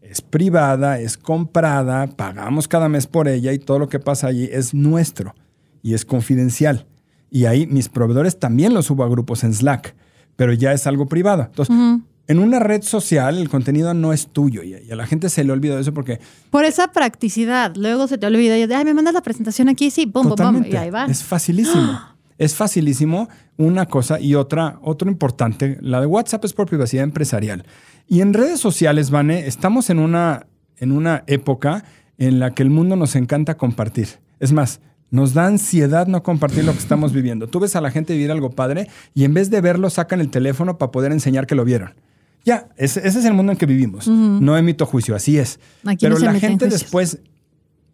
Es 0.10 0.22
privada, 0.22 1.00
es 1.00 1.18
comprada, 1.18 2.08
pagamos 2.08 2.68
cada 2.68 2.90
mes 2.90 3.08
por 3.08 3.28
ella 3.28 3.54
y 3.54 3.60
todo 3.60 3.80
lo 3.80 3.90
que 3.90 4.00
pasa 4.00 4.28
allí 4.28 4.50
es 4.52 4.74
nuestro 4.74 5.36
y 5.82 5.94
es 5.94 6.06
confidencial. 6.06 6.86
Y 7.30 7.46
ahí 7.46 7.68
mis 7.68 7.90
proveedores 7.90 8.40
también 8.40 8.74
los 8.74 8.86
subo 8.86 9.04
a 9.04 9.10
grupos 9.10 9.44
en 9.44 9.54
Slack, 9.54 9.96
pero 10.36 10.54
ya 10.54 10.72
es 10.74 10.88
algo 10.88 11.08
privado. 11.08 11.44
Entonces, 11.44 11.76
en 12.28 12.40
una 12.40 12.60
red 12.60 12.82
social 12.84 13.38
el 13.38 13.50
contenido 13.50 13.94
no 13.94 14.14
es 14.14 14.28
tuyo 14.28 14.64
y 14.64 14.76
y 14.76 14.92
a 14.92 14.96
la 14.96 15.06
gente 15.06 15.30
se 15.30 15.44
le 15.44 15.52
olvida 15.52 15.80
eso 15.80 15.94
porque 15.94 16.20
Por 16.50 16.66
esa 16.66 16.92
practicidad. 16.92 17.76
Luego 17.76 18.08
se 18.08 18.18
te 18.18 18.28
olvida 18.28 18.58
y 18.58 18.64
ay, 18.64 18.86
me 18.86 18.94
mandas 18.94 19.14
la 19.14 19.22
presentación 19.22 19.70
aquí, 19.70 19.92
sí, 19.92 20.06
pum, 20.06 20.24
pum, 20.24 20.24
pum. 20.24 20.36
Totalmente. 20.36 20.70
Y 20.70 20.76
ahí 20.76 20.90
va. 20.90 21.06
Es 21.06 21.24
facilísimo. 21.24 22.00
es 22.38 22.56
facilísimo 22.56 23.30
una 23.58 23.88
cosa 23.88 24.20
y 24.20 24.36
otra, 24.36 24.80
otro 24.82 25.10
importante. 25.10 25.78
La 25.82 26.00
de 26.00 26.06
WhatsApp 26.06 26.46
es 26.46 26.54
por 26.54 26.68
privacidad 26.68 27.04
empresarial. 27.04 27.66
Y 28.08 28.22
en 28.22 28.34
redes 28.34 28.60
sociales, 28.60 29.10
Vane, 29.10 29.48
estamos 29.48 29.90
en 29.90 30.00
una, 30.00 30.48
en 30.78 30.92
una 30.92 31.24
época 31.28 31.84
en 32.18 32.40
la 32.40 32.54
que 32.54 32.64
el 32.64 32.70
mundo 32.70 32.96
nos 32.96 33.16
encanta 33.16 33.58
compartir. 33.58 34.08
Es 34.40 34.54
más, 34.54 34.80
nos 35.10 35.34
da 35.34 35.46
ansiedad 35.46 36.08
no 36.08 36.24
compartir 36.24 36.66
lo 36.66 36.74
que 36.74 36.80
estamos 36.80 37.14
viviendo. 37.14 37.48
Tú 37.48 37.60
ves 37.60 37.76
a 37.76 37.82
la 37.82 37.92
gente 37.92 38.14
vivir 38.14 38.32
algo 38.32 38.52
padre 38.52 38.88
y 39.14 39.24
en 39.24 39.34
vez 39.34 39.50
de 39.50 39.62
verlo 39.62 39.90
sacan 39.90 40.20
el 40.20 40.30
teléfono 40.30 40.78
para 40.78 40.92
poder 40.92 41.12
enseñar 41.12 41.48
que 41.48 41.56
lo 41.56 41.66
vieron. 41.66 41.94
Ya, 42.46 42.70
ese, 42.78 43.06
ese 43.06 43.20
es 43.20 43.26
el 43.26 43.34
mundo 43.34 43.52
en 43.52 43.58
que 43.58 43.66
vivimos. 43.66 44.08
No 44.08 44.58
emito 44.58 44.86
juicio, 44.86 45.16
así 45.16 45.38
es. 45.38 45.60
Aquí 45.84 46.06
Pero 46.06 46.18
no 46.18 46.26
la 46.26 46.40
gente 46.40 46.68
después 46.68 47.20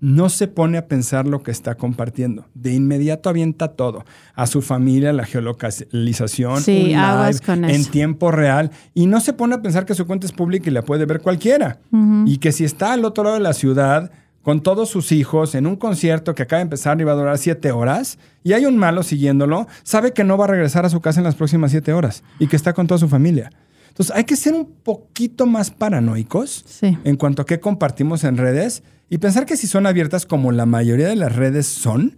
no 0.06 0.28
se 0.28 0.50
pone 0.50 0.78
a 0.78 0.88
pensar 0.90 1.26
lo 1.28 1.44
que 1.44 1.52
está 1.52 1.76
compartiendo. 1.76 2.46
De 2.54 2.74
inmediato 2.74 3.30
avienta 3.30 3.70
todo. 3.70 4.04
A 4.36 4.48
su 4.48 4.62
familia, 4.62 5.14
la 5.14 5.24
geolocalización, 5.26 6.62
Sí, 6.62 6.88
live 6.88 7.40
con 7.46 7.64
en 7.64 7.72
eso. 7.72 7.92
tiempo 7.92 8.30
real. 8.32 8.72
Y 8.94 9.08
no 9.08 9.20
se 9.22 9.32
pone 9.34 9.56
a 9.56 9.62
pensar 9.62 9.86
que 9.86 9.96
su 9.96 10.06
cuenta 10.06 10.26
es 10.26 10.34
pública 10.34 10.70
y 10.70 10.74
la 10.74 10.82
puede 10.82 11.06
ver 11.06 11.22
cualquiera. 11.22 11.80
Y 12.26 12.38
que 12.40 12.52
si 12.52 12.66
está 12.66 12.94
al 12.94 13.06
otro 13.06 13.24
lado 13.24 13.36
de 13.36 13.42
la 13.44 13.54
ciudad, 13.54 14.12
con 14.42 14.62
todos 14.62 14.90
sus 14.90 15.14
hijos, 15.14 15.56
en 15.56 15.66
un 15.68 15.78
concierto 15.78 16.36
que 16.36 16.44
acaba 16.44 16.58
de 16.58 16.64
empezar 16.64 17.00
y 17.00 17.06
va 17.06 17.14
a 17.14 17.16
durar 17.16 17.38
siete 17.38 17.72
horas, 17.72 18.20
y 18.44 18.52
hay 18.52 18.66
un 18.66 18.76
malo 18.78 19.04
siguiéndolo, 19.04 19.68
sabe 19.84 20.12
que 20.12 20.26
no 20.26 20.38
va 20.38 20.44
a 20.46 20.48
regresar 20.50 20.86
a 20.86 20.90
su 20.90 21.00
casa 21.00 21.22
en 21.22 21.24
las 21.24 21.36
próximas 21.36 21.72
siete 21.72 21.94
horas 21.94 22.24
y 22.40 22.48
que 22.48 22.58
está 22.58 22.74
con 22.74 22.88
toda 22.88 22.98
su 22.98 23.08
familia. 23.08 23.52
Entonces 23.88 24.14
hay 24.14 24.26
que 24.26 24.36
ser 24.36 24.54
un 24.54 24.66
poquito 24.84 25.46
más 25.46 25.72
paranoicos 25.72 26.66
Sí. 26.68 26.98
en 27.06 27.16
cuanto 27.16 27.44
a 27.44 27.46
qué 27.46 27.60
compartimos 27.62 28.24
en 28.26 28.36
redes 28.38 28.84
y 29.14 29.20
pensar 29.20 29.46
que 29.46 29.58
si 29.58 29.68
son 29.68 29.86
abiertas 29.86 30.26
como 30.26 30.52
la 30.52 30.66
mayoría 30.66 31.08
de 31.08 31.16
las 31.16 31.36
redes 31.36 31.68
son. 31.68 32.18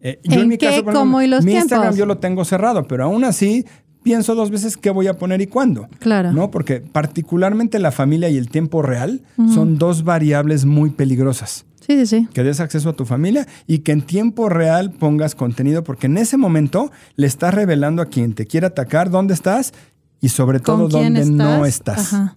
eh, 0.00 0.20
¿En 0.22 0.48
qué, 0.52 0.56
por 0.56 0.68
ejemplo, 0.70 0.92
cómo 0.94 1.20
y 1.20 1.26
los 1.26 1.44
mi 1.44 1.52
Instagram 1.52 1.94
yo 1.96 2.06
lo 2.06 2.16
tengo 2.16 2.46
cerrado, 2.46 2.84
pero 2.84 3.04
aún 3.04 3.24
así 3.24 3.66
pienso 4.02 4.34
dos 4.34 4.50
veces 4.50 4.78
qué 4.78 4.88
voy 4.88 5.06
a 5.06 5.18
poner 5.18 5.42
y 5.42 5.46
cuándo. 5.48 5.86
Claro. 5.98 6.32
¿No? 6.32 6.50
Porque 6.50 6.80
particularmente 6.80 7.78
la 7.78 7.90
familia 7.92 8.30
y 8.30 8.38
el 8.38 8.48
tiempo 8.48 8.80
real 8.80 9.20
son 9.52 9.76
dos 9.76 10.02
variables 10.02 10.64
muy 10.64 10.88
peligrosas. 10.88 11.66
Sí, 11.86 11.94
sí, 11.98 12.06
sí. 12.06 12.28
Que 12.32 12.42
des 12.42 12.58
acceso 12.60 12.88
a 12.88 12.92
tu 12.94 13.04
familia 13.04 13.46
y 13.66 13.80
que 13.80 13.92
en 13.92 14.00
tiempo 14.00 14.48
real 14.48 14.92
pongas 14.92 15.34
contenido, 15.34 15.84
porque 15.84 16.06
en 16.06 16.16
ese 16.16 16.38
momento 16.38 16.90
le 17.16 17.26
estás 17.26 17.52
revelando 17.52 18.00
a 18.00 18.06
quien 18.06 18.32
te 18.32 18.46
quiere 18.46 18.66
atacar 18.66 19.10
dónde 19.10 19.34
estás 19.34 19.74
y 20.22 20.30
sobre 20.30 20.58
todo 20.60 20.88
¿Con 20.88 21.02
quién 21.02 21.12
dónde 21.12 21.30
no 21.30 21.66
estás? 21.66 21.98
estás. 21.98 22.14
Ajá. 22.14 22.36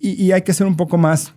Y, 0.00 0.20
y 0.20 0.32
hay 0.32 0.42
que 0.42 0.52
ser 0.52 0.66
un 0.66 0.76
poco 0.76 0.98
más 0.98 1.32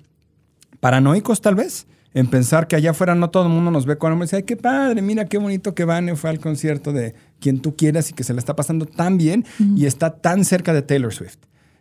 paranoicos, 0.79 1.41
tal 1.41 1.55
vez, 1.55 1.87
en 2.13 2.27
pensar 2.27 2.67
que 2.67 2.75
allá 2.75 2.91
afuera 2.91 3.15
no 3.15 3.29
todo 3.29 3.43
el 3.43 3.49
mundo 3.49 3.69
nos 3.71 3.85
ve 3.85 3.97
con 3.97 4.17
y 4.17 4.21
dice, 4.21 4.37
ay, 4.37 4.43
qué 4.43 4.57
padre, 4.57 5.01
mira 5.01 5.25
qué 5.25 5.37
bonito 5.37 5.75
que 5.75 5.85
Vane 5.85 6.15
fue 6.15 6.29
al 6.29 6.39
concierto 6.39 6.91
de 6.91 7.13
quien 7.39 7.59
tú 7.59 7.75
quieras 7.75 8.09
y 8.09 8.13
que 8.13 8.23
se 8.23 8.33
le 8.33 8.39
está 8.39 8.55
pasando 8.55 8.85
tan 8.85 9.17
bien 9.17 9.45
y 9.75 9.85
está 9.85 10.09
tan 10.09 10.45
cerca 10.45 10.73
de 10.73 10.81
Taylor 10.81 11.13
Swift. 11.13 11.37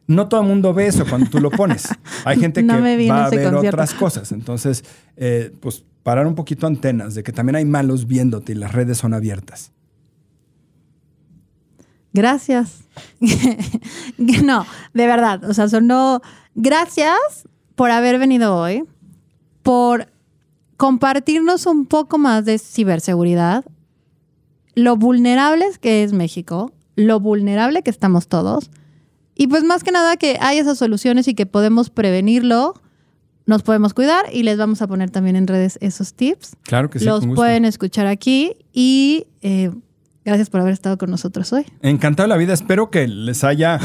No 0.07 0.29
todo 0.29 0.43
el 0.43 0.47
mundo 0.47 0.73
ve 0.73 0.87
eso 0.87 1.05
cuando 1.09 1.31
tú 1.31 1.41
lo 1.41 1.51
pones. 1.51 1.89
Hay 2.25 2.39
gente 2.41 2.63
No 2.63 2.75
que 2.75 3.09
va 3.09 3.27
a 3.27 3.31
ver 3.31 3.51
concierto. 3.51 3.69
otras 3.69 3.95
cosas. 3.95 4.31
Entonces, 4.31 4.85
eh, 5.17 5.53
pues 5.61 5.85
parar 6.03 6.27
un 6.27 6.35
poquito 6.35 6.67
antenas 6.67 7.15
de 7.15 7.23
que 7.23 7.33
también 7.33 7.57
hay 7.57 7.65
malos 7.65 8.07
viéndote 8.07 8.53
y 8.53 8.55
las 8.57 8.73
redes 8.73 8.99
son 8.99 9.15
abiertas. 9.15 9.73
Gracias. 12.13 12.85
no, 14.19 14.65
de 14.95 15.07
verdad. 15.07 15.43
O 15.45 15.55
sea, 15.55 15.69
sonó. 15.69 16.21
Gracias 16.55 17.19
por 17.77 17.93
haber 17.93 18.19
venido 18.19 18.57
hoy, 18.57 18.85
por 19.63 20.09
compartirnos 20.77 21.67
un 21.67 21.87
poco 21.87 22.19
más 22.19 22.45
de 22.45 22.59
ciberseguridad, 22.59 23.65
lo 24.75 24.97
vulnerables 24.97 25.79
que 25.79 26.03
es 26.03 26.13
México, 26.13 26.73
lo 26.97 27.21
vulnerable 27.21 27.83
que 27.83 27.91
estamos 27.91 28.27
todos, 28.27 28.71
y 29.35 29.47
pues 29.47 29.63
más 29.65 29.85
que 29.85 29.93
nada 29.93 30.17
que 30.17 30.39
hay 30.41 30.59
esas 30.59 30.79
soluciones 30.79 31.29
y 31.29 31.35
que 31.35 31.45
podemos 31.47 31.91
prevenirlo, 31.91 32.75
nos 33.45 33.63
podemos 33.63 33.95
cuidar 33.95 34.25
y 34.33 34.43
les 34.43 34.57
vamos 34.57 34.83
a 34.83 34.89
poner 34.89 35.11
también 35.11 35.37
en 35.37 35.47
redes 35.47 35.79
esos 35.81 36.15
tips. 36.15 36.57
Claro 36.63 36.91
que 36.91 36.99
sí. 36.99 37.05
Los 37.05 37.27
pueden 37.27 37.65
escuchar 37.65 38.07
aquí 38.07 38.57
y 38.73 39.27
eh, 39.43 39.71
gracias 40.27 40.51
por 40.51 40.61
haber 40.61 40.75
estado 40.75 40.99
con 40.99 41.11
nosotros 41.11 41.53
hoy. 41.55 41.65
Encantado 41.81 42.25
de 42.25 42.29
la 42.29 42.37
vida. 42.37 42.53
Espero 42.53 42.91
que 42.91 43.09
les 43.09 43.45
haya 43.45 43.81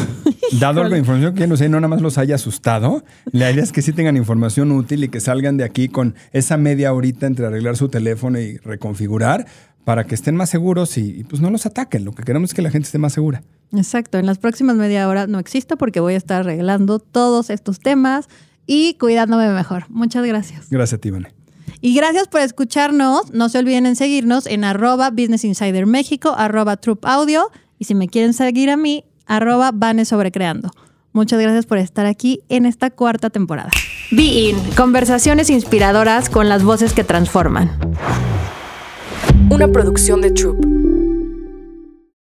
Dado 0.60 0.84
la 0.84 0.98
información 0.98 1.34
que 1.34 1.48
no 1.48 1.56
sé, 1.56 1.70
no 1.70 1.80
nada 1.80 1.88
más 1.88 2.02
los 2.02 2.18
haya 2.18 2.36
asustado, 2.36 3.04
la 3.32 3.52
idea 3.52 3.64
es 3.64 3.72
que 3.72 3.82
sí 3.82 3.94
tengan 3.94 4.18
información 4.18 4.72
útil 4.72 5.04
y 5.04 5.08
que 5.08 5.22
salgan 5.22 5.56
de 5.56 5.64
aquí 5.64 5.88
con 5.88 6.16
esa 6.34 6.58
media 6.58 6.94
horita 6.94 7.26
entre 7.26 7.46
arreglar 7.46 7.78
su 7.78 7.88
teléfono 7.88 8.40
y 8.40 8.58
reconfigurar 8.58 9.46
para 9.86 10.06
que 10.06 10.14
estén 10.14 10.36
más 10.36 10.50
seguros 10.50 10.98
y, 10.98 11.24
pues 11.24 11.42
no 11.42 11.50
los 11.50 11.66
ataquen. 11.66 12.04
Lo 12.06 12.12
que 12.12 12.24
queremos 12.24 12.50
es 12.50 12.54
que 12.54 12.62
la 12.62 12.70
gente 12.70 12.86
esté 12.86 12.98
más 12.98 13.14
segura. 13.14 13.44
Exacto, 13.72 14.18
en 14.18 14.26
las 14.26 14.38
próximas 14.38 14.76
media 14.76 15.08
hora 15.08 15.26
no 15.26 15.40
existo 15.40 15.78
porque 15.78 16.02
voy 16.02 16.16
a 16.16 16.18
estar 16.18 16.42
arreglando 16.42 17.00
todos 17.00 17.50
estos 17.50 17.80
temas 17.80 18.28
y 18.68 18.96
cuidándome 18.96 19.50
mejor. 19.50 19.86
Muchas 19.90 20.26
gracias. 20.26 20.70
Gracias 20.70 20.98
a 20.98 21.02
ti, 21.02 21.12
Vane. 21.12 21.41
Y 21.82 21.96
gracias 21.96 22.28
por 22.28 22.42
escucharnos. 22.42 23.34
No 23.34 23.50
se 23.50 23.58
olviden 23.58 23.88
en 23.88 23.96
seguirnos 23.96 24.46
en 24.46 24.64
arroba 24.64 25.10
Business 25.10 25.44
Insider 25.44 25.88
México, 25.88 26.34
arroba 26.38 26.78
Troop 26.78 27.06
Audio. 27.06 27.50
Y 27.80 27.86
si 27.86 27.96
me 27.96 28.08
quieren 28.08 28.34
seguir 28.34 28.70
a 28.70 28.78
mí, 28.78 29.04
arroba 29.26 29.72
Vane 29.74 30.06
Sobrecreando. 30.06 30.70
Muchas 31.12 31.42
gracias 31.42 31.66
por 31.66 31.80
estar 31.80 32.06
aquí 32.06 32.42
en 32.48 32.66
esta 32.66 32.92
cuarta 32.92 33.30
temporada. 33.30 33.72
Be 34.12 34.24
In, 34.24 34.58
conversaciones 34.78 35.50
inspiradoras 35.50 36.30
con 36.30 36.48
las 36.48 36.64
voces 36.64 36.94
que 36.94 37.04
transforman. 37.04 37.72
Una 39.50 39.68
producción 39.68 40.22
de 40.22 40.32
Troop. 40.32 40.81